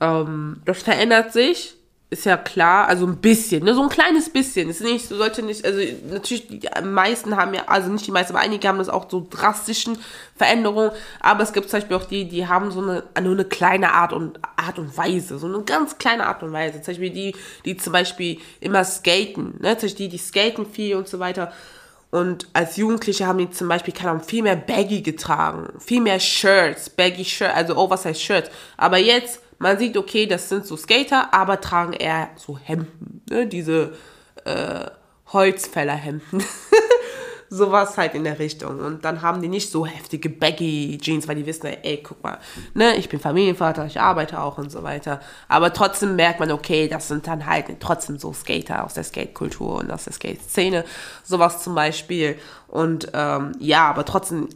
ähm, 0.02 0.62
das 0.66 0.84
verändert 0.84 1.32
sich 1.34 1.76
ist 2.16 2.26
ja 2.26 2.38
klar, 2.38 2.88
also 2.88 3.06
ein 3.06 3.18
bisschen, 3.18 3.64
ne, 3.64 3.74
so 3.74 3.84
ein 3.84 3.90
kleines 3.90 4.30
bisschen. 4.30 4.70
Ist 4.70 4.82
nicht, 4.82 5.10
sollte 5.10 5.44
nicht, 5.44 5.66
also 5.66 5.80
natürlich, 6.10 6.48
die 6.48 6.62
meisten 6.84 7.36
haben 7.36 7.54
ja, 7.54 7.64
also 7.68 7.92
nicht 7.92 8.08
die 8.08 8.12
meisten, 8.12 8.34
aber 8.34 8.42
einige 8.42 8.68
haben 8.68 8.78
das 8.78 8.88
auch 8.88 9.10
so 9.10 9.28
drastischen 9.30 9.98
Veränderungen, 10.38 10.92
aber 11.20 11.44
es 11.44 11.52
gibt 11.52 11.70
zum 11.70 11.80
Beispiel 11.80 11.98
auch 11.98 12.06
die, 12.06 12.30
die 12.30 12.48
haben 12.48 12.72
so 12.72 12.82
eine, 12.82 13.04
nur 13.22 13.34
eine 13.34 13.46
kleine 13.46 13.92
Art 13.94 14.14
und, 14.14 14.40
Art 14.56 14.80
und 14.80 14.98
Weise, 14.98 15.38
so 15.38 15.48
eine 15.48 15.62
ganz 15.64 15.98
kleine 15.98 16.26
Art 16.26 16.42
und 16.42 16.54
Weise. 16.54 16.82
Zum 16.82 16.94
Beispiel 16.94 17.10
die, 17.10 17.36
die 17.66 17.76
zum 17.76 17.92
Beispiel 17.92 18.40
immer 18.62 18.86
skaten, 18.86 19.56
ne, 19.60 19.78
zum 19.78 19.88
Beispiel 19.88 20.10
die, 20.10 20.18
die 20.18 20.24
skaten 20.24 20.66
viel 20.66 20.96
und 20.96 21.10
so 21.10 21.20
weiter. 21.20 21.52
Und 22.12 22.48
als 22.54 22.78
Jugendliche 22.78 23.28
haben 23.28 23.40
die 23.40 23.50
zum 23.50 23.68
Beispiel, 23.68 23.94
keine 23.94 24.12
Ahnung, 24.12 24.24
viel 24.24 24.42
mehr 24.42 24.56
Baggy 24.56 25.02
getragen, 25.02 25.68
viel 25.80 26.00
mehr 26.00 26.22
Shirts, 26.22 26.90
Baggy 26.90 27.26
Shirt, 27.26 27.54
also 27.54 27.76
Oversize 27.76 28.16
Shirts. 28.16 28.50
Aber 28.78 28.98
jetzt, 28.98 29.42
man 29.60 29.78
sieht, 29.78 29.98
okay, 29.98 30.26
das 30.26 30.50
sind 30.50 30.66
so 30.66 30.78
Skater, 30.78 31.34
aber 31.34 31.62
tragen 31.62 31.94
eher 31.94 32.30
so 32.36 32.58
Hemden, 32.58 33.22
ne? 33.30 33.48
diese 33.48 33.94
äh, 34.44 34.86
Holzfällerhemden. 35.32 36.44
Sowas 37.50 37.98
halt 37.98 38.16
in 38.16 38.24
der 38.24 38.40
Richtung. 38.40 38.80
Und 38.80 39.06
dann 39.06 39.22
haben 39.22 39.42
die 39.42 39.48
nicht 39.48 39.72
so 39.72 39.86
heftige 39.86 40.30
Baggy 40.30 40.98
Jeans, 41.00 41.28
weil 41.28 41.36
die 41.36 41.46
wissen, 41.46 41.68
ey, 41.68 42.02
guck 42.04 42.22
mal, 42.24 42.40
ne, 42.74 42.96
ich 42.96 43.08
bin 43.08 43.20
Familienvater, 43.20 43.86
ich 43.86 44.00
arbeite 44.00 44.42
auch 44.42 44.58
und 44.58 44.72
so 44.72 44.82
weiter. 44.82 45.22
Aber 45.48 45.72
trotzdem 45.72 46.16
merkt 46.16 46.40
man, 46.40 46.52
okay, 46.52 46.88
das 46.88 47.08
sind 47.08 47.28
dann 47.28 47.46
halt 47.46 47.68
trotzdem 47.80 48.18
so 48.18 48.34
Skater 48.34 48.84
aus 48.84 48.96
der 48.96 49.04
Skate-Kultur 49.04 49.76
und 49.76 49.92
aus 49.92 50.06
der 50.06 50.14
Skate-Szene. 50.14 50.84
Sowas 51.24 51.64
zum 51.64 51.76
Beispiel. 51.76 52.38
Und 52.68 53.10
ähm, 53.14 53.52
ja, 53.60 53.90
aber 53.90 54.06
trotzdem 54.06 54.50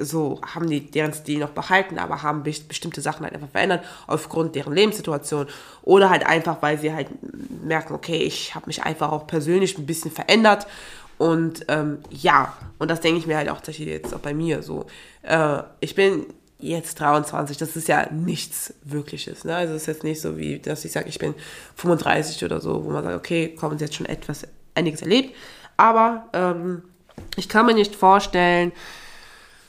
so 0.00 0.40
haben 0.42 0.68
die 0.68 0.90
deren 0.90 1.12
Stil 1.12 1.40
noch 1.40 1.50
behalten, 1.50 1.98
aber 1.98 2.22
haben 2.22 2.42
bestimmte 2.42 3.00
Sachen 3.00 3.24
halt 3.24 3.34
einfach 3.34 3.48
verändert 3.48 3.84
aufgrund 4.06 4.54
deren 4.54 4.74
Lebenssituation 4.74 5.46
oder 5.82 6.10
halt 6.10 6.26
einfach, 6.26 6.62
weil 6.62 6.78
sie 6.78 6.92
halt 6.92 7.08
merken, 7.62 7.94
okay, 7.94 8.18
ich 8.18 8.54
habe 8.54 8.66
mich 8.66 8.82
einfach 8.82 9.12
auch 9.12 9.26
persönlich 9.26 9.78
ein 9.78 9.86
bisschen 9.86 10.10
verändert 10.10 10.66
und 11.18 11.64
ähm, 11.68 11.98
ja, 12.10 12.52
und 12.78 12.90
das 12.90 13.00
denke 13.00 13.18
ich 13.18 13.26
mir 13.26 13.36
halt 13.36 13.48
auch 13.48 13.56
tatsächlich 13.56 13.88
jetzt 13.88 14.14
auch 14.14 14.20
bei 14.20 14.34
mir 14.34 14.62
so. 14.62 14.86
Äh, 15.22 15.62
ich 15.80 15.94
bin 15.94 16.26
jetzt 16.58 16.98
23, 16.98 17.56
das 17.56 17.76
ist 17.76 17.88
ja 17.88 18.10
nichts 18.10 18.74
Wirkliches. 18.82 19.44
Ne? 19.44 19.54
Also 19.54 19.74
es 19.74 19.82
ist 19.82 19.86
jetzt 19.86 20.04
nicht 20.04 20.20
so 20.20 20.36
wie, 20.38 20.58
dass 20.58 20.84
ich 20.84 20.92
sage, 20.92 21.08
ich 21.08 21.18
bin 21.18 21.34
35 21.76 22.44
oder 22.44 22.60
so, 22.60 22.84
wo 22.84 22.90
man 22.90 23.04
sagt, 23.04 23.16
okay, 23.16 23.54
kommen 23.54 23.78
Sie 23.78 23.84
jetzt 23.84 23.94
schon 23.94 24.06
etwas, 24.06 24.46
einiges 24.74 25.02
erlebt. 25.02 25.34
Aber 25.76 26.28
ähm, 26.32 26.82
ich 27.36 27.48
kann 27.48 27.66
mir 27.66 27.74
nicht 27.74 27.94
vorstellen, 27.94 28.72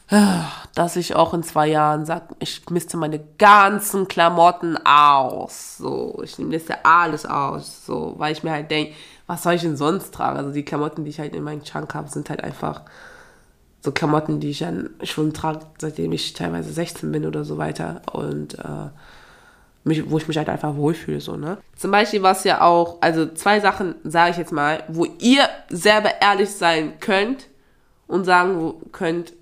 dass 0.07 0.95
ich 0.95 1.15
auch 1.15 1.33
in 1.33 1.41
zwei 1.41 1.67
Jahren 1.67 2.05
sage, 2.05 2.35
ich 2.39 2.69
misste 2.69 2.97
meine 2.97 3.19
ganzen 3.37 4.07
Klamotten 4.07 4.77
aus. 4.85 5.77
So, 5.77 6.21
ich 6.23 6.37
ja 6.37 6.77
alles 6.83 7.25
aus. 7.25 7.85
So, 7.85 8.13
weil 8.17 8.33
ich 8.33 8.43
mir 8.43 8.51
halt 8.51 8.69
denke, 8.69 8.93
was 9.25 9.43
soll 9.43 9.53
ich 9.53 9.61
denn 9.61 9.77
sonst 9.77 10.13
tragen? 10.13 10.37
Also 10.37 10.51
die 10.51 10.63
Klamotten, 10.63 11.03
die 11.03 11.09
ich 11.09 11.19
halt 11.19 11.35
in 11.35 11.43
meinem 11.43 11.65
Schrank 11.65 11.95
habe, 11.95 12.09
sind 12.09 12.29
halt 12.29 12.43
einfach 12.43 12.83
so 13.81 13.91
Klamotten, 13.91 14.39
die 14.39 14.51
ich 14.51 14.59
dann 14.59 14.89
schon 15.03 15.33
trage, 15.33 15.61
seitdem 15.79 16.11
ich 16.11 16.33
teilweise 16.33 16.71
16 16.71 17.11
bin 17.11 17.25
oder 17.25 17.43
so 17.43 17.57
weiter. 17.57 18.01
Und 18.11 18.59
äh, 18.59 18.89
mich, 19.83 20.09
wo 20.09 20.17
ich 20.17 20.27
mich 20.27 20.37
halt 20.37 20.49
einfach 20.49 20.75
wohlfühle, 20.75 21.21
so, 21.21 21.35
ne? 21.35 21.57
Zum 21.75 21.91
Beispiel 21.91 22.21
war 22.21 22.33
es 22.33 22.43
ja 22.43 22.61
auch, 22.61 22.97
also 23.01 23.27
zwei 23.27 23.59
Sachen, 23.59 23.95
sage 24.03 24.31
ich 24.31 24.37
jetzt 24.37 24.51
mal, 24.51 24.83
wo 24.87 25.05
ihr 25.19 25.47
selber 25.69 26.21
ehrlich 26.21 26.51
sein 26.51 26.99
könnt 26.99 27.47
und 28.07 28.25
sagen 28.25 28.73
könnt, 28.91 29.33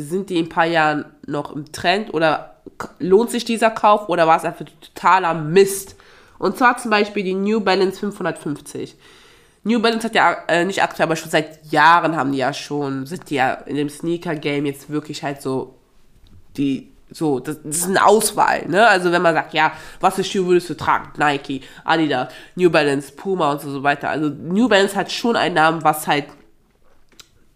sind 0.00 0.30
die 0.30 0.38
in 0.38 0.46
ein 0.46 0.48
paar 0.48 0.66
Jahren 0.66 1.04
noch 1.26 1.54
im 1.54 1.72
Trend 1.72 2.12
oder 2.14 2.56
lohnt 2.98 3.30
sich 3.30 3.44
dieser 3.44 3.70
Kauf 3.70 4.08
oder 4.08 4.26
war 4.26 4.36
es 4.36 4.44
einfach 4.44 4.64
totaler 4.80 5.34
Mist? 5.34 5.96
Und 6.38 6.58
zwar 6.58 6.76
zum 6.76 6.90
Beispiel 6.90 7.22
die 7.22 7.34
New 7.34 7.60
Balance 7.60 8.00
550. 8.00 8.96
New 9.64 9.80
Balance 9.80 10.08
hat 10.08 10.14
ja 10.14 10.36
äh, 10.48 10.64
nicht 10.64 10.82
aktuell, 10.82 11.06
aber 11.06 11.16
schon 11.16 11.30
seit 11.30 11.64
Jahren 11.70 12.16
haben 12.16 12.32
die 12.32 12.38
ja 12.38 12.52
schon, 12.52 13.06
sind 13.06 13.30
die 13.30 13.36
ja 13.36 13.52
in 13.52 13.76
dem 13.76 13.88
Sneaker-Game 13.88 14.66
jetzt 14.66 14.90
wirklich 14.90 15.22
halt 15.22 15.40
so 15.40 15.76
die 16.56 16.92
so, 17.14 17.40
das, 17.40 17.62
das, 17.62 17.76
ist 17.76 17.88
eine 17.88 18.04
Auswahl, 18.04 18.66
ne? 18.68 18.86
Also 18.88 19.12
wenn 19.12 19.20
man 19.20 19.34
sagt, 19.34 19.52
ja, 19.52 19.72
was 20.00 20.14
für 20.14 20.24
Schuhe 20.24 20.46
würdest 20.46 20.70
du 20.70 20.74
tragen? 20.74 21.10
Nike, 21.18 21.60
Adidas, 21.84 22.32
New 22.54 22.70
Balance, 22.70 23.12
Puma 23.12 23.52
und 23.52 23.60
so 23.60 23.82
weiter. 23.82 24.08
Also 24.08 24.28
New 24.30 24.66
Balance 24.66 24.96
hat 24.96 25.12
schon 25.12 25.36
einen 25.36 25.54
Namen, 25.54 25.84
was 25.84 26.06
halt 26.06 26.26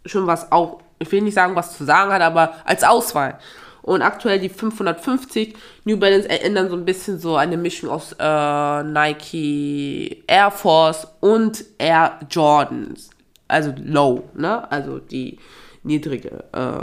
schon 0.04 0.26
was 0.26 0.52
auch 0.52 0.82
ich 0.98 1.10
will 1.12 1.22
nicht 1.22 1.34
sagen, 1.34 1.56
was 1.56 1.76
zu 1.76 1.84
sagen 1.84 2.12
hat, 2.12 2.22
aber 2.22 2.54
als 2.64 2.84
Auswahl. 2.84 3.38
Und 3.82 4.02
aktuell 4.02 4.40
die 4.40 4.48
550 4.48 5.54
New 5.84 5.96
Balance 5.96 6.28
erinnern 6.28 6.68
so 6.68 6.74
ein 6.74 6.84
bisschen 6.84 7.20
so 7.20 7.36
eine 7.36 7.56
Mischung 7.56 7.88
aus 7.88 8.16
äh, 8.18 8.82
Nike 8.82 10.24
Air 10.26 10.50
Force 10.50 11.06
und 11.20 11.64
Air 11.78 12.18
Jordans. 12.28 13.10
Also 13.46 13.72
low, 13.76 14.24
ne? 14.34 14.70
Also 14.72 14.98
die 14.98 15.38
niedrige, 15.84 16.44
äh, 16.52 16.82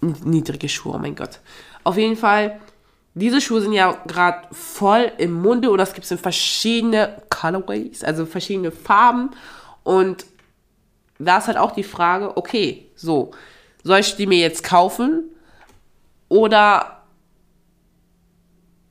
niedrige 0.00 0.68
Schuhe, 0.68 0.94
oh 0.94 0.98
mein 0.98 1.16
Gott. 1.16 1.40
Auf 1.82 1.96
jeden 1.96 2.16
Fall, 2.16 2.60
diese 3.14 3.40
Schuhe 3.40 3.62
sind 3.62 3.72
ja 3.72 3.96
gerade 4.06 4.46
voll 4.52 5.10
im 5.18 5.32
Munde 5.32 5.70
und 5.70 5.78
das 5.78 5.92
gibt 5.92 6.04
es 6.04 6.12
in 6.12 6.18
verschiedene 6.18 7.20
Colorways, 7.30 8.04
also 8.04 8.26
verschiedene 8.26 8.70
Farben. 8.70 9.30
Und 9.82 10.24
da 11.20 11.38
ist 11.38 11.46
halt 11.46 11.58
auch 11.58 11.72
die 11.72 11.84
Frage, 11.84 12.36
okay, 12.36 12.90
so, 12.94 13.32
soll 13.82 14.00
ich 14.00 14.16
die 14.16 14.26
mir 14.26 14.38
jetzt 14.38 14.64
kaufen 14.64 15.24
oder 16.28 17.02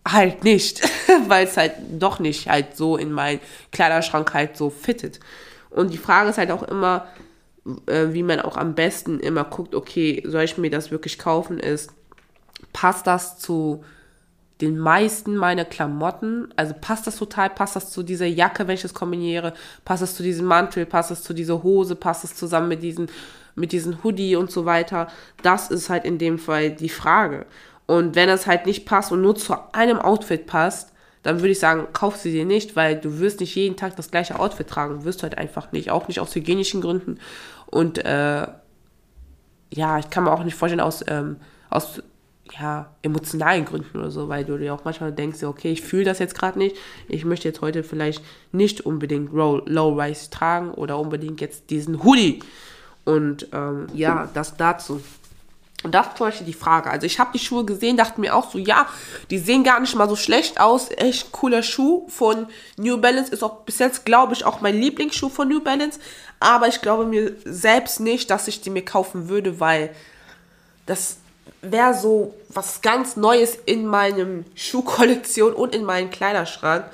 halt 0.08 0.44
nicht, 0.44 0.82
weil 1.28 1.46
es 1.46 1.58
halt 1.58 1.74
doch 1.92 2.20
nicht 2.20 2.50
halt 2.50 2.76
so 2.76 2.98
in 2.98 3.12
meinen 3.12 3.40
Kleiderschrank 3.72 4.34
halt 4.34 4.58
so 4.58 4.70
fittet. 4.70 5.20
Und 5.70 5.94
die 5.94 5.98
Frage 5.98 6.30
ist 6.30 6.38
halt 6.38 6.52
auch 6.52 6.64
immer, 6.64 7.08
äh, 7.86 8.08
wie 8.12 8.24
man 8.24 8.40
auch 8.40 8.58
am 8.58 8.76
besten 8.76 9.20
immer 9.20 9.44
guckt, 9.44 9.76
okay, 9.76 10.24
soll 10.26 10.44
ich 10.44 10.58
mir 10.58 10.70
das 10.70 10.92
wirklich 10.92 11.20
kaufen, 11.20 11.60
ist, 11.60 11.92
passt 12.74 13.08
das 13.08 13.40
zu 13.40 13.84
den 14.62 14.78
meisten 14.78 15.38
meiner 15.38 15.64
Klamotten, 15.64 16.50
also 16.56 16.74
passt 16.80 17.08
das 17.08 17.16
total, 17.16 17.50
passt 17.50 17.76
das 17.76 17.92
zu 17.92 18.04
dieser 18.04 18.26
Jacke, 18.26 18.68
wenn 18.68 18.76
ich 18.76 18.82
das 18.82 18.94
kombiniere, 18.94 19.54
passt 19.86 20.04
das 20.04 20.16
zu 20.16 20.24
diesem 20.24 20.46
Mantel, 20.46 20.86
passt 20.86 21.12
das 21.12 21.24
zu 21.24 21.34
dieser 21.34 21.64
Hose, 21.64 21.96
passt 21.96 22.26
das 22.26 22.36
zusammen 22.36 22.68
mit 22.68 22.84
diesen, 22.84 23.08
mit 23.56 23.72
diesen 23.72 24.04
Hoodie 24.04 24.36
und 24.36 24.52
so 24.52 24.66
weiter. 24.66 25.08
Das 25.44 25.72
ist 25.72 25.90
halt 25.90 26.04
in 26.04 26.18
dem 26.18 26.40
Fall 26.40 26.72
die 26.72 26.90
Frage. 26.90 27.46
Und 27.86 28.16
wenn 28.16 28.30
es 28.30 28.48
halt 28.48 28.66
nicht 28.66 28.86
passt 28.86 29.12
und 29.12 29.22
nur 29.22 29.36
zu 29.36 29.56
einem 29.74 29.98
Outfit 29.98 30.46
passt, 30.46 30.92
dann 31.24 31.40
würde 31.40 31.52
ich 31.52 31.60
sagen, 31.60 31.88
kauf 31.92 32.16
sie 32.16 32.32
dir 32.32 32.46
nicht, 32.46 32.76
weil 32.76 32.98
du 33.00 33.20
wirst 33.20 33.40
nicht 33.40 33.56
jeden 33.56 33.76
Tag 33.76 33.96
das 33.96 34.12
gleiche 34.12 34.40
Outfit 34.40 34.68
tragen. 34.68 35.04
Wirst 35.04 35.20
du 35.20 35.24
halt 35.24 35.38
einfach 35.38 35.72
nicht. 35.72 35.90
Auch 35.90 36.08
nicht 36.08 36.20
aus 36.20 36.36
hygienischen 36.36 36.82
Gründen. 36.82 37.20
Und 37.66 37.98
äh, 38.06 38.48
ja, 39.72 40.00
ich 40.00 40.10
kann 40.10 40.24
mir 40.24 40.32
auch 40.32 40.44
nicht 40.44 40.56
vorstellen, 40.56 40.80
aus, 40.80 41.04
ähm, 41.08 41.38
aus 41.70 42.02
ja, 42.58 42.90
emotionalen 43.02 43.66
Gründen 43.66 43.98
oder 43.98 44.12
so, 44.12 44.30
weil 44.30 44.46
du 44.46 44.58
dir 44.58 44.74
auch 44.74 44.84
manchmal 44.84 45.12
denkst, 45.12 45.44
okay, 45.44 45.72
ich 45.72 45.82
fühle 45.82 46.06
das 46.06 46.20
jetzt 46.20 46.38
gerade 46.38 46.58
nicht, 46.58 46.76
ich 47.08 47.26
möchte 47.26 47.48
jetzt 47.48 47.62
heute 47.62 47.84
vielleicht 47.84 48.24
nicht 48.52 48.82
unbedingt 48.82 49.32
Low-Rise 49.32 50.30
tragen 50.30 50.72
oder 50.72 50.98
unbedingt 51.00 51.42
jetzt 51.42 51.70
diesen 51.70 52.04
Hoodie. 52.04 52.42
Und 53.06 53.48
ähm, 53.54 53.88
ja, 53.94 54.30
das 54.34 54.58
dazu. 54.58 55.02
Und 55.84 55.96
das 55.96 56.08
ist 56.08 56.18
zum 56.18 56.28
Beispiel 56.28 56.46
die 56.46 56.54
Frage. 56.54 56.90
Also 56.90 57.06
ich 57.06 57.20
habe 57.20 57.32
die 57.34 57.40
Schuhe 57.40 57.64
gesehen, 57.64 57.96
dachte 57.96 58.20
mir 58.20 58.36
auch 58.36 58.52
so, 58.52 58.58
ja, 58.58 58.88
die 59.30 59.38
sehen 59.38 59.64
gar 59.64 59.80
nicht 59.80 59.96
mal 59.96 60.10
so 60.10 60.18
schlecht 60.18 60.60
aus. 60.60 60.90
Echt 60.92 61.32
cooler 61.32 61.64
Schuh 61.64 62.06
von 62.10 62.48
New 62.76 62.98
Balance. 62.98 63.32
Ist 63.32 63.44
auch 63.44 63.62
bis 63.62 63.80
jetzt, 63.80 64.06
glaube 64.06 64.34
ich, 64.34 64.44
auch 64.44 64.60
mein 64.60 64.76
Lieblingsschuh 64.76 65.30
von 65.30 65.48
New 65.48 65.62
Balance. 65.62 66.00
Aber 66.42 66.68
ich 66.68 66.82
glaube 66.82 67.06
mir 67.06 67.34
selbst 67.46 68.02
nicht, 68.02 68.30
dass 68.30 68.50
ich 68.50 68.60
die 68.60 68.70
mir 68.70 68.84
kaufen 68.84 69.30
würde, 69.30 69.62
weil 69.62 69.92
das 70.86 71.18
wäre 71.62 71.94
so 71.94 72.34
was 72.50 72.82
ganz 72.82 73.16
Neues 73.16 73.58
in 73.66 73.86
meinem 73.86 74.46
Schuhkollektion 74.56 75.54
und 75.54 75.76
in 75.76 75.84
meinem 75.84 76.10
Kleiderschrank. 76.10 76.86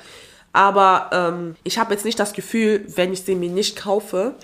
Aber 0.52 1.10
ähm, 1.12 1.56
ich 1.64 1.78
habe 1.78 1.92
jetzt 1.92 2.04
nicht 2.04 2.18
das 2.18 2.32
Gefühl, 2.32 2.84
wenn 2.88 3.12
ich 3.12 3.22
sie 3.22 3.34
mir 3.34 3.50
nicht 3.50 3.76
kaufe, 3.76 4.34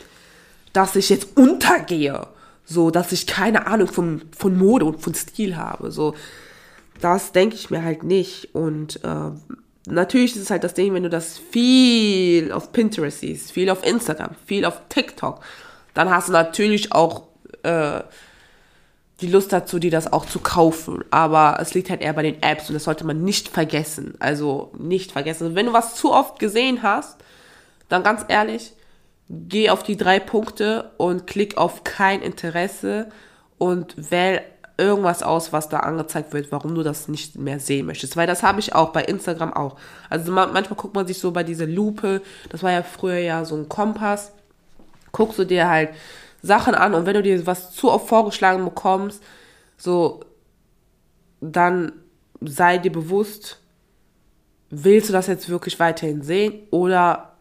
dass 0.73 0.97
ich 0.97 1.09
jetzt 1.09 1.37
untergehe. 1.37 2.27
So, 2.65 2.91
dass 2.91 3.13
ich 3.13 3.27
keine 3.27 3.67
Ahnung 3.67 3.89
von, 3.89 4.23
von 4.37 4.57
Mode 4.57 4.85
und 4.85 5.01
von 5.01 5.15
Stil 5.15 5.57
habe. 5.57 5.91
So, 5.91 6.15
das 7.01 7.33
denke 7.33 7.57
ich 7.57 7.71
mir 7.71 7.83
halt 7.83 8.03
nicht. 8.03 8.55
Und 8.55 9.03
äh, 9.05 9.31
natürlich 9.87 10.37
ist 10.37 10.43
es 10.43 10.51
halt 10.51 10.65
das 10.65 10.75
Ding, 10.75 10.95
wenn 10.95 11.03
du 11.03 11.11
das 11.11 11.39
viel 11.39 12.53
auf 12.53 12.73
Pinterest 12.73 13.21
siehst, 13.21 13.53
viel 13.53 13.69
auf 13.69 13.85
Instagram, 13.85 14.37
viel 14.47 14.65
auf 14.65 14.81
TikTok, 14.89 15.41
dann 15.95 16.11
hast 16.11 16.29
du 16.29 16.33
natürlich 16.33 16.93
auch 16.93 17.25
äh, 17.63 18.01
die 19.23 19.29
Lust 19.29 19.53
dazu, 19.53 19.79
dir 19.79 19.91
das 19.91 20.13
auch 20.13 20.27
zu 20.27 20.41
kaufen. 20.41 21.05
Aber 21.11 21.59
es 21.61 21.75
liegt 21.75 21.91
halt 21.91 22.03
eher 22.03 22.13
bei 22.13 22.23
den 22.23 22.43
Apps 22.43 22.69
und 22.69 22.75
das 22.75 22.85
sollte 22.85 23.05
man 23.05 23.23
nicht 23.23 23.49
vergessen. 23.49 24.15
Also 24.19 24.73
nicht 24.79 25.13
vergessen. 25.13 25.45
Also 25.45 25.57
wenn 25.57 25.67
du 25.67 25.73
was 25.73 25.95
zu 25.95 26.13
oft 26.13 26.39
gesehen 26.39 26.83
hast, 26.83 27.19
dann 27.89 28.03
ganz 28.03 28.25
ehrlich, 28.29 28.73
geh 29.29 29.71
auf 29.71 29.83
die 29.83 29.97
drei 29.97 30.19
Punkte 30.21 30.91
und 30.99 31.27
klick 31.27 31.57
auf 31.57 31.85
kein 31.85 32.21
Interesse 32.21 33.09
und 33.59 34.11
wähl 34.11 34.43
irgendwas 34.79 35.23
aus, 35.23 35.53
was 35.53 35.69
da 35.69 35.81
angezeigt 35.81 36.33
wird, 36.33 36.51
warum 36.51 36.75
du 36.75 36.83
das 36.83 37.09
nicht 37.09 37.39
mehr 37.39 37.61
sehen 37.61 37.87
möchtest. 37.87 38.17
Weil 38.17 38.27
das 38.27 38.43
habe 38.43 38.61
ich 38.61 38.75
auch 38.75 38.91
bei 38.91 39.05
Instagram 39.05 39.53
auch. 39.53 39.77
Also 40.11 40.33
manchmal 40.33 40.65
guckt 40.65 40.95
man 40.95 41.07
sich 41.07 41.19
so 41.19 41.31
bei 41.31 41.45
dieser 41.45 41.67
Lupe, 41.67 42.23
das 42.49 42.63
war 42.63 42.73
ja 42.73 42.83
früher 42.83 43.19
ja 43.19 43.45
so 43.45 43.55
ein 43.55 43.69
Kompass, 43.69 44.33
guckst 45.13 45.39
du 45.39 45.45
dir 45.45 45.69
halt 45.69 45.91
Sachen 46.43 46.75
an 46.75 46.95
und 46.95 47.07
wenn 47.07 47.15
du 47.15 47.23
dir 47.23 47.47
was 47.47 47.73
zu 47.73 47.91
oft 47.91 48.09
vorgeschlagen 48.09 48.65
bekommst, 48.65 49.23
so, 49.77 50.21
dann 51.41 51.93
sei 52.41 52.79
dir 52.79 52.93
bewusst, 52.93 53.61
willst 54.71 55.09
du 55.09 55.13
das 55.13 55.29
jetzt 55.29 55.49
wirklich 55.49 55.79
weiterhin 55.79 56.23
sehen 56.23 56.67
oder 56.71 57.33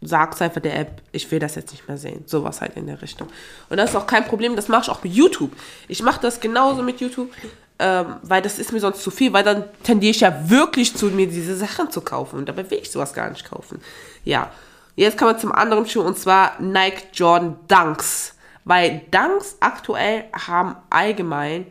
sagst 0.00 0.42
einfach 0.42 0.60
der 0.60 0.78
App, 0.78 1.02
ich 1.12 1.30
will 1.30 1.38
das 1.38 1.54
jetzt 1.54 1.72
nicht 1.72 1.88
mehr 1.88 1.96
sehen. 1.96 2.24
Sowas 2.26 2.60
halt 2.60 2.76
in 2.76 2.86
der 2.86 3.00
Richtung. 3.00 3.28
Und 3.70 3.78
das 3.78 3.90
ist 3.90 3.96
auch 3.96 4.06
kein 4.06 4.24
Problem, 4.24 4.56
das 4.56 4.68
mache 4.68 4.82
ich 4.82 4.88
auch 4.90 5.02
mit 5.02 5.12
YouTube. 5.12 5.52
Ich 5.88 6.02
mache 6.02 6.20
das 6.20 6.40
genauso 6.40 6.82
mit 6.82 7.00
YouTube, 7.00 7.30
ähm, 7.78 8.16
weil 8.22 8.42
das 8.42 8.58
ist 8.58 8.72
mir 8.72 8.80
sonst 8.80 9.02
zu 9.02 9.10
viel, 9.10 9.32
weil 9.32 9.44
dann 9.44 9.64
tendiere 9.82 10.10
ich 10.10 10.20
ja 10.20 10.50
wirklich 10.50 10.94
zu, 10.94 11.06
mir 11.06 11.26
diese 11.26 11.56
Sachen 11.56 11.90
zu 11.90 12.02
kaufen. 12.02 12.38
Und 12.38 12.48
dabei 12.48 12.70
will 12.70 12.78
ich 12.78 12.90
sowas 12.90 13.14
gar 13.14 13.30
nicht 13.30 13.44
kaufen. 13.48 13.80
Ja. 14.24 14.50
Jetzt 14.96 15.18
kommen 15.18 15.34
wir 15.34 15.38
zum 15.38 15.52
anderen 15.52 15.86
Schuh 15.86 16.02
und 16.02 16.18
zwar 16.18 16.60
Nike 16.60 17.08
Jordan 17.12 17.56
Dunks. 17.68 18.36
Weil 18.64 19.02
Dunks 19.10 19.56
aktuell 19.60 20.24
haben 20.32 20.76
allgemein 20.90 21.66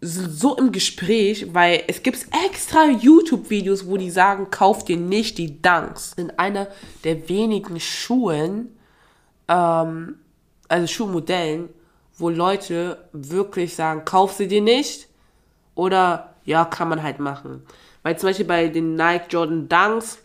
so 0.00 0.56
im 0.56 0.72
Gespräch, 0.72 1.54
weil 1.54 1.82
es 1.88 2.02
gibt 2.02 2.26
extra 2.46 2.86
YouTube-Videos, 2.86 3.86
wo 3.86 3.96
die 3.96 4.10
sagen, 4.10 4.50
kauf 4.50 4.84
dir 4.84 4.96
nicht 4.96 5.38
die 5.38 5.60
Dunks. 5.60 6.12
Sind 6.12 6.38
einer 6.38 6.68
der 7.02 7.28
wenigen 7.28 7.80
Schuhen, 7.80 8.76
ähm, 9.48 10.16
also 10.68 10.86
Schuhmodellen, 10.86 11.70
wo 12.18 12.28
Leute 12.28 13.08
wirklich 13.12 13.74
sagen, 13.74 14.04
kauf 14.04 14.32
sie 14.32 14.48
dir 14.48 14.62
nicht 14.62 15.08
oder 15.74 16.34
ja, 16.44 16.64
kann 16.64 16.88
man 16.88 17.02
halt 17.02 17.18
machen. 17.18 17.62
Weil 18.02 18.18
zum 18.18 18.28
Beispiel 18.28 18.46
bei 18.46 18.68
den 18.68 18.94
Nike 18.94 19.26
Jordan 19.30 19.68
Dunks 19.68 20.18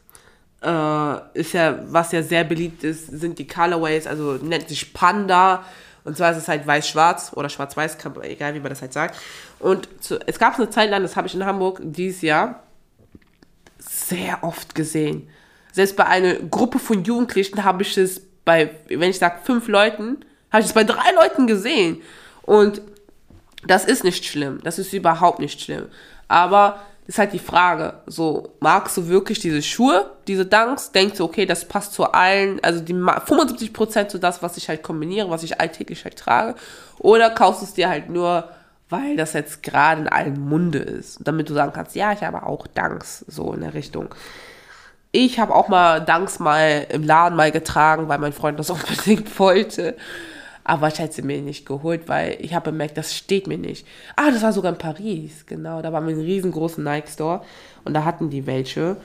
äh, 0.61 1.39
ist 1.39 1.53
ja, 1.53 1.79
was 1.87 2.11
ja 2.11 2.21
sehr 2.21 2.43
beliebt 2.43 2.83
ist, 2.83 3.07
sind 3.07 3.39
die 3.39 3.47
Colorways, 3.47 4.07
also 4.07 4.33
nennt 4.33 4.69
sich 4.69 4.93
Panda. 4.93 5.65
Und 6.03 6.17
zwar 6.17 6.31
ist 6.31 6.37
es 6.37 6.47
halt 6.47 6.65
weiß-schwarz 6.65 7.31
oder 7.35 7.49
schwarz-weiß, 7.49 7.97
egal 8.23 8.55
wie 8.55 8.59
man 8.59 8.69
das 8.69 8.81
halt 8.81 8.93
sagt. 8.93 9.15
Und 9.59 9.87
zu, 9.99 10.19
es 10.25 10.39
gab 10.39 10.57
eine 10.57 10.69
Zeit 10.69 10.89
lang, 10.89 11.03
das 11.03 11.15
habe 11.15 11.27
ich 11.27 11.35
in 11.35 11.45
Hamburg 11.45 11.79
dieses 11.83 12.21
Jahr 12.21 12.63
sehr 13.77 14.43
oft 14.43 14.73
gesehen. 14.73 15.29
Selbst 15.71 15.95
bei 15.95 16.05
einer 16.05 16.35
Gruppe 16.35 16.79
von 16.79 17.03
Jugendlichen 17.03 17.63
habe 17.63 17.83
ich 17.83 17.97
es 17.97 18.21
bei, 18.43 18.71
wenn 18.87 19.09
ich 19.09 19.19
sage 19.19 19.39
fünf 19.43 19.67
Leuten, 19.67 20.25
habe 20.51 20.61
ich 20.61 20.67
es 20.67 20.73
bei 20.73 20.83
drei 20.83 21.11
Leuten 21.15 21.47
gesehen. 21.47 22.01
Und 22.41 22.81
das 23.65 23.85
ist 23.85 24.03
nicht 24.03 24.25
schlimm. 24.25 24.59
Das 24.63 24.79
ist 24.79 24.91
überhaupt 24.91 25.39
nicht 25.39 25.61
schlimm. 25.61 25.85
Aber 26.27 26.79
ist 27.07 27.17
halt 27.17 27.33
die 27.33 27.39
Frage, 27.39 27.95
so, 28.05 28.53
magst 28.59 28.95
du 28.97 29.07
wirklich 29.07 29.39
diese 29.39 29.61
Schuhe, 29.61 30.11
diese 30.27 30.45
Dunks? 30.45 30.91
Denkst 30.91 31.17
du, 31.17 31.25
okay, 31.25 31.45
das 31.45 31.65
passt 31.65 31.93
zu 31.93 32.11
allen, 32.11 32.59
also 32.63 32.79
die 32.79 32.93
75% 32.93 34.07
zu 34.07 34.17
das, 34.17 34.41
was 34.41 34.57
ich 34.57 34.69
halt 34.69 34.83
kombiniere, 34.83 35.29
was 35.29 35.43
ich 35.43 35.59
alltäglich 35.59 36.03
halt 36.03 36.17
trage? 36.17 36.55
Oder 36.99 37.31
kaufst 37.31 37.61
du 37.61 37.65
es 37.65 37.73
dir 37.73 37.89
halt 37.89 38.09
nur 38.09 38.49
weil 38.91 39.15
das 39.15 39.33
jetzt 39.33 39.63
gerade 39.63 40.01
in 40.01 40.07
allen 40.09 40.39
Munde 40.39 40.79
ist. 40.79 41.19
Damit 41.23 41.49
du 41.49 41.53
sagen 41.53 41.71
kannst, 41.73 41.95
ja, 41.95 42.11
ich 42.11 42.21
habe 42.23 42.43
auch 42.43 42.67
Danks, 42.67 43.25
so 43.27 43.53
in 43.53 43.61
der 43.61 43.73
Richtung. 43.73 44.13
Ich 45.13 45.39
habe 45.39 45.55
auch 45.55 45.69
mal 45.69 46.01
Danks 46.01 46.39
mal 46.39 46.85
im 46.89 47.03
Laden 47.03 47.35
mal 47.35 47.51
getragen, 47.51 48.09
weil 48.09 48.19
mein 48.19 48.33
Freund 48.33 48.59
das 48.59 48.69
unbedingt 48.69 49.39
wollte. 49.39 49.95
Aber 50.71 50.87
ich 50.87 50.99
hätte 50.99 51.15
sie 51.15 51.21
mir 51.21 51.41
nicht 51.41 51.65
geholt, 51.65 52.07
weil 52.07 52.37
ich 52.39 52.53
habe 52.53 52.71
bemerkt, 52.71 52.97
das 52.97 53.13
steht 53.13 53.45
mir 53.45 53.57
nicht. 53.57 53.85
Ah, 54.15 54.31
das 54.31 54.41
war 54.41 54.53
sogar 54.53 54.71
in 54.71 54.77
Paris, 54.77 55.45
genau. 55.45 55.81
Da 55.81 55.91
waren 55.91 56.05
wir 56.05 56.13
in 56.13 56.19
einem 56.19 56.25
riesengroßen 56.25 56.81
Nike-Store 56.81 57.41
und 57.83 57.93
da 57.93 58.05
hatten 58.05 58.29
die 58.29 58.47
welche. 58.47 58.95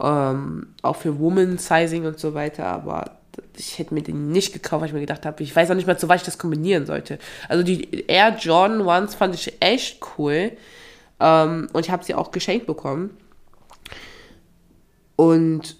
Ähm, 0.00 0.68
auch 0.82 0.94
für 0.94 1.18
Woman-Sizing 1.18 2.06
und 2.06 2.20
so 2.20 2.34
weiter, 2.34 2.66
aber 2.66 3.16
ich 3.56 3.76
hätte 3.76 3.92
mir 3.92 4.04
den 4.04 4.30
nicht 4.30 4.52
gekauft, 4.52 4.82
weil 4.82 4.86
ich 4.86 4.94
mir 4.94 5.00
gedacht 5.00 5.26
habe, 5.26 5.42
ich 5.42 5.56
weiß 5.56 5.68
auch 5.68 5.74
nicht 5.74 5.88
mehr, 5.88 5.98
zu 5.98 6.08
was 6.08 6.20
ich 6.20 6.26
das 6.26 6.38
kombinieren 6.38 6.86
sollte. 6.86 7.18
Also 7.48 7.64
die 7.64 8.04
Air 8.06 8.36
Jordan 8.38 8.82
Ones 8.82 9.16
fand 9.16 9.34
ich 9.34 9.52
echt 9.58 10.00
cool. 10.16 10.52
Ähm, 11.18 11.66
und 11.72 11.84
ich 11.84 11.90
habe 11.90 12.04
sie 12.04 12.14
auch 12.14 12.30
geschenkt 12.30 12.68
bekommen. 12.68 13.16
Und 15.16 15.76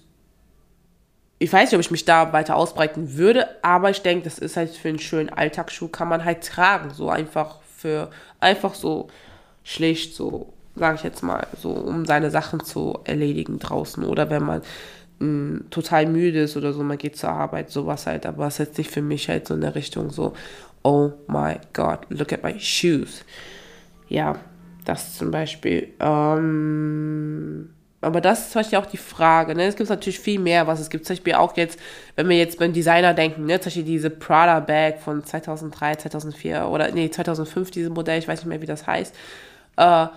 ich 1.39 1.53
weiß 1.53 1.69
nicht, 1.69 1.75
ob 1.75 1.81
ich 1.81 1.91
mich 1.91 2.05
da 2.05 2.33
weiter 2.33 2.55
ausbreiten 2.55 3.15
würde, 3.17 3.47
aber 3.61 3.89
ich 3.89 4.01
denke, 4.01 4.23
das 4.23 4.39
ist 4.39 4.57
halt 4.57 4.71
für 4.71 4.89
einen 4.89 4.99
schönen 4.99 5.29
Alltagsschuh, 5.29 5.87
kann 5.87 6.07
man 6.07 6.25
halt 6.25 6.43
tragen. 6.43 6.89
So 6.91 7.09
einfach 7.09 7.57
für, 7.77 8.09
einfach 8.39 8.73
so 8.73 9.09
schlicht, 9.63 10.15
so, 10.15 10.53
sage 10.75 10.95
ich 10.95 11.03
jetzt 11.03 11.21
mal, 11.21 11.45
so, 11.61 11.71
um 11.71 12.05
seine 12.05 12.31
Sachen 12.31 12.63
zu 12.63 12.99
erledigen 13.03 13.59
draußen. 13.59 14.03
Oder 14.03 14.29
wenn 14.31 14.43
man 14.43 14.61
mh, 15.19 15.61
total 15.69 16.07
müde 16.07 16.41
ist 16.41 16.57
oder 16.57 16.73
so, 16.73 16.81
man 16.83 16.97
geht 16.97 17.17
zur 17.17 17.29
Arbeit, 17.29 17.69
sowas 17.69 18.07
halt, 18.07 18.25
aber 18.25 18.47
es 18.47 18.55
ist 18.55 18.67
jetzt 18.67 18.77
nicht 18.79 18.91
für 18.91 19.01
mich 19.03 19.29
halt 19.29 19.47
so 19.47 19.53
in 19.53 19.61
der 19.61 19.75
Richtung 19.75 20.09
so, 20.09 20.33
oh 20.83 21.11
my 21.27 21.57
god, 21.73 21.99
look 22.09 22.33
at 22.33 22.43
my 22.43 22.59
shoes. 22.59 23.23
Ja, 24.09 24.37
das 24.85 25.17
zum 25.17 25.31
Beispiel. 25.31 25.89
Ähm, 25.99 27.69
aber 28.01 28.21
das 28.21 28.41
ist 28.41 28.51
zum 28.51 28.61
Beispiel 28.61 28.77
auch 28.77 28.85
die 28.85 28.97
Frage. 28.97 29.55
Ne? 29.55 29.65
Es 29.65 29.75
gibt 29.75 29.89
natürlich 29.89 30.19
viel 30.19 30.39
mehr, 30.39 30.67
was 30.67 30.79
es 30.79 30.89
gibt. 30.89 31.05
Zum 31.05 31.15
Beispiel 31.15 31.33
auch 31.33 31.57
jetzt, 31.57 31.79
wenn 32.15 32.29
wir 32.29 32.37
jetzt 32.37 32.59
beim 32.59 32.71
Designer 32.71 33.13
denken, 33.13 33.45
ne? 33.45 33.59
zum 33.59 33.67
Beispiel 33.67 33.83
diese 33.83 34.11
Prada 34.11 34.59
Bag 34.59 34.99
von 34.99 35.23
2003, 35.23 35.95
2004 35.95 36.67
oder 36.67 36.91
nee, 36.91 37.09
2005, 37.09 37.71
dieses 37.71 37.89
Modell, 37.89 38.19
ich 38.19 38.27
weiß 38.27 38.39
nicht 38.39 38.49
mehr, 38.49 38.61
wie 38.61 38.67
das 38.67 38.85
heißt. 38.85 39.15
Äh, 39.77 40.07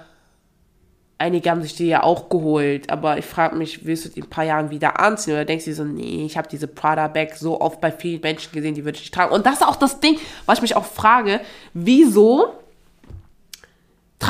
einige 1.16 1.50
haben 1.50 1.62
sich 1.62 1.74
die 1.74 1.86
ja 1.86 2.02
auch 2.02 2.28
geholt, 2.28 2.90
aber 2.90 3.16
ich 3.16 3.24
frage 3.24 3.56
mich, 3.56 3.86
willst 3.86 4.04
du 4.04 4.08
die 4.10 4.20
in 4.20 4.26
ein 4.26 4.30
paar 4.30 4.44
Jahren 4.44 4.70
wieder 4.70 5.00
anziehen? 5.00 5.34
Oder 5.34 5.46
denkst 5.46 5.64
du 5.64 5.70
dir 5.70 5.76
so, 5.76 5.84
nee, 5.84 6.26
ich 6.26 6.36
habe 6.36 6.48
diese 6.48 6.66
Prada-Bag 6.66 7.34
so 7.36 7.62
oft 7.62 7.80
bei 7.80 7.90
vielen 7.90 8.20
Menschen 8.20 8.52
gesehen, 8.52 8.74
die 8.74 8.84
würde 8.84 8.96
ich 8.96 9.04
nicht 9.04 9.14
tragen. 9.14 9.32
Und 9.32 9.46
das 9.46 9.54
ist 9.54 9.66
auch 9.66 9.76
das 9.76 10.00
Ding, 10.00 10.18
was 10.44 10.58
ich 10.58 10.62
mich 10.62 10.76
auch 10.76 10.84
frage, 10.84 11.40
wieso 11.72 12.59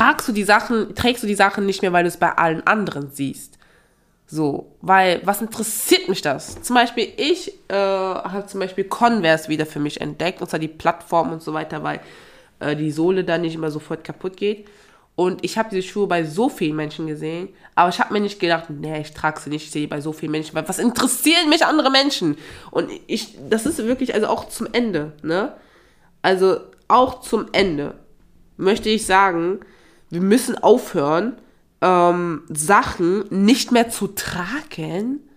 tragst 0.01 0.27
du 0.27 0.31
die 0.31 0.43
Sachen, 0.43 0.95
trägst 0.95 1.21
du 1.21 1.27
die 1.27 1.35
Sachen 1.35 1.65
nicht 1.65 1.83
mehr, 1.83 1.93
weil 1.93 2.03
du 2.03 2.09
es 2.09 2.17
bei 2.17 2.31
allen 2.31 2.65
anderen 2.65 3.11
siehst? 3.11 3.59
So, 4.25 4.75
weil, 4.81 5.21
was 5.25 5.41
interessiert 5.41 6.09
mich 6.09 6.21
das? 6.21 6.61
Zum 6.61 6.75
Beispiel, 6.75 7.09
ich 7.17 7.53
äh, 7.67 7.75
habe 7.75 8.47
zum 8.47 8.61
Beispiel 8.61 8.85
Converse 8.85 9.49
wieder 9.49 9.65
für 9.65 9.79
mich 9.79 10.01
entdeckt, 10.01 10.41
und 10.41 10.49
zwar 10.49 10.59
die 10.59 10.69
Plattform 10.69 11.31
und 11.31 11.43
so 11.43 11.53
weiter, 11.53 11.83
weil 11.83 11.99
äh, 12.59 12.75
die 12.75 12.91
Sohle 12.91 13.23
dann 13.23 13.41
nicht 13.41 13.53
immer 13.53 13.69
sofort 13.69 14.03
kaputt 14.03 14.37
geht. 14.37 14.67
Und 15.15 15.43
ich 15.43 15.57
habe 15.57 15.69
diese 15.69 15.87
Schuhe 15.87 16.07
bei 16.07 16.23
so 16.23 16.49
vielen 16.49 16.77
Menschen 16.77 17.05
gesehen, 17.05 17.49
aber 17.75 17.89
ich 17.89 17.99
habe 17.99 18.13
mir 18.13 18.21
nicht 18.21 18.39
gedacht, 18.39 18.69
nee, 18.69 19.01
ich 19.01 19.13
trage 19.13 19.39
sie 19.39 19.49
nicht, 19.49 19.65
ich 19.65 19.71
sehe 19.71 19.87
bei 19.87 20.01
so 20.01 20.13
vielen 20.13 20.31
Menschen, 20.31 20.55
weil 20.55 20.67
was 20.67 20.79
interessieren 20.79 21.49
mich 21.49 21.65
andere 21.65 21.91
Menschen? 21.91 22.37
Und 22.71 22.89
ich, 23.05 23.37
das 23.49 23.65
ist 23.65 23.77
wirklich, 23.85 24.15
also 24.15 24.27
auch 24.27 24.47
zum 24.47 24.67
Ende, 24.71 25.11
ne? 25.21 25.53
Also 26.23 26.61
auch 26.87 27.21
zum 27.21 27.47
Ende 27.51 27.95
möchte 28.57 28.89
ich 28.89 29.05
sagen, 29.05 29.59
wir 30.11 30.21
müssen 30.21 30.61
aufhören, 30.61 31.37
ähm, 31.81 32.43
Sachen 32.49 33.25
nicht 33.29 33.71
mehr 33.71 33.89
zu 33.89 34.07
tragen, 34.07 35.27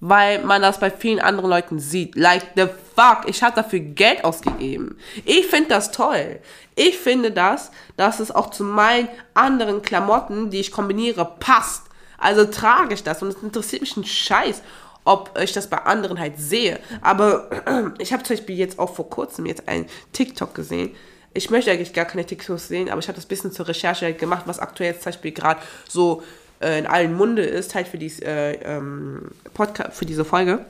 weil 0.00 0.42
man 0.44 0.62
das 0.62 0.80
bei 0.80 0.90
vielen 0.90 1.20
anderen 1.20 1.50
Leuten 1.50 1.78
sieht. 1.78 2.16
Like 2.16 2.44
the 2.56 2.66
fuck, 2.94 3.28
ich 3.28 3.42
habe 3.42 3.54
dafür 3.54 3.80
Geld 3.80 4.24
ausgegeben. 4.24 4.98
Ich 5.24 5.46
finde 5.46 5.68
das 5.68 5.92
toll. 5.92 6.40
Ich 6.74 6.98
finde 6.98 7.30
das, 7.30 7.70
dass 7.96 8.20
es 8.20 8.30
auch 8.30 8.50
zu 8.50 8.64
meinen 8.64 9.08
anderen 9.34 9.82
Klamotten, 9.82 10.50
die 10.50 10.60
ich 10.60 10.72
kombiniere, 10.72 11.36
passt. 11.38 11.84
Also 12.18 12.44
trage 12.44 12.94
ich 12.94 13.02
das 13.02 13.22
und 13.22 13.28
es 13.28 13.42
interessiert 13.42 13.82
mich 13.82 13.96
ein 13.96 14.04
Scheiß, 14.04 14.62
ob 15.04 15.38
ich 15.38 15.52
das 15.52 15.68
bei 15.68 15.78
anderen 15.78 16.18
halt 16.18 16.38
sehe. 16.38 16.80
Aber 17.00 17.50
ich 17.98 18.12
habe 18.12 18.22
zum 18.22 18.36
Beispiel 18.36 18.56
jetzt 18.56 18.78
auch 18.78 18.94
vor 18.94 19.08
kurzem 19.08 19.46
jetzt 19.46 19.68
einen 19.68 19.86
TikTok 20.12 20.54
gesehen. 20.54 20.94
Ich 21.32 21.50
möchte 21.50 21.70
eigentlich 21.70 21.92
gar 21.92 22.06
keine 22.06 22.26
TikToks 22.26 22.68
sehen, 22.68 22.90
aber 22.90 22.98
ich 22.98 23.08
habe 23.08 23.16
das 23.16 23.26
bisschen 23.26 23.52
zur 23.52 23.68
Recherche 23.68 24.06
halt 24.06 24.18
gemacht, 24.18 24.42
was 24.46 24.58
aktuell 24.58 24.92
jetzt 24.92 25.02
zum 25.02 25.12
Beispiel 25.12 25.32
gerade 25.32 25.60
so 25.88 26.22
äh, 26.60 26.78
in 26.78 26.86
allen 26.86 27.14
Munde 27.14 27.42
ist, 27.42 27.74
halt 27.74 27.88
für, 27.88 27.98
dies, 27.98 28.20
äh, 28.20 28.52
ähm, 28.64 29.30
Podcast, 29.54 29.96
für 29.96 30.06
diese 30.06 30.24
Folge. 30.24 30.64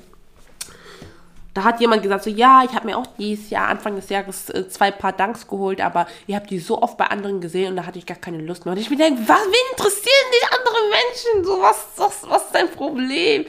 Da 1.52 1.64
hat 1.64 1.80
jemand 1.80 2.02
gesagt, 2.02 2.24
so 2.24 2.30
ja, 2.30 2.62
ich 2.64 2.74
habe 2.74 2.86
mir 2.86 2.96
auch 2.96 3.06
dieses 3.18 3.50
Jahr, 3.50 3.68
Anfang 3.68 3.96
des 3.96 4.08
Jahres, 4.08 4.50
äh, 4.50 4.68
zwei 4.68 4.90
Paar 4.90 5.12
Danks 5.12 5.48
geholt, 5.48 5.80
aber 5.80 6.06
ihr 6.26 6.36
habt 6.36 6.50
die 6.50 6.60
so 6.60 6.80
oft 6.80 6.96
bei 6.96 7.06
anderen 7.06 7.40
gesehen 7.40 7.70
und 7.70 7.76
da 7.76 7.86
hatte 7.86 7.98
ich 7.98 8.06
gar 8.06 8.18
keine 8.18 8.38
Lust 8.38 8.64
mehr. 8.64 8.72
Und 8.72 8.80
ich 8.80 8.88
mir 8.88 8.96
denke, 8.96 9.20
was, 9.26 9.40
wen 9.40 9.70
interessieren 9.72 10.30
dich 10.32 10.48
andere 10.52 10.76
Menschen? 10.90 11.44
So, 11.44 11.60
was, 11.60 11.86
was, 11.96 12.30
was 12.30 12.44
ist 12.44 12.54
dein 12.54 12.70
Problem? 12.70 13.46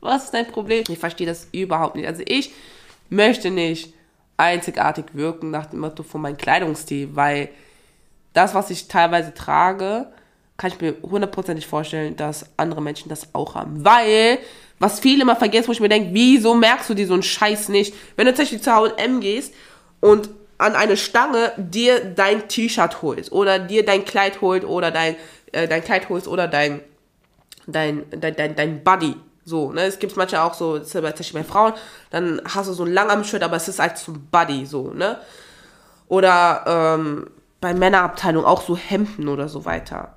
Was 0.00 0.24
ist 0.24 0.34
dein 0.34 0.48
Problem? 0.48 0.84
Ich 0.88 0.98
verstehe 0.98 1.26
das 1.26 1.46
überhaupt 1.52 1.94
nicht. 1.94 2.08
Also 2.08 2.22
ich 2.26 2.52
möchte 3.08 3.50
nicht 3.50 3.94
einzigartig 4.36 5.06
wirken 5.12 5.50
nach 5.50 5.66
dem 5.66 5.80
Motto 5.80 6.02
von 6.02 6.20
meinem 6.20 6.36
Kleidungsstil, 6.36 7.10
weil 7.14 7.48
das, 8.32 8.54
was 8.54 8.70
ich 8.70 8.88
teilweise 8.88 9.32
trage, 9.32 10.08
kann 10.56 10.70
ich 10.70 10.80
mir 10.80 10.94
hundertprozentig 11.02 11.66
vorstellen, 11.66 12.16
dass 12.16 12.46
andere 12.56 12.82
Menschen 12.82 13.08
das 13.08 13.34
auch 13.34 13.54
haben. 13.54 13.84
Weil, 13.84 14.38
was 14.78 15.00
viele 15.00 15.22
immer 15.22 15.36
vergessen, 15.36 15.68
wo 15.68 15.72
ich 15.72 15.80
mir 15.80 15.88
denke, 15.88 16.10
wieso 16.12 16.54
merkst 16.54 16.90
du 16.90 16.94
dir 16.94 17.06
so 17.06 17.14
einen 17.14 17.22
Scheiß 17.22 17.68
nicht? 17.68 17.94
Wenn 18.16 18.26
du 18.26 18.32
tatsächlich 18.32 18.62
zu 18.62 18.72
H&M 18.72 19.20
gehst 19.20 19.54
und 20.00 20.30
an 20.58 20.76
eine 20.76 20.96
Stange 20.96 21.52
dir 21.56 22.04
dein 22.04 22.48
T-Shirt 22.48 23.02
holst 23.02 23.32
oder 23.32 23.58
dir 23.58 23.84
dein 23.84 24.04
Kleid 24.04 24.40
holt 24.40 24.64
oder 24.64 24.90
dein, 24.90 25.16
äh, 25.52 25.66
dein 25.66 25.82
Kleid 25.82 26.08
holst 26.08 26.28
oder 26.28 26.46
dein, 26.46 26.80
dein, 27.66 28.04
dein, 28.10 28.36
dein, 28.36 28.54
dein 28.54 28.84
Buddy. 28.84 29.16
So, 29.44 29.72
ne, 29.72 29.82
es 29.82 29.98
gibt 29.98 30.16
manchmal 30.16 30.42
auch 30.42 30.54
so, 30.54 30.78
tatsächlich 30.78 31.34
bei 31.34 31.44
Frauen, 31.44 31.74
dann 32.10 32.40
hast 32.46 32.68
du 32.68 32.72
so 32.72 32.84
ein 32.84 32.92
Langarm-Shirt, 32.92 33.42
aber 33.42 33.56
es 33.56 33.68
ist 33.68 33.78
halt 33.78 33.96
ein 34.08 34.28
Buddy, 34.30 34.64
so, 34.64 34.92
ne? 34.92 35.18
Oder 36.08 36.64
ähm, 36.66 37.30
bei 37.60 37.74
Männerabteilung 37.74 38.44
auch 38.44 38.62
so 38.62 38.76
Hemden 38.76 39.28
oder 39.28 39.48
so 39.48 39.64
weiter. 39.64 40.16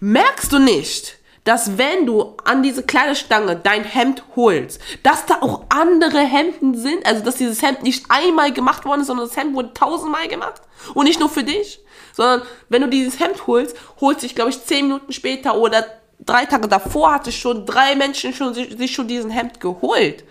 Merkst 0.00 0.52
du 0.52 0.58
nicht, 0.58 1.18
dass 1.44 1.78
wenn 1.78 2.04
du 2.04 2.36
an 2.44 2.62
diese 2.62 2.82
kleine 2.82 3.16
Stange 3.16 3.56
dein 3.56 3.84
Hemd 3.84 4.22
holst, 4.36 4.80
dass 5.02 5.24
da 5.24 5.38
auch 5.40 5.62
andere 5.70 6.18
Hemden 6.18 6.76
sind? 6.76 7.06
Also, 7.06 7.24
dass 7.24 7.36
dieses 7.36 7.62
Hemd 7.62 7.82
nicht 7.82 8.06
einmal 8.10 8.52
gemacht 8.52 8.84
worden 8.84 9.00
ist, 9.00 9.06
sondern 9.06 9.28
das 9.28 9.36
Hemd 9.36 9.54
wurde 9.54 9.72
tausendmal 9.72 10.28
gemacht? 10.28 10.60
Und 10.94 11.04
nicht 11.04 11.20
nur 11.20 11.30
für 11.30 11.44
dich? 11.44 11.80
Sondern, 12.12 12.42
wenn 12.68 12.82
du 12.82 12.88
dieses 12.88 13.18
Hemd 13.18 13.46
holst, 13.46 13.76
holst 14.00 14.22
dich, 14.22 14.34
glaube 14.34 14.50
ich, 14.50 14.62
zehn 14.62 14.88
Minuten 14.88 15.12
später 15.12 15.56
oder 15.56 15.86
drei 16.20 16.44
Tage 16.44 16.68
davor 16.68 17.12
hatte 17.12 17.32
schon 17.32 17.66
drei 17.66 17.94
Menschen 17.94 18.32
schon, 18.32 18.54
sich 18.54 18.92
schon 18.92 19.08
diesen 19.08 19.30
Hemd 19.30 19.60
geholt. 19.60 20.24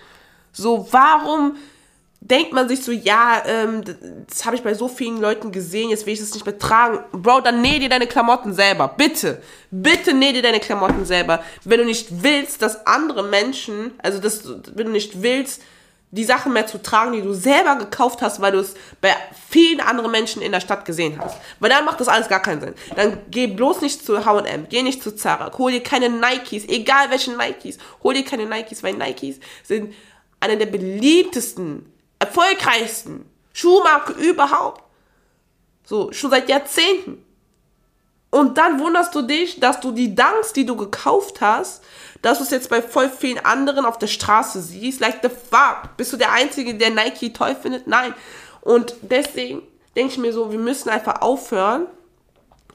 So, 0.52 0.88
warum 0.92 1.58
denkt 2.20 2.52
man 2.52 2.68
sich 2.68 2.84
so, 2.84 2.92
ja, 2.92 3.44
ähm, 3.46 3.84
das 4.28 4.46
habe 4.46 4.56
ich 4.56 4.64
bei 4.64 4.74
so 4.74 4.88
vielen 4.88 5.22
Leuten 5.22 5.52
gesehen, 5.52 5.90
jetzt 5.90 6.06
will 6.06 6.14
ich 6.14 6.20
das 6.20 6.34
nicht 6.34 6.46
mehr 6.46 6.58
tragen. 6.58 7.00
Bro, 7.12 7.42
dann 7.42 7.62
näh 7.62 7.80
dir 7.80 7.90
deine 7.90 8.08
Klamotten 8.08 8.54
selber. 8.54 8.88
Bitte. 8.88 9.42
Bitte 9.72 10.14
näh 10.14 10.34
dir 10.34 10.42
deine 10.42 10.60
Klamotten 10.60 11.06
selber. 11.06 11.44
Wenn 11.64 11.80
du 11.80 11.86
nicht 11.86 12.24
willst, 12.24 12.62
dass 12.62 12.86
andere 12.86 13.24
Menschen, 13.24 13.94
also 14.00 14.20
dass, 14.20 14.44
wenn 14.76 14.88
du 14.88 14.92
nicht 14.92 15.22
willst, 15.22 15.62
die 16.12 16.24
Sachen 16.24 16.54
mehr 16.54 16.68
zu 16.68 16.82
tragen, 16.82 17.12
die 17.12 17.22
du 17.22 17.34
selber 17.34 17.76
gekauft 17.76 18.22
hast, 18.22 18.40
weil 18.40 18.54
du 18.54 18.60
es 18.60 18.76
bei 19.02 19.14
vielen 19.50 19.82
anderen 19.82 20.10
Menschen 20.12 20.42
in 20.42 20.54
der 20.54 20.62
Stadt 20.62 20.86
gesehen 20.86 21.20
hast. 21.20 21.38
Weil 21.60 21.70
dann 21.70 21.84
macht 21.84 22.00
das 22.00 22.08
alles 22.08 22.30
gar 22.30 22.42
keinen 22.42 22.62
Sinn. 22.62 22.76
Dann 22.96 23.20
geh 23.30 23.48
bloß 23.48 23.82
nicht 23.82 24.06
zu 24.06 24.26
H&M, 24.26 24.68
geh 24.70 24.84
nicht 24.84 25.04
zu 25.04 25.16
Zara, 25.16 25.52
hol 25.58 25.72
dir 25.72 25.84
keine 25.84 26.10
Nikes, 26.10 26.68
egal 26.70 27.10
welche 27.10 27.32
Nikes, 27.32 27.78
hol 28.04 28.14
dir 28.14 28.24
keine 28.24 28.46
Nikes, 28.46 28.84
weil 28.84 28.94
Nikes 28.94 29.40
sind 29.64 29.94
eine 30.40 30.58
der 30.58 30.68
beliebtesten 30.68 31.92
erfolgreichsten 32.20 33.26
Schuhmarke 33.54 34.14
überhaupt. 34.14 34.84
So, 35.84 36.12
schon 36.14 36.32
seit 36.32 36.48
Jahrzehnten. 36.48 37.24
Und 38.30 38.58
dann 38.58 38.80
wunderst 38.80 39.16
du 39.16 39.22
dich, 39.22 39.60
dass 39.60 39.80
du 39.80 39.92
die 39.92 40.14
Dunks, 40.14 40.54
die 40.54 40.66
du 40.66 40.76
gekauft 40.76 41.42
hast, 41.42 41.84
dass 42.22 42.38
du 42.40 42.44
es 42.44 42.52
jetzt 42.52 42.70
bei 42.70 42.82
voll 42.82 43.10
vielen 43.10 43.44
anderen 43.44 43.86
auf 43.86 43.98
der 43.98 44.08
Straße 44.08 44.62
siehst. 44.62 45.00
Like 45.00 45.20
the 45.22 45.30
fuck. 45.30 45.96
Bist 45.98 46.14
du 46.14 46.18
der 46.18 46.32
Einzige, 46.32 46.76
der 46.76 46.92
Nike 46.92 47.34
toll 47.34 47.56
findet? 47.56 47.88
Nein. 47.88 48.14
Und 48.62 48.96
deswegen 49.02 49.62
denke 49.96 50.14
ich 50.14 50.18
mir 50.18 50.34
so, 50.34 50.52
wir 50.52 50.60
müssen 50.60 50.90
einfach 50.90 51.22
aufhören. 51.22 51.86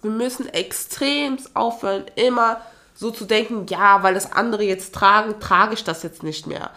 Wir 0.00 0.10
müssen 0.10 0.48
extrem 0.48 1.38
aufhören, 1.54 2.06
immer 2.16 2.60
so 2.94 3.10
zu 3.10 3.24
denken, 3.24 3.66
ja, 3.68 4.02
weil 4.02 4.14
das 4.14 4.32
andere 4.32 4.64
jetzt 4.64 4.94
tragen, 4.94 5.38
trage 5.38 5.74
ich 5.74 5.84
das 5.84 6.02
jetzt 6.02 6.22
nicht 6.22 6.46
mehr 6.46 6.70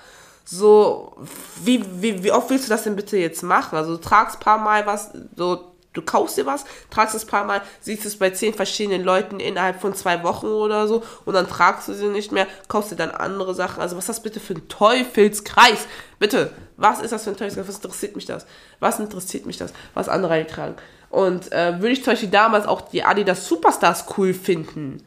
so, 0.45 1.18
wie, 1.63 1.84
wie, 2.01 2.24
wie 2.24 2.32
oft 2.32 2.49
willst 2.51 2.66
du 2.66 2.70
das 2.70 2.84
denn 2.84 2.95
bitte 2.95 3.18
jetzt 3.18 3.41
machen? 3.41 3.76
Also 3.76 3.97
du 3.97 4.01
tragst 4.01 4.39
paar 4.39 4.59
Mal 4.59 4.86
was, 4.86 5.11
so, 5.36 5.72
du 5.95 6.01
kaufst 6.01 6.37
dir 6.37 6.45
was, 6.45 6.65
tragst 6.91 7.15
es 7.15 7.25
paar 7.25 7.45
Mal, 7.45 7.61
siehst 7.79 8.05
es 8.05 8.19
bei 8.19 8.29
zehn 8.29 8.53
verschiedenen 8.53 9.03
Leuten 9.03 9.39
innerhalb 9.39 9.81
von 9.81 9.95
zwei 9.95 10.23
Wochen 10.23 10.47
oder 10.47 10.87
so 10.87 11.03
und 11.25 11.33
dann 11.33 11.47
tragst 11.47 11.87
du 11.87 11.93
sie 11.93 12.07
nicht 12.07 12.31
mehr, 12.31 12.47
kaufst 12.67 12.91
dir 12.91 12.95
dann 12.95 13.11
andere 13.11 13.55
Sachen. 13.55 13.81
Also 13.81 13.97
was 13.97 14.03
ist 14.03 14.09
das 14.09 14.23
bitte 14.23 14.39
für 14.39 14.53
ein 14.53 14.67
Teufelskreis? 14.67 15.87
Bitte, 16.19 16.51
was 16.77 17.01
ist 17.01 17.11
das 17.11 17.23
für 17.23 17.31
ein 17.31 17.37
Teufelskreis? 17.37 17.67
Was 17.67 17.75
interessiert 17.75 18.15
mich 18.15 18.25
das? 18.25 18.45
Was 18.79 18.99
interessiert 18.99 19.45
mich 19.45 19.57
das? 19.57 19.73
Was 19.93 20.09
andere 20.09 20.45
tragen? 20.45 20.75
Und 21.09 21.51
äh, 21.51 21.79
würde 21.79 21.93
ich 21.93 22.03
zum 22.03 22.13
Beispiel 22.13 22.29
damals 22.29 22.67
auch 22.67 22.81
die 22.81 23.03
Adidas 23.03 23.47
Superstars 23.47 24.05
cool 24.17 24.33
finden, 24.33 25.01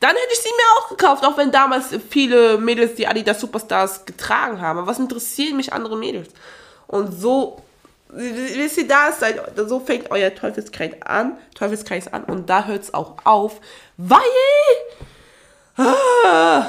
dann 0.00 0.10
hätte 0.10 0.32
ich 0.32 0.38
sie 0.38 0.50
mir 0.50 0.78
auch 0.78 0.88
gekauft, 0.90 1.24
auch 1.24 1.36
wenn 1.36 1.50
damals 1.50 1.86
viele 2.08 2.58
Mädels 2.58 2.94
die 2.94 3.06
Adidas 3.06 3.40
Superstars 3.40 4.06
getragen 4.06 4.60
haben. 4.60 4.78
Aber 4.78 4.86
was 4.86 4.98
interessieren 4.98 5.56
mich 5.56 5.72
andere 5.72 5.96
Mädels? 5.96 6.28
Und 6.86 7.12
so, 7.12 7.62
wisst 8.10 8.78
ihr, 8.78 8.88
da 8.88 9.08
ist 9.08 9.22
ein, 9.22 9.38
so 9.56 9.80
fängt 9.80 10.10
euer 10.10 10.34
Teufelskreis 10.34 10.92
an, 11.02 11.36
Teufelskreis 11.54 12.12
an 12.12 12.24
und 12.24 12.48
da 12.48 12.64
hört 12.64 12.82
es 12.82 12.94
auch 12.94 13.16
auf, 13.24 13.60
weil 13.96 14.18
ah, 15.76 16.66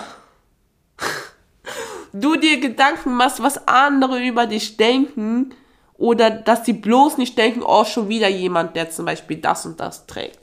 du 2.14 2.36
dir 2.36 2.60
Gedanken 2.60 3.14
machst, 3.14 3.42
was 3.42 3.68
andere 3.68 4.20
über 4.22 4.48
dich 4.48 4.78
denken 4.78 5.54
oder 5.98 6.30
dass 6.30 6.66
sie 6.66 6.74
bloß 6.74 7.18
nicht 7.18 7.38
denken, 7.38 7.62
oh, 7.64 7.84
schon 7.86 8.10
wieder 8.10 8.30
jemand, 8.30 8.76
der 8.76 8.90
zum 8.90 9.06
Beispiel 9.06 9.38
das 9.38 9.66
und 9.66 9.80
das 9.80 10.08
trägt. 10.08 10.40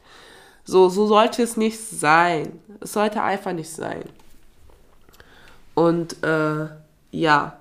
So, 0.65 0.89
so 0.89 1.07
sollte 1.07 1.43
es 1.43 1.57
nicht 1.57 1.79
sein. 1.79 2.61
Es 2.81 2.93
sollte 2.93 3.23
einfach 3.23 3.53
nicht 3.53 3.71
sein. 3.71 4.03
Und 5.75 6.23
äh, 6.25 6.67
ja, 7.13 7.57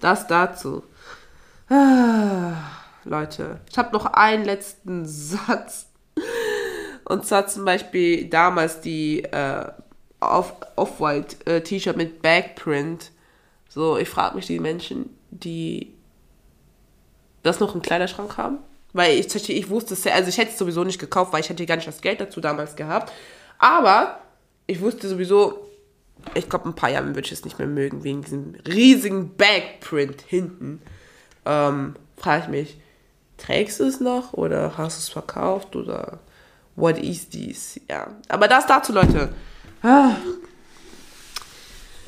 das 0.00 0.26
dazu. 0.26 0.82
Ah, 1.70 2.56
Leute, 3.04 3.60
ich 3.70 3.78
habe 3.78 3.92
noch 3.92 4.04
einen 4.06 4.44
letzten 4.44 5.06
Satz. 5.06 5.86
Und 7.04 7.24
zwar 7.24 7.46
zum 7.46 7.64
Beispiel 7.64 8.28
damals 8.28 8.80
die 8.80 9.24
äh, 9.24 9.66
Off-White 10.20 11.46
äh, 11.46 11.92
mit 11.96 12.22
Backprint. 12.22 13.12
So, 13.68 13.96
ich 13.96 14.08
frage 14.08 14.36
mich 14.36 14.46
die 14.46 14.58
Menschen, 14.58 15.16
die 15.30 15.94
das 17.42 17.60
noch 17.60 17.74
im 17.74 17.82
Kleiderschrank 17.82 18.36
haben. 18.36 18.58
Weil 18.92 19.18
ich, 19.18 19.48
ich 19.48 19.70
wusste 19.70 19.94
es, 19.94 20.06
also 20.06 20.28
ich 20.28 20.38
hätte 20.38 20.50
es 20.50 20.58
sowieso 20.58 20.82
nicht 20.82 20.98
gekauft, 20.98 21.32
weil 21.32 21.40
ich 21.40 21.48
hätte 21.48 21.64
gar 21.66 21.76
nicht 21.76 21.86
das 21.86 22.00
Geld 22.00 22.20
dazu 22.20 22.40
damals 22.40 22.74
gehabt. 22.74 23.12
Aber 23.58 24.20
ich 24.66 24.80
wusste 24.80 25.08
sowieso, 25.08 25.68
ich 26.34 26.48
glaube, 26.48 26.68
ein 26.68 26.74
paar 26.74 26.90
Jahren 26.90 27.14
würde 27.14 27.26
ich 27.26 27.32
es 27.32 27.44
nicht 27.44 27.58
mehr 27.58 27.68
mögen, 27.68 28.02
wegen 28.02 28.22
diesem 28.22 28.56
riesigen 28.66 29.36
Backprint 29.36 30.22
hinten. 30.22 30.82
Ähm, 31.50 31.96
frage 32.16 32.44
ich 32.44 32.48
mich, 32.48 32.80
trägst 33.36 33.80
du 33.80 33.84
es 33.84 33.98
noch 33.98 34.34
oder 34.34 34.78
hast 34.78 34.98
du 34.98 35.00
es 35.00 35.08
verkauft 35.08 35.74
oder 35.74 36.20
what 36.76 36.96
is 36.98 37.28
this? 37.28 37.80
Ja, 37.88 38.08
aber 38.28 38.46
das 38.46 38.66
dazu, 38.66 38.92
Leute. 38.92 39.34
Ah. 39.82 40.12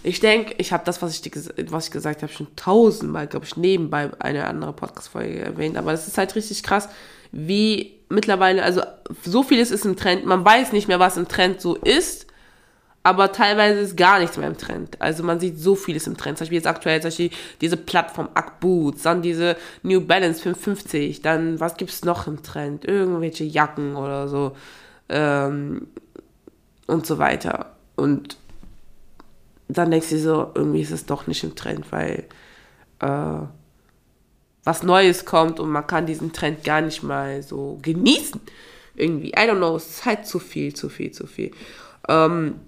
Ich 0.05 0.21
denke, 0.21 0.55
ich 0.59 0.73
habe 0.73 0.85
das, 0.85 1.03
was 1.03 1.19
ich, 1.19 1.33
was 1.71 1.87
ich 1.87 1.91
gesagt 1.91 2.23
habe, 2.23 2.33
schon 2.33 2.55
tausendmal, 2.55 3.27
glaube 3.27 3.47
ich, 3.47 3.57
nebenbei 3.57 4.11
eine 4.21 4.47
andere 4.47 4.73
Podcast-Folge 4.73 5.41
erwähnt. 5.41 5.77
Aber 5.77 5.93
das 5.93 6.07
ist 6.07 6.19
halt 6.19 6.35
richtig 6.37 6.63
krass, 6.63 6.89
wie 7.33 7.99
mittlerweile, 8.09 8.63
also 8.63 8.83
so 9.25 9.43
vieles 9.43 9.71
ist 9.71 9.85
im 9.85 9.97
Trend. 9.97 10.25
Man 10.25 10.45
weiß 10.45 10.73
nicht 10.73 10.87
mehr, 10.87 11.01
was 11.01 11.17
im 11.17 11.29
Trend 11.29 11.61
so 11.61 11.75
ist, 11.77 12.27
aber 13.03 13.33
teilweise 13.33 13.81
ist 13.81 13.97
gar 13.97 14.21
nichts 14.21 14.37
mehr 14.37 14.47
im 14.47 14.57
Trend. 14.57 15.01
Also 15.01 15.25
man 15.25 15.41
sieht 15.41 15.59
so 15.59 15.75
vieles 15.75 16.07
im 16.07 16.17
Trend. 16.17 16.39
Zum 16.39 16.45
Beispiel 16.45 16.59
jetzt 16.59 16.69
aktuell 16.69 17.01
zum 17.01 17.09
Beispiel 17.09 17.31
diese 17.61 17.77
Plattform 17.77 18.29
Ack 18.35 18.61
Boots, 18.61 19.03
dann 19.03 19.23
diese 19.23 19.57
New 19.83 20.01
Balance 20.01 20.41
550, 20.43 21.21
dann 21.21 21.59
was 21.59 21.77
gibt's 21.77 22.05
noch 22.05 22.27
im 22.27 22.43
Trend? 22.43 22.85
Irgendwelche 22.85 23.45
Jacken 23.45 23.97
oder 23.97 24.29
so 24.29 24.57
ähm, 25.09 25.89
und 26.87 27.07
so 27.07 27.19
weiter. 27.19 27.75
Und 27.97 28.37
dann 29.69 29.91
denkst 29.91 30.11
du 30.11 30.19
so, 30.19 30.53
irgendwie 30.55 30.83
ist 30.83 30.93
es 30.93 31.07
doch 31.07 31.27
nicht 31.27 31.43
im 31.43 31.57
Trend, 31.57 31.91
weil 31.91 32.27
äh, 33.01 33.47
was 34.65 34.83
Neues 34.85 35.25
kommt 35.25 35.59
und 35.59 35.71
man 35.71 35.87
kann 35.87 36.07
diesen 36.07 36.33
Trend 36.33 36.63
gar 36.63 36.81
nicht 36.81 37.03
mal 37.03 37.43
so 37.43 37.79
genießen. 37.83 38.41
Irgendwie, 38.95 39.31
I 39.31 39.49
don't 39.49 39.57
know, 39.57 39.75
es 39.75 39.89
ist 39.89 40.05
halt 40.05 40.27
zu 40.27 40.39
viel, 40.39 40.75
zu 40.75 40.89
viel, 40.89 41.11
zu 41.11 41.27
viel. 41.27 41.51
Ähm, 42.09 42.61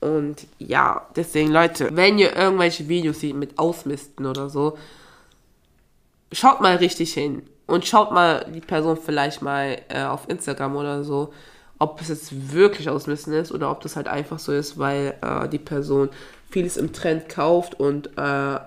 und 0.00 0.46
ja, 0.58 1.06
deswegen, 1.16 1.50
Leute, 1.50 1.88
wenn 1.92 2.18
ihr 2.18 2.36
irgendwelche 2.36 2.88
Videos 2.88 3.20
seht 3.20 3.34
mit 3.34 3.58
Ausmisten 3.58 4.26
oder 4.26 4.48
so, 4.48 4.78
schaut 6.32 6.60
mal 6.60 6.76
richtig 6.76 7.14
hin. 7.14 7.42
Und 7.66 7.86
schaut 7.86 8.12
mal 8.12 8.46
die 8.54 8.60
Person 8.60 8.96
vielleicht 8.96 9.42
mal 9.42 9.78
äh, 9.88 10.04
auf 10.04 10.28
Instagram 10.28 10.76
oder 10.76 11.04
so, 11.04 11.34
ob 11.78 12.00
es 12.00 12.08
jetzt 12.08 12.52
wirklich 12.52 12.88
Ausmisten 12.88 13.34
ist 13.34 13.52
oder 13.52 13.70
ob 13.70 13.82
das 13.82 13.94
halt 13.94 14.08
einfach 14.08 14.38
so 14.38 14.52
ist, 14.52 14.78
weil 14.78 15.14
äh, 15.20 15.48
die 15.48 15.58
Person 15.58 16.08
vieles 16.48 16.78
im 16.78 16.92
Trend 16.94 17.28
kauft 17.28 17.78
und 17.78 18.16
äh, 18.16 18.58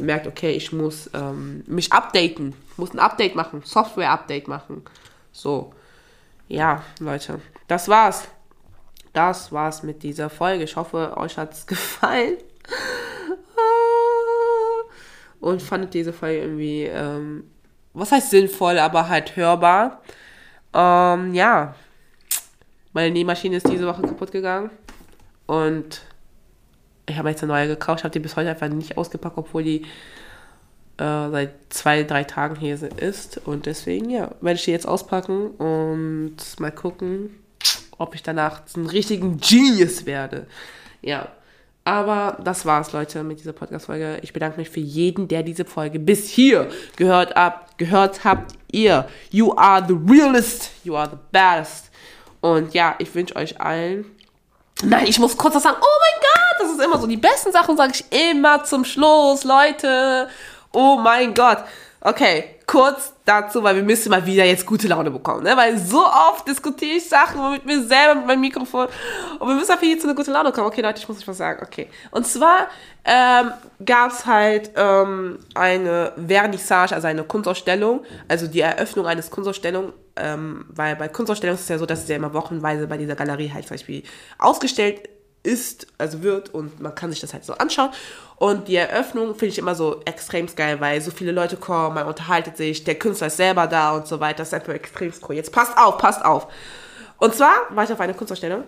merkt, 0.00 0.26
okay, 0.26 0.52
ich 0.52 0.72
muss 0.72 1.10
ähm, 1.12 1.62
mich 1.66 1.92
updaten, 1.92 2.54
ich 2.72 2.78
muss 2.78 2.94
ein 2.94 3.00
Update 3.00 3.34
machen, 3.34 3.62
Software-Update 3.64 4.48
machen. 4.48 4.82
So, 5.30 5.74
ja, 6.48 6.82
Leute, 7.00 7.40
das 7.66 7.88
war's. 7.88 8.28
Das 9.18 9.50
war's 9.50 9.82
mit 9.82 10.04
dieser 10.04 10.30
Folge. 10.30 10.62
Ich 10.62 10.76
hoffe, 10.76 11.16
euch 11.16 11.36
hat's 11.38 11.66
gefallen. 11.66 12.36
Und 15.40 15.60
fandet 15.60 15.92
diese 15.92 16.12
Folge 16.12 16.42
irgendwie, 16.42 16.84
ähm, 16.84 17.50
was 17.94 18.12
heißt 18.12 18.30
sinnvoll, 18.30 18.78
aber 18.78 19.08
halt 19.08 19.34
hörbar. 19.34 20.02
Ähm, 20.72 21.34
ja, 21.34 21.74
meine 22.92 23.10
Nähmaschine 23.10 23.56
ist 23.56 23.68
diese 23.68 23.88
Woche 23.88 24.02
kaputt 24.02 24.30
gegangen. 24.30 24.70
Und 25.46 26.02
ich 27.06 27.18
habe 27.18 27.30
jetzt 27.30 27.42
eine 27.42 27.52
neue 27.52 27.66
gekauft. 27.66 28.00
Ich 28.00 28.04
habe 28.04 28.12
die 28.12 28.20
bis 28.20 28.36
heute 28.36 28.50
einfach 28.50 28.68
nicht 28.68 28.96
ausgepackt, 28.96 29.36
obwohl 29.36 29.64
die 29.64 29.82
äh, 30.98 31.30
seit 31.30 31.54
zwei, 31.70 32.04
drei 32.04 32.22
Tagen 32.22 32.54
hier 32.54 32.80
ist. 32.80 33.38
Und 33.48 33.66
deswegen, 33.66 34.10
ja, 34.10 34.30
werde 34.40 34.58
ich 34.60 34.64
die 34.64 34.70
jetzt 34.70 34.86
auspacken 34.86 35.50
und 35.56 36.36
mal 36.60 36.70
gucken, 36.70 37.30
ob 37.98 38.14
ich 38.14 38.22
danach 38.22 38.64
zum 38.64 38.86
richtigen 38.86 39.38
Genius 39.38 40.06
werde. 40.06 40.46
Ja. 41.02 41.28
Aber 41.84 42.36
das 42.44 42.66
war's, 42.66 42.92
Leute, 42.92 43.22
mit 43.22 43.40
dieser 43.40 43.54
Podcast-Folge. 43.54 44.18
Ich 44.22 44.34
bedanke 44.34 44.58
mich 44.58 44.68
für 44.68 44.80
jeden, 44.80 45.26
der 45.26 45.42
diese 45.42 45.64
Folge 45.64 45.98
bis 45.98 46.28
hier 46.28 46.68
gehört, 46.96 47.34
ab, 47.34 47.78
gehört 47.78 48.24
habt. 48.24 48.52
Ihr, 48.70 49.08
you 49.30 49.54
are 49.56 49.82
the 49.86 49.96
realest, 50.06 50.70
you 50.84 50.94
are 50.94 51.08
the 51.10 51.16
best. 51.32 51.90
Und 52.42 52.74
ja, 52.74 52.94
ich 52.98 53.14
wünsche 53.14 53.34
euch 53.36 53.58
allen. 53.58 54.04
Nein, 54.82 55.06
ich 55.06 55.18
muss 55.18 55.36
kurz 55.36 55.54
was 55.54 55.62
sagen. 55.62 55.78
Oh 55.80 56.00
mein 56.00 56.20
Gott, 56.20 56.60
das 56.60 56.72
ist 56.72 56.84
immer 56.84 57.00
so. 57.00 57.06
Die 57.06 57.16
besten 57.16 57.52
Sachen 57.52 57.76
sage 57.76 57.94
ich 57.94 58.30
immer 58.30 58.62
zum 58.64 58.84
Schluss, 58.84 59.44
Leute. 59.44 60.28
Oh 60.72 60.98
mein 61.02 61.32
Gott. 61.32 61.64
Okay, 62.02 62.57
kurz 62.68 63.14
dazu, 63.24 63.62
weil 63.62 63.76
wir 63.76 63.82
müssen 63.82 64.10
mal 64.10 64.24
wieder 64.26 64.44
jetzt 64.44 64.66
gute 64.66 64.88
Laune 64.88 65.10
bekommen, 65.10 65.42
ne? 65.42 65.56
Weil 65.56 65.78
so 65.78 66.04
oft 66.04 66.46
diskutiere 66.46 66.96
ich 66.96 67.08
Sachen 67.08 67.52
mit 67.52 67.64
mir 67.64 67.82
selber, 67.82 68.16
mit 68.16 68.26
meinem 68.26 68.42
Mikrofon 68.42 68.88
und 69.38 69.48
wir 69.48 69.54
müssen 69.54 69.72
einfach 69.72 69.86
jetzt 69.86 70.02
zu 70.02 70.06
einer 70.06 70.14
guten 70.14 70.32
Laune 70.32 70.52
kommen. 70.52 70.66
Okay, 70.66 70.82
Leute, 70.82 70.98
ich 71.00 71.08
muss 71.08 71.18
euch 71.18 71.26
was 71.26 71.38
sagen. 71.38 71.62
Okay. 71.66 71.88
Und 72.10 72.26
zwar 72.26 72.68
ähm, 73.06 73.52
gab 73.84 74.12
es 74.12 74.26
halt 74.26 74.70
ähm, 74.76 75.38
eine 75.54 76.12
Vernissage, 76.28 76.94
also 76.94 77.08
eine 77.08 77.24
Kunstausstellung, 77.24 78.04
also 78.28 78.46
die 78.46 78.60
Eröffnung 78.60 79.06
eines 79.06 79.30
Kunstausstellung, 79.30 79.94
ähm, 80.16 80.66
weil 80.68 80.94
bei 80.96 81.08
Kunstausstellungen 81.08 81.56
ist 81.56 81.62
es 81.62 81.68
ja 81.70 81.78
so, 81.78 81.86
dass 81.86 82.02
es 82.02 82.08
ja 82.08 82.16
immer 82.16 82.34
wochenweise 82.34 82.86
bei 82.86 82.98
dieser 82.98 83.16
Galerie 83.16 83.50
halt 83.50 83.66
zum 83.66 83.76
Beispiel 83.76 84.02
ausgestellt 84.38 85.08
ist, 85.42 85.86
also 85.98 86.22
wird 86.22 86.52
und 86.54 86.80
man 86.80 86.94
kann 86.94 87.10
sich 87.10 87.20
das 87.20 87.32
halt 87.32 87.44
so 87.44 87.54
anschauen. 87.54 87.90
Und 88.36 88.68
die 88.68 88.76
Eröffnung 88.76 89.34
finde 89.34 89.46
ich 89.46 89.58
immer 89.58 89.74
so 89.74 90.00
extrem 90.04 90.46
geil, 90.54 90.80
weil 90.80 91.00
so 91.00 91.10
viele 91.10 91.32
Leute 91.32 91.56
kommen, 91.56 91.94
man 91.94 92.06
unterhaltet 92.06 92.56
sich, 92.56 92.84
der 92.84 92.96
Künstler 92.96 93.28
ist 93.28 93.36
selber 93.36 93.66
da 93.66 93.96
und 93.96 94.06
so 94.06 94.20
weiter. 94.20 94.38
Das 94.38 94.48
ist 94.48 94.54
einfach 94.54 94.74
extrem 94.74 95.12
cool. 95.28 95.34
Jetzt 95.34 95.52
passt 95.52 95.76
auf, 95.76 95.98
passt 95.98 96.24
auf. 96.24 96.46
Und 97.18 97.34
zwar 97.34 97.54
war 97.70 97.84
ich 97.84 97.92
auf 97.92 98.00
einer 98.00 98.14
Kunstausstellung, 98.14 98.64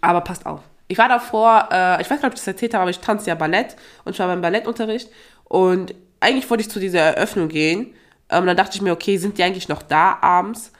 aber 0.00 0.20
passt 0.20 0.46
auf. 0.46 0.60
Ich 0.88 0.98
war 0.98 1.08
davor, 1.08 1.68
äh, 1.72 2.00
ich 2.00 2.08
weiß 2.08 2.20
gar 2.20 2.28
nicht, 2.28 2.34
ob 2.34 2.34
ich 2.34 2.40
das 2.40 2.46
erzählt 2.46 2.74
habe, 2.74 2.82
aber 2.82 2.90
ich 2.90 3.00
tanze 3.00 3.26
ja 3.26 3.34
Ballett 3.34 3.74
und 4.04 4.12
ich 4.12 4.18
war 4.20 4.28
beim 4.28 4.40
Ballettunterricht 4.40 5.10
und 5.44 5.94
eigentlich 6.20 6.48
wollte 6.48 6.62
ich 6.62 6.70
zu 6.70 6.78
dieser 6.78 7.00
Eröffnung 7.00 7.48
gehen. 7.48 7.94
Ähm, 8.28 8.46
dann 8.46 8.56
dachte 8.56 8.76
ich 8.76 8.82
mir, 8.82 8.92
okay, 8.92 9.16
sind 9.16 9.38
die 9.38 9.42
eigentlich 9.42 9.68
noch 9.68 9.82
da 9.82 10.18
abends? 10.20 10.72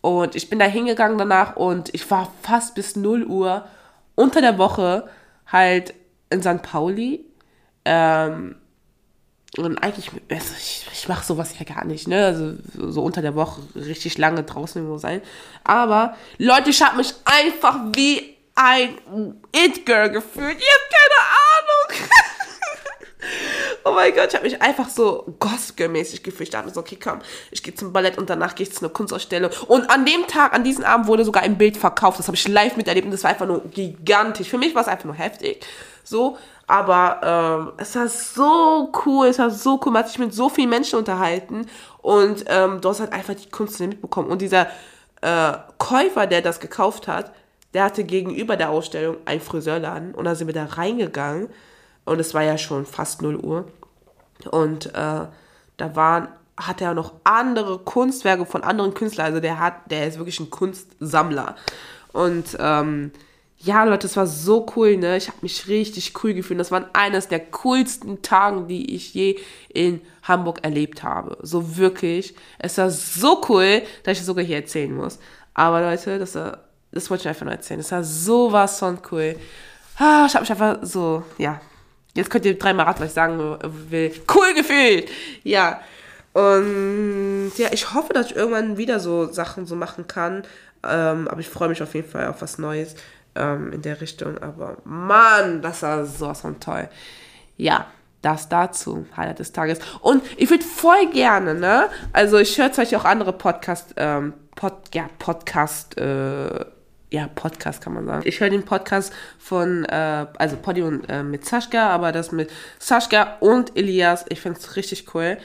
Und 0.00 0.34
ich 0.34 0.50
bin 0.50 0.58
da 0.58 0.64
hingegangen 0.64 1.16
danach 1.16 1.56
und 1.56 1.94
ich 1.94 2.10
war 2.10 2.32
fast 2.42 2.74
bis 2.74 2.96
0 2.96 3.24
Uhr 3.24 3.64
unter 4.14 4.40
der 4.40 4.58
Woche 4.58 5.08
halt 5.46 5.94
in 6.30 6.42
St. 6.42 6.62
Pauli 6.62 7.24
ähm, 7.84 8.56
und 9.58 9.78
eigentlich, 9.82 10.10
also 10.30 10.54
ich, 10.56 10.86
ich 10.92 11.08
mache 11.08 11.26
sowas 11.26 11.54
ja 11.58 11.64
gar 11.64 11.84
nicht, 11.84 12.08
ne? 12.08 12.24
Also 12.24 12.54
so 12.74 13.02
unter 13.02 13.20
der 13.20 13.34
Woche 13.34 13.60
richtig 13.74 14.16
lange 14.16 14.44
draußen 14.44 14.80
irgendwo 14.80 14.96
sein. 14.96 15.20
Aber 15.62 16.16
Leute, 16.38 16.70
ich 16.70 16.80
habe 16.80 16.96
mich 16.96 17.12
einfach 17.26 17.78
wie 17.94 18.34
ein 18.54 18.96
It-Girl 19.52 20.10
gefühlt. 20.10 20.56
Ihr 20.58 20.72
habt 20.72 20.94
keine 20.94 21.98
Ahnung. 21.98 22.08
oh 23.84 23.92
mein 23.92 24.14
Gott, 24.14 24.28
ich 24.28 24.34
habe 24.34 24.44
mich 24.44 24.62
einfach 24.62 24.88
so 24.88 25.34
Gospel-mäßig 25.38 26.22
gefühlt. 26.22 26.48
Ich 26.48 26.50
dachte 26.50 26.66
mir 26.66 26.74
so, 26.74 26.80
okay, 26.80 26.98
komm, 27.02 27.20
ich 27.50 27.62
gehe 27.62 27.74
zum 27.74 27.92
Ballett 27.92 28.18
und 28.18 28.30
danach 28.30 28.54
gehe 28.54 28.66
ich 28.66 28.72
zu 28.72 28.84
einer 28.84 28.92
Kunstausstellung. 28.92 29.50
Und 29.68 29.90
an 29.90 30.04
dem 30.04 30.26
Tag, 30.26 30.52
an 30.54 30.64
diesem 30.64 30.84
Abend 30.84 31.06
wurde 31.06 31.24
sogar 31.24 31.42
ein 31.42 31.58
Bild 31.58 31.76
verkauft. 31.76 32.18
Das 32.18 32.26
habe 32.26 32.36
ich 32.36 32.46
live 32.48 32.76
miterlebt 32.76 33.04
und 33.04 33.12
das 33.12 33.24
war 33.24 33.30
einfach 33.30 33.46
nur 33.46 33.62
gigantisch. 33.64 34.48
Für 34.48 34.58
mich 34.58 34.74
war 34.74 34.82
es 34.82 34.88
einfach 34.88 35.04
nur 35.04 35.14
heftig. 35.14 35.64
So, 36.04 36.36
aber 36.66 37.20
ähm, 37.22 37.72
es 37.76 37.94
war 37.96 38.08
so 38.08 38.92
cool, 39.04 39.26
es 39.26 39.38
war 39.38 39.50
so 39.50 39.80
cool, 39.84 39.92
man 39.92 40.02
hat 40.02 40.08
sich 40.08 40.18
mit 40.18 40.34
so 40.34 40.48
vielen 40.48 40.70
Menschen 40.70 40.98
unterhalten 40.98 41.66
und 42.00 42.44
ähm, 42.48 42.80
du 42.80 42.88
hast 42.88 43.00
halt 43.00 43.12
einfach 43.12 43.34
die 43.34 43.50
Kunst 43.50 43.78
mitbekommen. 43.80 44.30
Und 44.30 44.42
dieser 44.42 44.68
äh, 45.20 45.52
Käufer, 45.78 46.26
der 46.26 46.42
das 46.42 46.60
gekauft 46.60 47.08
hat, 47.08 47.32
der 47.74 47.84
hatte 47.84 48.04
gegenüber 48.04 48.56
der 48.56 48.70
Ausstellung 48.70 49.16
einen 49.24 49.40
Friseurladen 49.40 50.14
und 50.14 50.24
da 50.24 50.34
sind 50.34 50.46
wir 50.46 50.54
da 50.54 50.64
reingegangen 50.64 51.48
und 52.04 52.20
es 52.20 52.34
war 52.34 52.42
ja 52.42 52.58
schon 52.58 52.86
fast 52.86 53.22
0 53.22 53.36
Uhr 53.36 53.68
und 54.50 54.86
äh, 54.86 55.26
da 55.76 55.96
waren 55.96 56.28
hat 56.54 56.82
er 56.82 56.92
noch 56.92 57.14
andere 57.24 57.78
Kunstwerke 57.78 58.44
von 58.44 58.62
anderen 58.62 58.92
Künstlern, 58.92 59.26
also 59.26 59.40
der 59.40 59.58
hat, 59.58 59.90
der 59.90 60.06
ist 60.06 60.18
wirklich 60.18 60.38
ein 60.38 60.50
Kunstsammler 60.50 61.56
und 62.12 62.56
ähm, 62.60 63.10
ja, 63.64 63.84
Leute, 63.84 64.08
das 64.08 64.16
war 64.16 64.26
so 64.26 64.66
cool, 64.74 64.96
ne? 64.96 65.16
Ich 65.16 65.28
habe 65.28 65.38
mich 65.40 65.68
richtig 65.68 66.12
cool 66.22 66.34
gefühlt. 66.34 66.58
Das 66.58 66.72
war 66.72 66.90
eines 66.94 67.28
der 67.28 67.38
coolsten 67.38 68.20
Tagen, 68.20 68.66
die 68.66 68.92
ich 68.96 69.14
je 69.14 69.38
in 69.68 70.00
Hamburg 70.24 70.64
erlebt 70.64 71.04
habe. 71.04 71.38
So 71.42 71.76
wirklich. 71.76 72.34
Es 72.58 72.76
war 72.78 72.90
so 72.90 73.40
cool, 73.48 73.82
dass 74.02 74.14
ich 74.14 74.20
es 74.20 74.26
sogar 74.26 74.44
hier 74.44 74.56
erzählen 74.56 74.92
muss. 74.92 75.20
Aber 75.54 75.80
Leute, 75.80 76.18
das, 76.18 76.34
war, 76.34 76.58
das 76.90 77.08
wollte 77.08 77.22
ich 77.22 77.28
einfach 77.28 77.44
nur 77.44 77.54
erzählen. 77.54 77.78
Das 77.78 77.92
war 77.92 78.02
sowas 78.02 78.80
von 78.80 78.98
cool. 79.12 79.36
Ah, 79.96 80.26
ich 80.26 80.34
habe 80.34 80.40
mich 80.40 80.50
einfach 80.50 80.78
so, 80.82 81.22
ja. 81.38 81.60
Jetzt 82.14 82.30
könnt 82.30 82.44
ihr 82.44 82.58
dreimal 82.58 82.86
raten, 82.86 83.00
was 83.00 83.08
ich 83.08 83.14
sagen 83.14 83.38
will. 83.90 84.12
Cool 84.34 84.54
gefühlt. 84.54 85.10
Ja. 85.42 85.80
Und 86.32 87.52
ja, 87.56 87.68
ich 87.72 87.94
hoffe, 87.94 88.12
dass 88.12 88.26
ich 88.26 88.36
irgendwann 88.36 88.76
wieder 88.76 89.00
so 89.00 89.30
Sachen 89.32 89.66
so 89.66 89.76
machen 89.76 90.06
kann. 90.06 90.42
Ähm, 90.82 91.28
aber 91.28 91.40
ich 91.40 91.48
freue 91.48 91.68
mich 91.68 91.82
auf 91.82 91.94
jeden 91.94 92.08
Fall 92.08 92.26
auf 92.26 92.42
was 92.42 92.58
Neues 92.58 92.96
ähm, 93.34 93.72
in 93.72 93.82
der 93.82 94.00
Richtung. 94.00 94.38
Aber 94.38 94.78
Mann, 94.84 95.62
das 95.62 95.82
war 95.82 96.04
sowas 96.04 96.40
von 96.40 96.60
toll. 96.60 96.88
Ja, 97.56 97.86
das 98.22 98.48
dazu, 98.48 99.06
Highlight 99.16 99.40
des 99.40 99.52
Tages. 99.52 99.80
Und 100.00 100.22
ich 100.36 100.48
würde 100.48 100.64
voll 100.64 101.10
gerne, 101.12 101.54
ne? 101.54 101.88
Also 102.12 102.38
ich 102.38 102.56
höre 102.58 102.68
Beispiel 102.68 102.98
auch 102.98 103.04
andere 103.04 103.32
Podcast, 103.32 103.94
ähm, 103.96 104.34
Pod, 104.54 104.74
ja, 104.94 105.08
Podcast, 105.18 105.98
äh, 105.98 106.64
ja, 107.12 107.28
Podcast 107.28 107.82
kann 107.82 107.92
man 107.92 108.06
sagen. 108.06 108.22
Ich 108.24 108.40
höre 108.40 108.48
den 108.48 108.64
Podcast 108.64 109.12
von, 109.38 109.84
äh, 109.84 110.26
also 110.38 110.56
Poddy 110.56 110.82
und 110.82 111.04
äh, 111.10 111.22
mit 111.22 111.44
Sascha, 111.44 111.90
aber 111.90 112.10
das 112.10 112.32
mit 112.32 112.50
Sascha 112.78 113.36
und 113.40 113.76
Elias, 113.76 114.24
ich 114.30 114.40
finde 114.40 114.58
es 114.58 114.76
richtig 114.76 115.14
cool. 115.14 115.36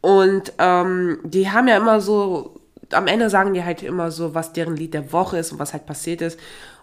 Und 0.00 0.52
ähm, 0.58 1.20
die 1.22 1.50
haben 1.50 1.68
ja 1.68 1.76
immer 1.76 2.00
so, 2.00 2.60
am 2.90 3.06
Ende 3.06 3.30
sagen 3.30 3.54
die 3.54 3.62
halt 3.62 3.84
immer 3.84 4.10
so, 4.10 4.34
was 4.34 4.52
deren 4.52 4.76
Lied 4.76 4.92
der 4.92 5.12
Woche 5.12 5.38
ist 5.38 5.52
und 5.52 5.60
was 5.60 5.72
halt 5.72 5.86
passiert 5.86 6.20
ist. 6.20 6.38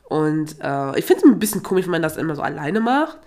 Und 0.05 0.55
äh, 0.61 0.97
ich 0.97 1.05
finde 1.05 1.23
es 1.25 1.29
ein 1.29 1.39
bisschen 1.39 1.61
komisch, 1.61 1.85
wenn 1.85 1.91
man 1.91 2.01
das 2.01 2.15
immer 2.15 2.35
so 2.35 2.41
alleine 2.41 2.79
macht. 2.79 3.17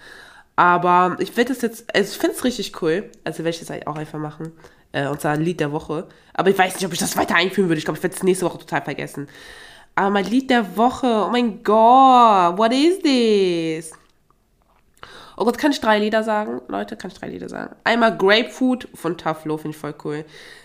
Aber 0.57 1.17
ich 1.19 1.37
werde 1.37 1.53
es 1.53 1.61
jetzt, 1.61 1.95
also 1.95 2.13
ich 2.13 2.19
finde 2.19 2.35
es 2.37 2.45
richtig 2.45 2.81
cool. 2.81 3.11
Also 3.25 3.39
werde 3.39 3.51
ich 3.51 3.61
das 3.61 3.69
halt 3.69 3.87
auch 3.87 3.97
einfach 3.97 4.19
machen. 4.19 4.53
Äh, 4.93 5.09
unser 5.09 5.37
Lied 5.37 5.61
der 5.61 5.71
Woche. 5.71 6.09
Aber 6.33 6.49
ich 6.49 6.57
weiß 6.57 6.75
nicht, 6.75 6.87
ob 6.87 6.93
ich 6.95 6.99
das 6.99 7.17
weiter 7.19 7.35
einführen 7.37 7.69
würde. 7.69 7.79
Ich 7.79 7.85
glaube, 7.85 7.99
ich 7.99 8.03
werde 8.03 8.17
es 8.17 8.23
nächste 8.23 8.47
Woche 8.47 8.59
total 8.59 8.83
vergessen. 8.83 9.29
Aber 9.95 10.11
mein 10.11 10.25
Lied 10.25 10.51
der 10.51 10.77
Woche, 10.77 11.07
oh 11.07 11.31
mein 11.31 11.63
Gott, 11.63 12.59
what 12.59 12.73
is 12.73 12.99
this? 13.01 13.93
Oh 15.37 15.45
Gott, 15.45 15.59
kann 15.59 15.73
ich 15.73 15.81
drei 15.81 15.99
Lieder 15.99 16.23
sagen? 16.23 16.61
Leute, 16.69 16.97
kann 16.97 17.11
ich 17.11 17.19
drei 17.19 17.29
Lieder 17.29 17.49
sagen? 17.49 17.75
Einmal 17.85 18.17
Grapefruit 18.17 18.89
von 18.95 19.19
Tough 19.19 19.45
Low, 19.45 19.57
finde 19.57 19.77
ich 19.77 19.81
voll 19.81 19.95
cool. 20.05 20.25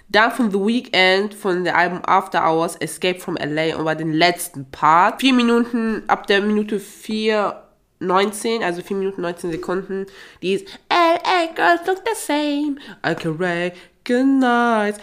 Dann 0.09 0.31
von 0.31 0.51
The 0.51 0.59
Weeknd 0.59 1.33
von 1.33 1.63
der 1.63 1.77
Album 1.77 2.01
After 2.05 2.43
Hours, 2.47 2.75
Escape 2.75 3.19
from 3.19 3.35
LA 3.35 3.75
und 3.75 3.85
bei 3.85 3.95
den 3.95 4.13
letzten 4.13 4.69
Part. 4.69 5.21
Vier 5.21 5.33
Minuten, 5.33 6.03
ab 6.07 6.27
der 6.27 6.41
Minute 6.41 6.79
vier 6.79 7.63
19, 7.99 8.63
also 8.63 8.81
4 8.81 8.97
Minuten 8.97 9.21
19 9.21 9.51
Sekunden. 9.51 10.05
Die 10.41 10.53
ist 10.53 10.67
LA 10.89 11.53
Girls 11.53 11.85
look 11.85 12.01
the 12.05 12.15
same. 12.15 12.77
I 13.05 13.13
can 13.13 13.37
recognize. 13.37 14.99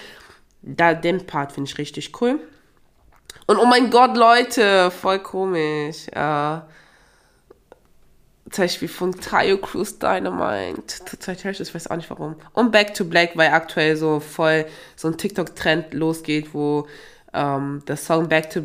Da, 0.63 0.95
den 0.95 1.27
Part 1.27 1.53
finde 1.53 1.71
ich 1.71 1.79
richtig 1.79 2.21
cool. 2.21 2.41
Und 3.47 3.59
oh 3.59 3.67
mein 3.67 3.91
Gott, 3.91 4.17
Leute, 4.17 4.91
voll 4.91 5.21
komisch. 5.21 6.09
Äh, 6.09 6.59
zum 8.51 8.65
Beispiel 8.65 8.89
von 8.89 9.13
Tayo 9.13 9.59
Cruise 9.59 9.99
Dynamite. 9.99 11.05
Zurzeit 11.05 11.45
höre 11.45 11.53
ich 11.53 11.59
das, 11.59 11.69
ich 11.69 11.75
weiß 11.75 11.91
auch 11.91 11.97
nicht 11.97 12.11
warum. 12.11 12.37
Und 12.53 12.73
Back 12.73 12.95
to 12.95 13.05
Black, 13.05 13.37
weil 13.37 13.51
aktuell 13.51 13.97
so 13.97 14.21
voll 14.21 14.67
so 14.95 15.09
ein 15.09 15.17
TikTok-Trend 15.17 15.95
losgeht, 15.95 16.55
wo 16.55 16.87
ähm, 17.33 17.83
der 17.87 17.97
Song 17.97 18.29
Back 18.29 18.51
to, 18.51 18.63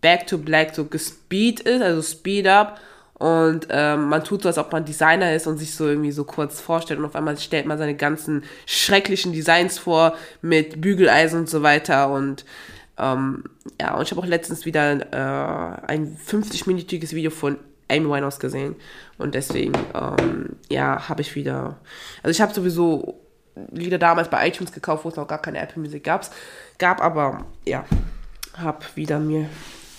Back 0.00 0.26
to 0.26 0.38
Black 0.38 0.74
so 0.74 0.84
gespeed 0.84 1.60
ist, 1.60 1.82
also 1.82 2.02
Speed 2.02 2.46
Up. 2.46 2.80
Und 3.14 3.68
ähm, 3.70 4.08
man 4.08 4.24
tut 4.24 4.42
so, 4.42 4.48
als 4.48 4.58
ob 4.58 4.70
man 4.72 4.84
Designer 4.84 5.34
ist 5.34 5.46
und 5.46 5.56
sich 5.58 5.74
so 5.74 5.86
irgendwie 5.86 6.12
so 6.12 6.24
kurz 6.24 6.60
vorstellt. 6.60 7.00
Und 7.00 7.06
auf 7.06 7.16
einmal 7.16 7.38
stellt 7.38 7.66
man 7.66 7.78
seine 7.78 7.94
ganzen 7.94 8.44
schrecklichen 8.66 9.32
Designs 9.32 9.78
vor 9.78 10.14
mit 10.42 10.80
Bügeleisen 10.80 11.40
und 11.40 11.48
so 11.48 11.62
weiter. 11.62 12.10
Und 12.10 12.44
ähm, 12.98 13.44
ja, 13.80 13.94
und 13.94 14.02
ich 14.02 14.10
habe 14.10 14.20
auch 14.20 14.26
letztens 14.26 14.64
wieder 14.64 14.92
äh, 15.12 15.86
ein 15.86 16.16
50-minütiges 16.16 17.12
Video 17.12 17.30
von 17.30 17.58
Amy 17.88 18.08
Winehouse 18.08 18.40
gesehen. 18.40 18.76
Und 19.18 19.34
deswegen, 19.34 19.72
ähm, 19.94 20.56
ja, 20.70 21.08
habe 21.08 21.20
ich 21.20 21.34
wieder. 21.34 21.76
Also 22.22 22.30
ich 22.30 22.40
habe 22.40 22.54
sowieso 22.54 23.20
Lieder 23.70 23.98
damals 23.98 24.28
bei 24.28 24.46
iTunes 24.48 24.72
gekauft, 24.72 25.04
wo 25.04 25.08
es 25.08 25.16
noch 25.16 25.26
gar 25.26 25.40
keine 25.40 25.58
Apple 25.58 25.80
Music 25.80 26.04
gab. 26.04 26.28
Gab, 26.78 27.02
aber 27.02 27.46
ja, 27.64 27.84
habe 28.56 28.84
wieder 28.94 29.18
mir 29.18 29.48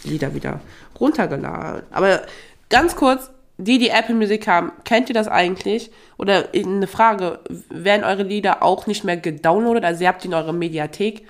Lieder 0.03 0.33
wieder 0.35 0.59
runtergeladen. 0.99 1.83
Aber 1.91 2.21
ganz 2.69 2.95
kurz, 2.95 3.31
die, 3.57 3.79
die 3.79 3.89
Apple 3.89 4.13
Music 4.13 4.47
haben, 4.47 4.71
kennt 4.83 5.09
ihr 5.09 5.15
das 5.15 5.27
eigentlich? 5.27 5.91
Oder 6.17 6.49
eine 6.53 6.85
Frage, 6.85 7.39
werden 7.69 8.03
eure 8.03 8.23
Lieder 8.23 8.61
auch 8.61 8.85
nicht 8.85 9.03
mehr 9.03 9.17
gedownloadet? 9.17 9.83
Also 9.83 10.03
ihr 10.03 10.07
habt 10.09 10.23
die 10.23 10.27
in 10.27 10.35
eurer 10.35 10.53
Mediathek 10.53 11.25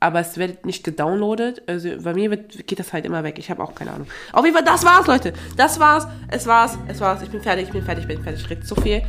aber 0.00 0.20
es 0.20 0.36
wird 0.36 0.64
nicht 0.64 0.84
gedownloadet. 0.84 1.62
Also 1.68 1.90
bei 2.02 2.14
mir 2.14 2.30
wird, 2.30 2.66
geht 2.66 2.78
das 2.78 2.92
halt 2.92 3.04
immer 3.04 3.24
weg. 3.24 3.38
Ich 3.38 3.50
habe 3.50 3.62
auch 3.62 3.74
keine 3.74 3.92
Ahnung. 3.92 4.06
Auf 4.32 4.44
jeden 4.44 4.56
Fall, 4.56 4.64
das 4.64 4.84
war's, 4.84 5.06
Leute. 5.06 5.32
Das 5.56 5.80
war's. 5.80 6.06
Es 6.28 6.46
war's. 6.46 6.78
Es 6.86 7.00
war's. 7.00 7.22
Ich 7.22 7.30
bin 7.30 7.40
fertig. 7.40 7.66
Ich 7.66 7.72
bin 7.72 7.82
fertig. 7.82 8.04
Ich 8.04 8.08
bin 8.08 8.22
fertig. 8.22 8.42
Ich 8.42 8.50
rede 8.50 8.62
zu 8.62 8.76
viel. 8.76 9.02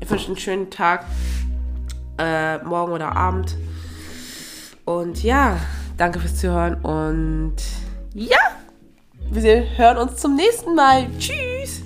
Ich 0.00 0.10
wünsche 0.10 0.26
einen 0.26 0.36
schönen 0.36 0.70
Tag. 0.70 1.06
Äh, 2.18 2.58
morgen 2.58 2.92
oder 2.92 3.16
Abend. 3.16 3.56
Und 4.84 5.22
ja, 5.22 5.58
danke 5.96 6.20
fürs 6.20 6.36
Zuhören. 6.36 6.74
Und 6.82 7.56
ja, 8.14 8.38
wir 9.30 9.64
hören 9.76 9.98
uns 9.98 10.16
zum 10.16 10.34
nächsten 10.34 10.74
Mal. 10.74 11.06
Tschüss. 11.18 11.82